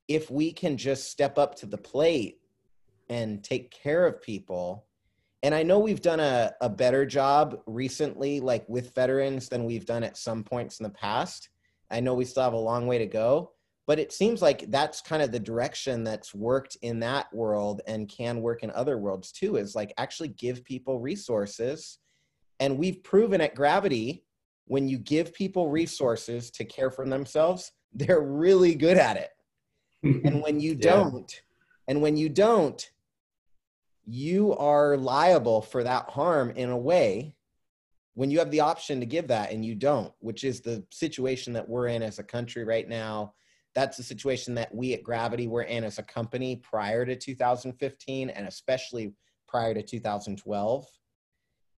if 0.09 0.31
we 0.31 0.53
can 0.53 0.77
just 0.77 1.11
step 1.11 1.39
up 1.39 1.55
to 1.55 1.67
the 1.67 1.79
plate 1.79 2.41
and 3.09 3.43
take 3.43 3.71
care 3.71 4.07
of 4.07 4.23
people 4.23 4.87
and 5.43 5.55
i 5.55 5.63
know 5.63 5.79
we've 5.79 6.03
done 6.03 6.21
a, 6.21 6.53
a 6.61 6.69
better 6.69 7.07
job 7.07 7.61
recently 7.67 8.41
like 8.41 8.69
with 8.69 8.95
veterans 8.95 9.49
than 9.49 9.65
we've 9.65 9.87
done 9.87 10.05
at 10.05 10.17
some 10.17 10.45
points 10.45 10.79
in 10.79 10.85
the 10.85 10.91
past. 10.91 11.49
I 11.91 12.01
know 12.01 12.15
we 12.15 12.25
still 12.25 12.45
have 12.45 12.53
a 12.53 12.59
long 12.59 12.87
way 12.87 12.99
to 12.99 13.07
go 13.07 13.53
but 13.91 13.99
it 13.99 14.13
seems 14.13 14.41
like 14.41 14.71
that's 14.71 15.01
kind 15.01 15.21
of 15.21 15.33
the 15.33 15.41
direction 15.41 16.05
that's 16.05 16.33
worked 16.33 16.77
in 16.81 17.01
that 17.01 17.27
world 17.35 17.81
and 17.89 18.09
can 18.09 18.41
work 18.41 18.63
in 18.63 18.71
other 18.71 18.99
worlds 18.99 19.33
too 19.33 19.57
is 19.57 19.75
like 19.75 19.93
actually 19.99 20.29
give 20.29 20.63
people 20.63 21.01
resources. 21.01 21.99
And 22.61 22.79
we've 22.79 23.03
proven 23.03 23.41
at 23.41 23.57
gravity 23.57 24.23
when 24.67 24.87
you 24.87 24.97
give 24.97 25.35
people 25.35 25.71
resources 25.71 26.53
to 26.53 26.65
care 26.65 26.93
for 26.93 27.05
themselves 27.05 27.73
they're 27.93 28.21
really 28.21 28.77
good 28.77 28.97
at 28.97 29.17
it. 29.17 29.31
And 30.25 30.41
when 30.41 30.61
you 30.61 30.75
don't 30.77 31.33
yeah. 31.33 31.41
and 31.89 32.01
when 32.01 32.17
you 32.17 32.29
don't 32.29 32.89
you 34.07 34.55
are 34.55 34.97
liable 34.97 35.63
for 35.63 35.83
that 35.83 36.09
harm 36.09 36.51
in 36.51 36.71
a 36.71 36.79
way 36.79 37.35
when 38.15 38.31
you 38.31 38.39
have 38.39 38.53
the 38.53 38.61
option 38.61 39.01
to 39.01 39.07
give 39.07 39.27
that 39.27 39.51
and 39.51 39.65
you 39.65 39.75
don't 39.75 40.13
which 40.21 40.45
is 40.45 40.61
the 40.61 40.85
situation 40.93 41.53
that 41.55 41.69
we're 41.69 41.89
in 41.89 42.05
as 42.05 42.21
a 42.21 42.23
country 42.23 42.65
right 42.65 42.89
now 42.89 43.35
that's 43.75 43.97
the 43.97 44.03
situation 44.03 44.55
that 44.55 44.75
we 44.75 44.95
at 44.95 45.03
gravity 45.03 45.47
were 45.47 45.63
in 45.63 45.85
as 45.85 45.99
a 45.99 46.03
company 46.03 46.57
prior 46.57 47.05
to 47.05 47.17
2015 47.17 48.31
and 48.31 48.47
especially 48.47 49.13
prior 49.49 49.75
to 49.75 49.83
2012 49.83 50.87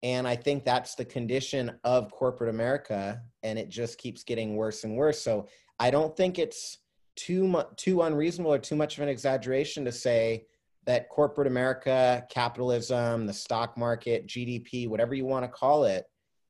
and 0.04 0.28
i 0.28 0.36
think 0.36 0.64
that's 0.64 0.96
the 0.96 1.06
condition 1.06 1.72
of 1.84 2.12
corporate 2.12 2.50
america 2.50 3.22
and 3.44 3.58
it 3.60 3.70
just 3.70 3.98
keeps 3.98 4.24
getting 4.24 4.56
worse 4.56 4.84
and 4.84 4.96
worse. 4.96 5.22
So 5.22 5.48
i 5.80 5.92
don't 5.92 6.16
think 6.16 6.40
it's 6.40 6.80
too 7.16 7.48
much 7.48 7.68
too 7.78 8.02
unreasonable 8.02 8.54
or 8.54 8.60
too 8.60 8.76
much 8.76 8.98
of 8.98 9.04
an 9.04 9.10
exaggeration 9.10 9.86
to 9.86 9.92
say 9.92 10.46
that 10.86 11.10
corporate 11.10 11.48
America, 11.48 12.26
capitalism, 12.30 13.28
the 13.28 13.34
stock 13.34 13.78
market, 13.78 14.28
GDP, 14.28 14.88
whatever 14.88 15.14
you 15.14 15.26
want 15.26 15.46
to 15.46 15.52
call 15.52 15.84
it, 15.84 16.06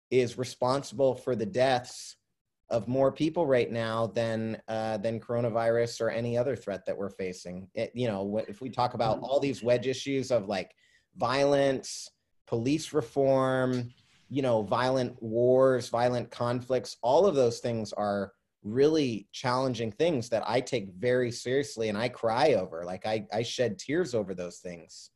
is 0.10 0.38
responsible 0.38 1.16
for 1.16 1.36
the 1.36 1.46
deaths 1.46 2.16
of 2.72 2.88
more 2.88 3.12
people 3.12 3.46
right 3.46 3.70
now 3.70 4.08
than 4.08 4.60
uh, 4.68 4.98
than 4.98 5.20
coronavirus 5.20 6.02
or 6.02 6.10
any 6.10 6.38
other 6.38 6.56
threat 6.56 6.86
that 6.86 6.98
we're 6.98 7.10
facing. 7.10 7.68
It, 7.76 7.92
you 7.94 8.08
know, 8.08 8.44
if 8.48 8.62
we 8.62 8.70
talk 8.70 8.94
about 8.94 9.20
all 9.22 9.40
these 9.40 9.62
wedge 9.62 9.88
issues 9.88 10.32
of 10.32 10.48
like 10.48 10.74
violence, 11.18 12.10
police 12.48 12.94
reform, 12.94 13.94
you 14.30 14.42
know, 14.42 14.64
violent 14.64 15.22
wars, 15.22 15.90
violent 15.90 16.32
conflicts, 16.32 16.98
all 17.04 17.28
of 17.28 17.36
those 17.36 17.60
things 17.60 17.94
are 17.94 18.32
really 18.64 19.28
challenging 19.32 19.92
things 19.92 20.30
that 20.30 20.44
I 20.48 20.62
take 20.62 20.90
very 20.94 21.32
seriously 21.32 21.90
and 21.90 21.98
I 21.98 22.10
cry 22.10 22.54
over. 22.54 22.84
Like 22.86 23.06
I, 23.06 23.26
I 23.34 23.44
shed 23.44 23.78
tears 23.78 24.16
over 24.16 24.34
those 24.34 24.60
things. 24.60 25.10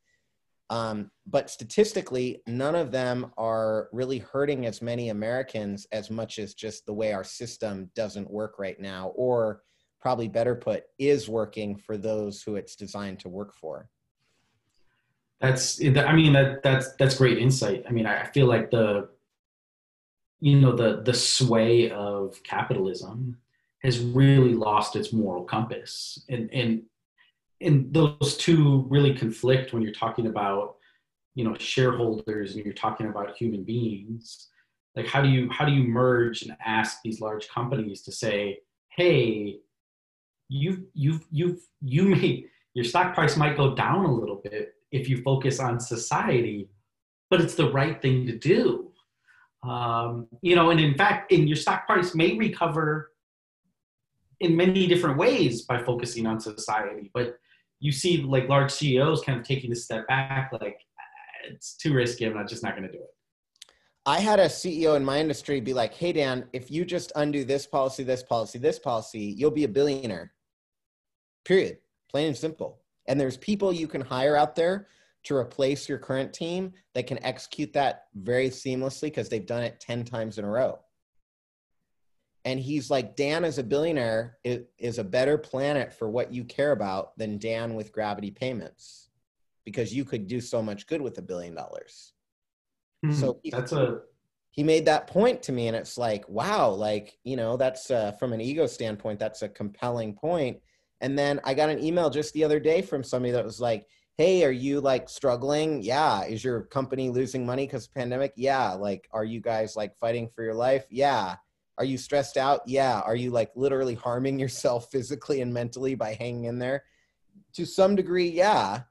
Um, 0.70 1.11
but 1.28 1.49
statistically, 1.49 2.41
none 2.47 2.76
of 2.76 2.91
them 2.91 3.32
are 3.38 3.89
really 3.91 4.18
hurting 4.18 4.66
as 4.66 4.82
many 4.82 5.09
Americans 5.09 5.86
as 5.91 6.09
much 6.09 6.39
as 6.39 6.55
just 6.55 6.86
the 6.86 6.93
way 6.93 7.13
our 7.13 7.24
system 7.24 7.91
doesn't 7.95 8.30
work 8.30 8.57
right 8.57 8.80
now, 8.80 9.09
or 9.16 9.61
probably 10.01 10.28
better 10.28 10.55
put, 10.55 10.84
is 10.97 11.30
working 11.30 11.76
for 11.76 11.97
those 11.97 12.41
who 12.41 12.55
it's 12.55 12.76
designed 12.76 13.20
to 13.20 13.30
work 13.30 13.53
for. 13.53 13.89
That's, 15.39 15.80
I 15.82 16.16
mean, 16.16 16.34
that 16.34 16.63
that's 16.63 16.95
that's 16.95 17.18
great 17.18 17.38
insight. 17.38 17.84
I 17.88 17.91
mean, 17.91 18.05
I 18.07 18.26
feel 18.26 18.47
like 18.47 18.72
the, 18.72 19.09
you 20.39 20.59
know, 20.59 20.76
the 20.76 21.01
the 21.03 21.13
sway 21.13 21.91
of 21.91 22.41
capitalism 22.43 23.38
has 23.84 23.99
really 23.99 24.53
lost 24.53 24.95
its 24.95 25.13
moral 25.13 25.43
compass, 25.43 26.24
and 26.30 26.49
and 26.51 26.84
and 27.61 27.93
those 27.93 28.37
two 28.37 28.85
really 28.89 29.13
conflict 29.13 29.73
when 29.73 29.81
you're 29.81 29.91
talking 29.91 30.27
about, 30.27 30.75
you 31.35 31.43
know, 31.43 31.55
shareholders 31.57 32.55
and 32.55 32.65
you're 32.65 32.73
talking 32.73 33.07
about 33.07 33.37
human 33.37 33.63
beings. 33.63 34.49
Like, 34.95 35.07
how 35.07 35.21
do 35.21 35.29
you 35.29 35.49
how 35.49 35.65
do 35.65 35.71
you 35.71 35.83
merge 35.83 36.41
and 36.43 36.55
ask 36.65 36.99
these 37.03 37.21
large 37.21 37.47
companies 37.49 38.01
to 38.03 38.11
say, 38.11 38.59
hey, 38.89 39.59
you've 40.49 40.81
you've 40.93 41.25
you've 41.31 41.59
you 41.81 42.03
may 42.03 42.45
your 42.73 42.85
stock 42.85 43.13
price 43.13 43.37
might 43.37 43.57
go 43.57 43.73
down 43.75 44.05
a 44.05 44.13
little 44.13 44.41
bit 44.43 44.73
if 44.91 45.09
you 45.09 45.21
focus 45.23 45.59
on 45.59 45.79
society 45.79 46.69
but 47.29 47.41
it's 47.41 47.55
the 47.55 47.71
right 47.71 48.01
thing 48.01 48.25
to 48.27 48.37
do 48.37 48.91
um, 49.63 50.27
you 50.41 50.55
know 50.55 50.69
and 50.69 50.79
in 50.79 50.95
fact 50.95 51.31
in 51.31 51.47
your 51.47 51.55
stock 51.55 51.87
price 51.87 52.13
may 52.13 52.37
recover 52.37 53.11
in 54.45 54.55
many 54.55 54.87
different 54.87 55.17
ways 55.17 55.63
by 55.63 55.81
focusing 55.83 56.25
on 56.25 56.39
society 56.39 57.11
but 57.13 57.37
you 57.79 57.91
see 57.91 58.21
like 58.21 58.47
large 58.47 58.71
ceos 58.71 59.21
kind 59.21 59.39
of 59.39 59.45
taking 59.45 59.71
a 59.71 59.75
step 59.75 60.07
back 60.07 60.51
like 60.61 60.77
it's 61.49 61.75
too 61.75 61.93
risky 61.93 62.25
i'm 62.25 62.33
not 62.33 62.47
just 62.47 62.63
not 62.63 62.75
going 62.75 62.87
to 62.87 62.91
do 62.91 63.01
it 63.03 63.09
I 64.07 64.19
had 64.19 64.39
a 64.39 64.45
CEO 64.45 64.95
in 64.95 65.03
my 65.03 65.19
industry 65.19 65.59
be 65.59 65.73
like, 65.73 65.95
"Hey 65.95 66.13
Dan, 66.13 66.47
if 66.53 66.69
you 66.69 66.85
just 66.85 67.11
undo 67.15 67.43
this 67.43 67.65
policy, 67.65 68.03
this 68.03 68.21
policy, 68.21 68.59
this 68.59 68.77
policy, 68.77 69.33
you'll 69.35 69.49
be 69.49 69.63
a 69.63 69.67
billionaire." 69.67 70.31
Period. 71.43 71.79
Plain 72.11 72.27
and 72.27 72.37
simple. 72.37 72.81
And 73.07 73.19
there's 73.19 73.37
people 73.37 73.73
you 73.73 73.87
can 73.87 74.01
hire 74.01 74.35
out 74.35 74.55
there 74.55 74.89
to 75.23 75.35
replace 75.35 75.89
your 75.89 75.97
current 75.97 76.33
team 76.33 76.73
that 76.93 77.07
can 77.07 77.23
execute 77.23 77.73
that 77.73 78.05
very 78.13 78.49
seamlessly 78.49 79.03
because 79.03 79.27
they've 79.27 79.45
done 79.45 79.63
it 79.63 79.79
10 79.79 80.05
times 80.05 80.37
in 80.37 80.45
a 80.45 80.49
row. 80.49 80.79
And 82.45 82.59
he's 82.59 82.91
like, 82.91 83.15
Dan 83.15 83.43
as 83.43 83.57
a 83.57 83.63
billionaire 83.63 84.37
is 84.43 84.99
a 84.99 85.03
better 85.03 85.35
planet 85.35 85.91
for 85.91 86.07
what 86.07 86.31
you 86.31 86.43
care 86.43 86.71
about 86.71 87.17
than 87.17 87.39
Dan 87.39 87.73
with 87.73 87.91
gravity 87.91 88.29
payments. 88.29 89.09
Because 89.65 89.91
you 89.91 90.05
could 90.05 90.27
do 90.27 90.39
so 90.39 90.61
much 90.61 90.85
good 90.85 91.01
with 91.01 91.17
a 91.17 91.23
billion 91.23 91.55
dollars. 91.55 92.13
Mm-hmm. 93.03 93.19
So 93.19 93.39
that's 93.51 93.71
a 93.71 94.01
he 94.51 94.63
made 94.63 94.85
that 94.85 95.07
point 95.07 95.41
to 95.43 95.51
me 95.51 95.67
and 95.67 95.75
it's 95.75 95.97
like 95.97 96.29
wow 96.29 96.69
like 96.69 97.17
you 97.25 97.35
know 97.35 97.57
that's 97.57 97.91
uh, 97.91 98.13
from 98.13 98.31
an 98.31 98.39
ego 98.39 98.65
standpoint 98.67 99.19
that's 99.19 99.41
a 99.41 99.49
compelling 99.49 100.13
point. 100.13 100.59
And 101.01 101.17
then 101.17 101.41
i 101.43 101.55
got 101.55 101.69
an 101.69 101.83
email 101.83 102.11
just 102.11 102.31
the 102.33 102.43
other 102.43 102.59
day 102.59 102.83
from 102.83 103.03
somebody 103.03 103.31
that 103.31 103.43
was 103.43 103.59
like 103.59 103.87
hey 104.17 104.43
are 104.43 104.51
you 104.51 104.81
like 104.81 105.09
struggling? 105.09 105.81
Yeah. 105.81 106.23
Is 106.25 106.43
your 106.43 106.61
company 106.61 107.09
losing 107.09 107.43
money 107.43 107.65
because 107.65 107.87
of 107.87 107.93
pandemic? 107.95 108.33
Yeah. 108.35 108.73
Like 108.73 109.09
are 109.11 109.25
you 109.25 109.41
guys 109.41 109.75
like 109.75 109.97
fighting 109.97 110.29
for 110.29 110.43
your 110.43 110.53
life? 110.53 110.85
Yeah 110.91 111.37
are 111.78 111.86
you 111.86 111.97
stressed 111.97 112.38
out? 112.38 112.61
Yeah. 112.65 113.01
Are 113.01 113.15
you 113.15 113.32
like 113.32 113.51
literally 113.55 113.95
harming 113.95 114.39
yourself 114.39 114.88
physically 114.91 115.41
and 115.41 115.53
mentally 115.53 115.95
by 115.95 116.13
hanging 116.13 116.45
in 116.45 116.59
there? 116.59 116.84
To 117.55 117.65
some 117.65 117.95
degree 117.95 118.30
yeah. 118.30 118.82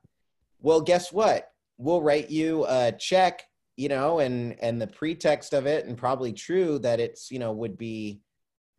Well 0.60 0.80
guess 0.80 1.12
what? 1.12 1.50
We'll 1.78 2.02
write 2.02 2.30
you 2.30 2.66
a 2.68 2.92
check 2.92 3.44
you 3.76 3.88
know 3.88 4.20
and 4.20 4.56
and 4.60 4.80
the 4.80 4.86
pretext 4.86 5.52
of 5.52 5.66
it 5.66 5.86
and 5.86 5.96
probably 5.96 6.32
true 6.32 6.78
that 6.78 7.00
it's 7.00 7.30
you 7.30 7.38
know 7.38 7.52
would 7.52 7.76
be 7.76 8.20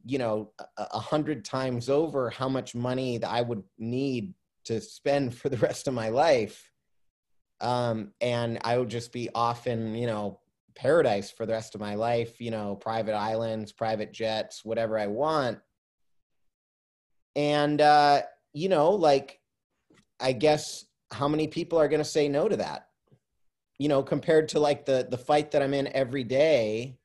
you 0.05 0.17
know 0.17 0.51
a, 0.77 0.99
hundred 0.99 1.43
times 1.43 1.89
over 1.89 2.29
how 2.29 2.47
much 2.47 2.75
money 2.75 3.17
that 3.17 3.29
i 3.29 3.41
would 3.41 3.63
need 3.77 4.33
to 4.63 4.79
spend 4.79 5.35
for 5.35 5.49
the 5.49 5.57
rest 5.57 5.87
of 5.87 5.93
my 5.93 6.09
life. 6.09 6.71
Um 7.61 8.11
and 8.21 8.59
i 8.63 8.77
would 8.77 8.89
just 8.89 9.11
be 9.11 9.29
off 9.33 9.67
in 9.67 9.95
you 9.95 10.07
know 10.07 10.39
paradise 10.75 11.31
for 11.31 11.45
the 11.45 11.53
rest 11.53 11.73
of 11.75 11.81
my 11.81 11.95
life 11.95 12.39
you 12.41 12.51
know 12.51 12.75
private 12.75 13.13
islands 13.13 13.71
private 13.71 14.11
jets 14.11 14.63
whatever 14.65 14.97
i 14.97 15.07
want. 15.07 15.59
And 17.35 17.81
uh 17.81 18.21
you 18.53 18.69
know 18.69 18.91
like 18.91 19.39
i 20.19 20.31
guess 20.31 20.85
how 21.11 21.27
many 21.27 21.47
people 21.47 21.79
are 21.79 21.87
going 21.87 21.99
to 22.01 22.05
say 22.05 22.27
no 22.27 22.47
to 22.47 22.57
that? 22.57 22.87
You 23.79 23.89
know 23.89 24.03
compared 24.03 24.49
to 24.49 24.59
like 24.59 24.85
the 24.85 25.07
the 25.09 25.17
fight 25.17 25.51
that 25.51 25.61
i'm 25.61 25.73
in 25.73 25.87
every 25.93 26.23
day 26.23 26.97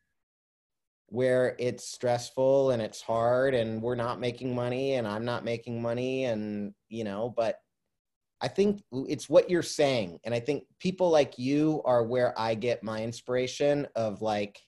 where 1.11 1.57
it's 1.59 1.91
stressful 1.91 2.71
and 2.71 2.81
it's 2.81 3.03
hard 3.03 3.53
and 3.53 3.83
we're 3.83 3.97
not 3.97 4.21
making 4.21 4.55
money 4.55 4.95
and 4.95 5.09
i'm 5.09 5.25
not 5.25 5.45
making 5.45 5.83
money 5.83 6.25
and 6.25 6.73
you 6.89 7.03
know 7.03 7.35
but 7.37 7.61
i 8.41 8.49
think 8.49 8.83
it's 8.93 9.29
what 9.29 9.51
you're 9.51 9.63
saying 9.63 10.19
and 10.25 10.35
i 10.35 10.41
think 10.41 10.65
people 10.79 11.11
like 11.11 11.39
you 11.39 11.83
are 11.85 12.05
where 12.05 12.39
i 12.39 12.55
get 12.55 12.83
my 12.83 13.03
inspiration 13.03 13.87
of 13.95 14.23
like 14.23 14.61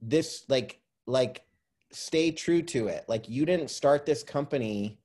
this 0.00 0.44
like 0.48 0.80
like 1.06 1.42
stay 1.90 2.30
true 2.30 2.62
to 2.62 2.88
it 2.88 3.04
like 3.08 3.28
you 3.28 3.44
didn't 3.44 3.70
start 3.70 4.04
this 4.04 4.22
company 4.22 4.98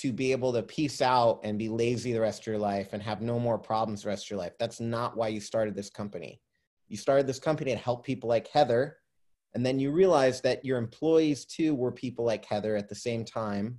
to 0.00 0.12
be 0.12 0.32
able 0.32 0.52
to 0.52 0.62
peace 0.62 1.02
out 1.02 1.40
and 1.42 1.58
be 1.58 1.68
lazy 1.68 2.12
the 2.12 2.20
rest 2.20 2.40
of 2.40 2.46
your 2.46 2.58
life 2.58 2.94
and 2.94 3.02
have 3.02 3.20
no 3.20 3.38
more 3.38 3.58
problems 3.58 4.02
the 4.02 4.08
rest 4.08 4.24
of 4.26 4.30
your 4.30 4.38
life. 4.38 4.54
That's 4.58 4.80
not 4.80 5.14
why 5.14 5.28
you 5.28 5.40
started 5.40 5.74
this 5.74 5.90
company. 5.90 6.40
You 6.88 6.96
started 6.96 7.26
this 7.26 7.38
company 7.38 7.72
to 7.72 7.76
help 7.76 8.04
people 8.04 8.26
like 8.26 8.48
Heather. 8.48 8.96
And 9.54 9.66
then 9.66 9.78
you 9.78 9.90
realized 9.90 10.42
that 10.44 10.64
your 10.64 10.78
employees 10.78 11.44
too 11.44 11.74
were 11.74 11.92
people 11.92 12.24
like 12.24 12.46
Heather 12.46 12.76
at 12.76 12.88
the 12.88 12.94
same 12.94 13.26
time. 13.26 13.76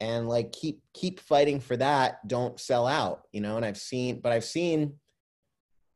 And 0.00 0.28
like 0.28 0.52
keep 0.52 0.82
keep 0.92 1.20
fighting 1.20 1.60
for 1.60 1.76
that. 1.76 2.26
Don't 2.26 2.58
sell 2.58 2.86
out, 2.86 3.22
you 3.32 3.40
know. 3.40 3.56
And 3.56 3.64
I've 3.64 3.78
seen, 3.78 4.20
but 4.20 4.32
I've 4.32 4.44
seen 4.44 4.94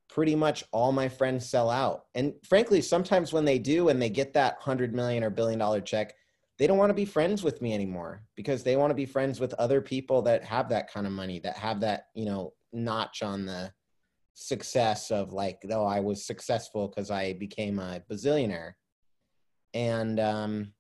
pretty 0.09 0.35
much 0.35 0.65
all 0.73 0.93
my 0.93 1.09
friends 1.09 1.49
sell 1.49 1.69
out. 1.69 2.05
And 2.15 2.33
frankly, 2.49 2.81
sometimes 2.81 3.33
when 3.33 3.45
they 3.45 3.59
do 3.59 3.89
and 3.89 4.01
they 4.01 4.09
get 4.09 4.33
that 4.35 4.57
hundred 4.61 4.95
million 4.95 5.23
or 5.23 5.31
billion 5.31 5.59
dollar 5.59 5.81
check, 5.81 6.15
they 6.59 6.67
don't 6.67 6.79
want 6.79 6.91
to 6.91 6.95
be 6.95 7.05
friends 7.05 7.43
with 7.43 7.63
me 7.63 7.73
anymore 7.73 8.23
because 8.35 8.63
they 8.63 8.77
want 8.77 8.91
to 8.91 8.95
be 8.95 9.07
friends 9.07 9.41
with 9.41 9.55
other 9.55 9.81
people 9.81 10.23
that 10.23 10.43
have 10.45 10.69
that 10.69 10.93
kind 10.93 11.07
of 11.07 11.13
money 11.13 11.39
that 11.41 11.57
have 11.57 11.81
that 11.81 12.07
you 12.15 12.25
know 12.25 12.53
notch 12.73 13.23
on 13.23 13.47
the 13.47 13.73
success 14.35 15.11
of 15.11 15.33
like 15.33 15.59
oh 15.71 15.85
i 15.85 16.01
was 16.01 16.27
successful 16.27 16.89
because 16.89 17.11
i 17.11 17.33
became 17.35 17.79
a 17.79 18.01
bazillionaire 18.11 18.73
and 19.75 20.21
um 20.21 20.73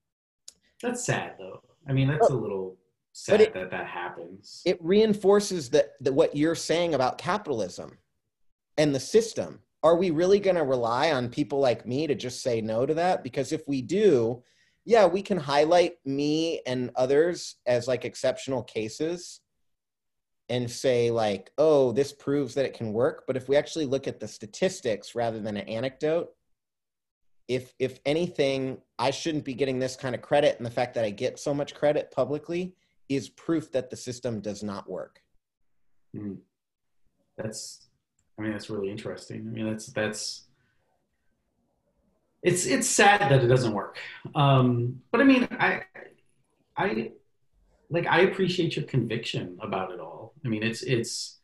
that's 0.82 1.04
sad 1.04 1.34
though 1.38 1.60
i 1.88 1.92
mean 1.92 2.08
that's 2.08 2.30
a 2.30 2.34
little 2.34 2.76
sad 3.18 3.40
it, 3.40 3.54
that 3.54 3.70
that 3.70 3.86
happens. 3.86 4.62
it 4.64 4.78
reinforces 4.80 5.70
that 5.70 5.92
the, 6.00 6.12
what 6.12 6.36
you're 6.36 6.54
saying 6.54 6.94
about 6.94 7.18
capitalism 7.18 7.98
and 8.76 8.94
the 8.94 9.00
system. 9.00 9.60
Are 9.82 9.96
we 9.96 10.10
really 10.10 10.40
going 10.40 10.56
to 10.56 10.64
rely 10.64 11.12
on 11.12 11.28
people 11.28 11.60
like 11.60 11.86
me 11.86 12.06
to 12.08 12.14
just 12.14 12.42
say 12.42 12.60
no 12.60 12.84
to 12.84 12.94
that? 12.94 13.22
Because 13.22 13.52
if 13.52 13.62
we 13.68 13.80
do 13.80 14.42
yeah, 14.88 15.04
we 15.04 15.20
can 15.20 15.36
highlight 15.36 15.96
me 16.06 16.62
and 16.66 16.90
others 16.96 17.56
as 17.66 17.86
like 17.86 18.06
exceptional 18.06 18.62
cases 18.62 19.40
and 20.48 20.70
say 20.70 21.10
like, 21.10 21.50
oh, 21.58 21.92
this 21.92 22.10
proves 22.10 22.54
that 22.54 22.64
it 22.64 22.72
can 22.72 22.94
work. 22.94 23.24
But 23.26 23.36
if 23.36 23.50
we 23.50 23.56
actually 23.56 23.84
look 23.84 24.08
at 24.08 24.18
the 24.18 24.26
statistics 24.26 25.14
rather 25.14 25.40
than 25.40 25.58
an 25.58 25.68
anecdote, 25.68 26.30
if 27.48 27.74
if 27.78 28.00
anything, 28.06 28.78
I 28.98 29.10
shouldn't 29.10 29.44
be 29.44 29.52
getting 29.52 29.78
this 29.78 29.94
kind 29.94 30.14
of 30.14 30.22
credit, 30.22 30.56
and 30.56 30.64
the 30.64 30.70
fact 30.70 30.94
that 30.94 31.04
I 31.04 31.10
get 31.10 31.38
so 31.38 31.52
much 31.52 31.74
credit 31.74 32.10
publicly 32.10 32.74
is 33.08 33.28
proof 33.28 33.72
that 33.72 33.90
the 33.90 33.96
system 33.96 34.40
does 34.40 34.62
not 34.62 34.88
work. 34.88 35.20
Mm-hmm. 36.16 36.34
That's, 37.36 37.86
I 38.38 38.42
mean, 38.42 38.52
that's 38.52 38.70
really 38.70 38.90
interesting. 38.90 39.46
I 39.48 39.50
mean, 39.50 39.66
that's 39.70 39.86
that's 39.86 40.48
it's 42.42 42.66
it's 42.66 42.88
sad 42.88 43.30
that 43.30 43.42
it 43.42 43.48
doesn't 43.48 43.72
work. 43.72 43.98
Um, 44.34 45.00
but 45.10 45.20
I 45.20 45.24
mean, 45.24 45.48
I 45.52 45.82
I 46.76 47.12
like 47.90 48.06
I 48.06 48.20
appreciate 48.20 48.76
your 48.76 48.84
conviction 48.84 49.58
about 49.60 49.90
it 49.90 50.00
all. 50.00 50.34
I 50.44 50.48
mean, 50.48 50.62
it's 50.62 50.82
it's 50.82 51.38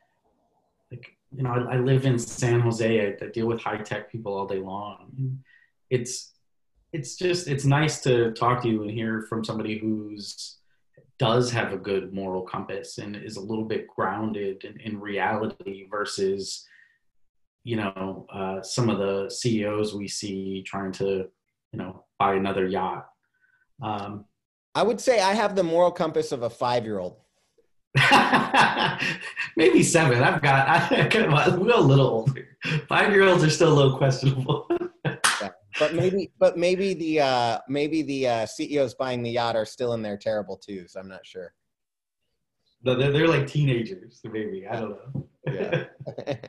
like 0.90 1.16
you 1.36 1.42
know 1.42 1.50
I, 1.50 1.74
I 1.74 1.78
live 1.78 2.06
in 2.06 2.18
San 2.18 2.60
Jose. 2.60 3.16
I, 3.20 3.24
I 3.24 3.28
deal 3.28 3.46
with 3.46 3.60
high 3.60 3.78
tech 3.78 4.10
people 4.10 4.34
all 4.34 4.46
day 4.46 4.60
long. 4.60 5.42
It's 5.90 6.32
it's 6.92 7.16
just 7.16 7.48
it's 7.48 7.64
nice 7.64 8.00
to 8.02 8.32
talk 8.32 8.62
to 8.62 8.68
you 8.68 8.82
and 8.82 8.90
hear 8.90 9.22
from 9.22 9.44
somebody 9.44 9.78
who's 9.78 10.58
does 11.18 11.50
have 11.50 11.72
a 11.72 11.76
good 11.78 12.12
moral 12.12 12.42
compass 12.42 12.98
and 12.98 13.16
is 13.16 13.36
a 13.36 13.40
little 13.40 13.64
bit 13.64 13.86
grounded 13.88 14.64
in, 14.64 14.80
in 14.80 15.00
reality 15.00 15.86
versus 15.90 16.66
you 17.62 17.76
know 17.76 18.26
uh, 18.32 18.62
some 18.62 18.90
of 18.90 18.98
the 18.98 19.30
CEOs 19.30 19.94
we 19.94 20.08
see 20.08 20.62
trying 20.66 20.92
to 20.92 21.26
you 21.72 21.78
know 21.78 22.04
buy 22.18 22.34
another 22.34 22.66
yacht. 22.66 23.08
Um, 23.82 24.24
I 24.74 24.82
would 24.82 25.00
say 25.00 25.20
I 25.20 25.34
have 25.34 25.54
the 25.54 25.62
moral 25.62 25.92
compass 25.92 26.32
of 26.32 26.42
a 26.42 26.50
five 26.50 26.84
year 26.84 26.98
old. 26.98 27.16
Maybe 29.56 29.82
seven. 29.84 30.22
I've 30.22 30.42
got 30.42 30.68
I, 30.68 31.56
we're 31.56 31.74
a 31.74 31.80
little 31.80 32.06
older. 32.06 32.48
Five 32.88 33.12
year 33.12 33.22
olds 33.28 33.44
are 33.44 33.50
still 33.50 33.72
a 33.72 33.74
little 33.74 33.96
questionable. 33.96 34.68
But 35.84 35.94
maybe 35.94 36.32
but 36.38 36.56
maybe 36.56 36.94
the 36.94 37.20
uh 37.20 37.58
maybe 37.68 38.02
the 38.02 38.28
uh 38.28 38.46
CEOs 38.46 38.94
buying 38.94 39.22
the 39.22 39.30
yacht 39.30 39.54
are 39.54 39.66
still 39.66 39.92
in 39.92 40.00
their 40.00 40.16
terrible 40.16 40.56
too. 40.56 40.86
So 40.88 40.98
I'm 41.00 41.08
not 41.08 41.26
sure. 41.26 41.52
No, 42.84 42.94
they're, 42.94 43.12
they're 43.12 43.28
like 43.28 43.46
teenagers, 43.46 44.20
maybe. 44.24 44.66
I 44.66 44.80
don't 44.80 44.90
know. 44.90 45.28
Yeah. 45.46 45.84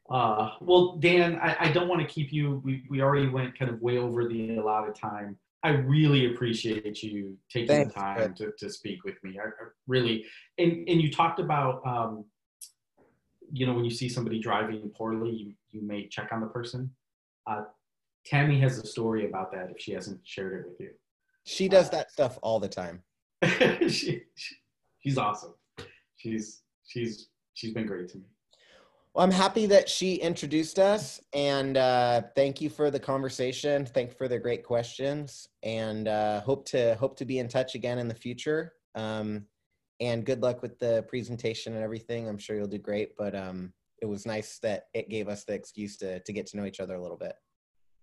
uh, 0.10 0.50
well, 0.60 0.96
Dan, 0.96 1.38
I, 1.42 1.56
I 1.60 1.72
don't 1.72 1.88
want 1.88 2.00
to 2.00 2.06
keep 2.06 2.32
you. 2.32 2.62
We, 2.64 2.84
we 2.88 3.02
already 3.02 3.28
went 3.28 3.58
kind 3.58 3.70
of 3.70 3.80
way 3.82 3.98
over 3.98 4.26
the 4.26 4.56
allotted 4.56 4.94
time. 4.94 5.36
I 5.62 5.70
really 5.70 6.32
appreciate 6.32 7.02
you 7.02 7.36
taking 7.50 7.68
Thanks, 7.68 7.94
the 7.94 8.00
time 8.00 8.34
to, 8.34 8.52
to 8.58 8.70
speak 8.70 9.04
with 9.04 9.22
me. 9.22 9.38
I, 9.38 9.48
I 9.48 9.68
really, 9.86 10.24
and, 10.56 10.88
and 10.88 11.02
you 11.02 11.10
talked 11.10 11.40
about, 11.40 11.86
um, 11.86 12.24
you 13.52 13.66
know, 13.66 13.74
when 13.74 13.84
you 13.84 13.90
see 13.90 14.08
somebody 14.08 14.38
driving 14.38 14.90
poorly, 14.96 15.30
you, 15.30 15.52
you 15.70 15.82
may 15.82 16.06
check 16.08 16.30
on 16.32 16.40
the 16.40 16.46
person. 16.46 16.90
Uh, 17.46 17.64
Tammy 18.28 18.60
has 18.60 18.78
a 18.78 18.86
story 18.86 19.26
about 19.26 19.50
that 19.52 19.70
if 19.70 19.80
she 19.80 19.92
hasn't 19.92 20.20
shared 20.22 20.60
it 20.60 20.68
with 20.68 20.80
you. 20.80 20.90
she 21.44 21.68
does 21.68 21.88
that 21.90 22.10
stuff 22.10 22.38
all 22.42 22.60
the 22.60 22.68
time. 22.68 23.02
she, 23.88 24.22
she, 24.36 24.56
she's 24.98 25.16
awesome. 25.16 25.54
She's, 26.16 26.62
she's, 26.86 27.28
she's 27.54 27.72
been 27.72 27.86
great 27.86 28.08
to 28.10 28.18
me. 28.18 28.24
Well, 29.14 29.24
I'm 29.24 29.32
happy 29.32 29.64
that 29.66 29.88
she 29.88 30.16
introduced 30.16 30.78
us, 30.78 31.20
and 31.32 31.78
uh, 31.78 32.22
thank 32.36 32.60
you 32.60 32.68
for 32.68 32.90
the 32.90 33.00
conversation. 33.00 33.86
Thank 33.86 34.10
you 34.10 34.16
for 34.16 34.28
the 34.28 34.38
great 34.38 34.62
questions, 34.62 35.48
and 35.62 36.06
uh, 36.06 36.42
hope 36.42 36.66
to 36.66 36.94
hope 36.96 37.16
to 37.16 37.24
be 37.24 37.38
in 37.38 37.48
touch 37.48 37.74
again 37.74 37.98
in 37.98 38.08
the 38.08 38.14
future. 38.14 38.74
Um, 38.94 39.46
and 40.00 40.24
good 40.24 40.42
luck 40.42 40.62
with 40.62 40.78
the 40.78 41.04
presentation 41.08 41.74
and 41.74 41.82
everything. 41.82 42.28
I'm 42.28 42.38
sure 42.38 42.56
you'll 42.56 42.68
do 42.68 42.78
great. 42.78 43.16
But 43.16 43.34
um, 43.34 43.72
it 44.00 44.06
was 44.06 44.26
nice 44.26 44.58
that 44.60 44.84
it 44.94 45.08
gave 45.08 45.28
us 45.28 45.44
the 45.44 45.54
excuse 45.54 45.96
to 45.96 46.20
to 46.20 46.32
get 46.32 46.46
to 46.48 46.56
know 46.56 46.66
each 46.66 46.80
other 46.80 46.94
a 46.94 47.02
little 47.02 47.16
bit. 47.16 47.34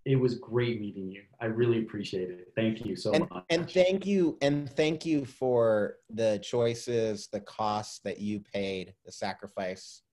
It 0.05 0.15
was 0.17 0.35
great 0.35 0.79
meeting 0.79 1.09
you. 1.09 1.23
I 1.41 1.45
really 1.45 1.79
appreciate 1.79 2.29
it. 2.29 2.51
Thank 2.55 2.85
you 2.85 2.95
so 2.95 3.11
and 3.13 3.27
much. 3.29 3.43
and 3.49 3.69
thank 3.69 4.05
you 4.05 4.37
and 4.41 4.69
thank 4.69 5.03
you 5.03 5.25
for 5.25 5.95
the 6.11 6.39
choices, 6.43 7.27
the 7.31 7.39
costs 7.39 7.99
that 8.03 8.19
you 8.19 8.39
paid, 8.39 8.93
the 9.03 9.11
sacrifice 9.11 10.03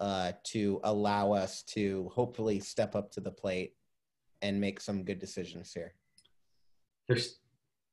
uh, 0.00 0.32
to 0.44 0.80
allow 0.84 1.32
us 1.32 1.62
to 1.64 2.10
hopefully 2.14 2.60
step 2.60 2.96
up 2.96 3.10
to 3.12 3.20
the 3.20 3.30
plate 3.30 3.74
and 4.40 4.58
make 4.58 4.80
some 4.80 5.04
good 5.04 5.18
decisions 5.18 5.74
here. 5.74 5.92
they're, 7.06 7.18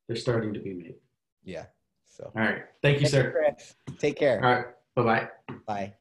they're 0.07 0.15
starting 0.15 0.53
to 0.53 0.61
be 0.61 0.73
made. 0.73 0.95
Yeah. 1.43 1.65
So 2.05 2.31
All 2.33 2.41
right. 2.41 2.63
Thank 2.81 3.01
you, 3.01 3.07
Thank 3.07 3.25
sir. 3.25 3.31
Chris. 3.31 3.75
Take 3.99 4.15
care. 4.15 4.43
All 4.43 4.51
right. 4.51 4.65
Bye 4.95 5.03
bye. 5.03 5.29
Bye. 5.67 5.93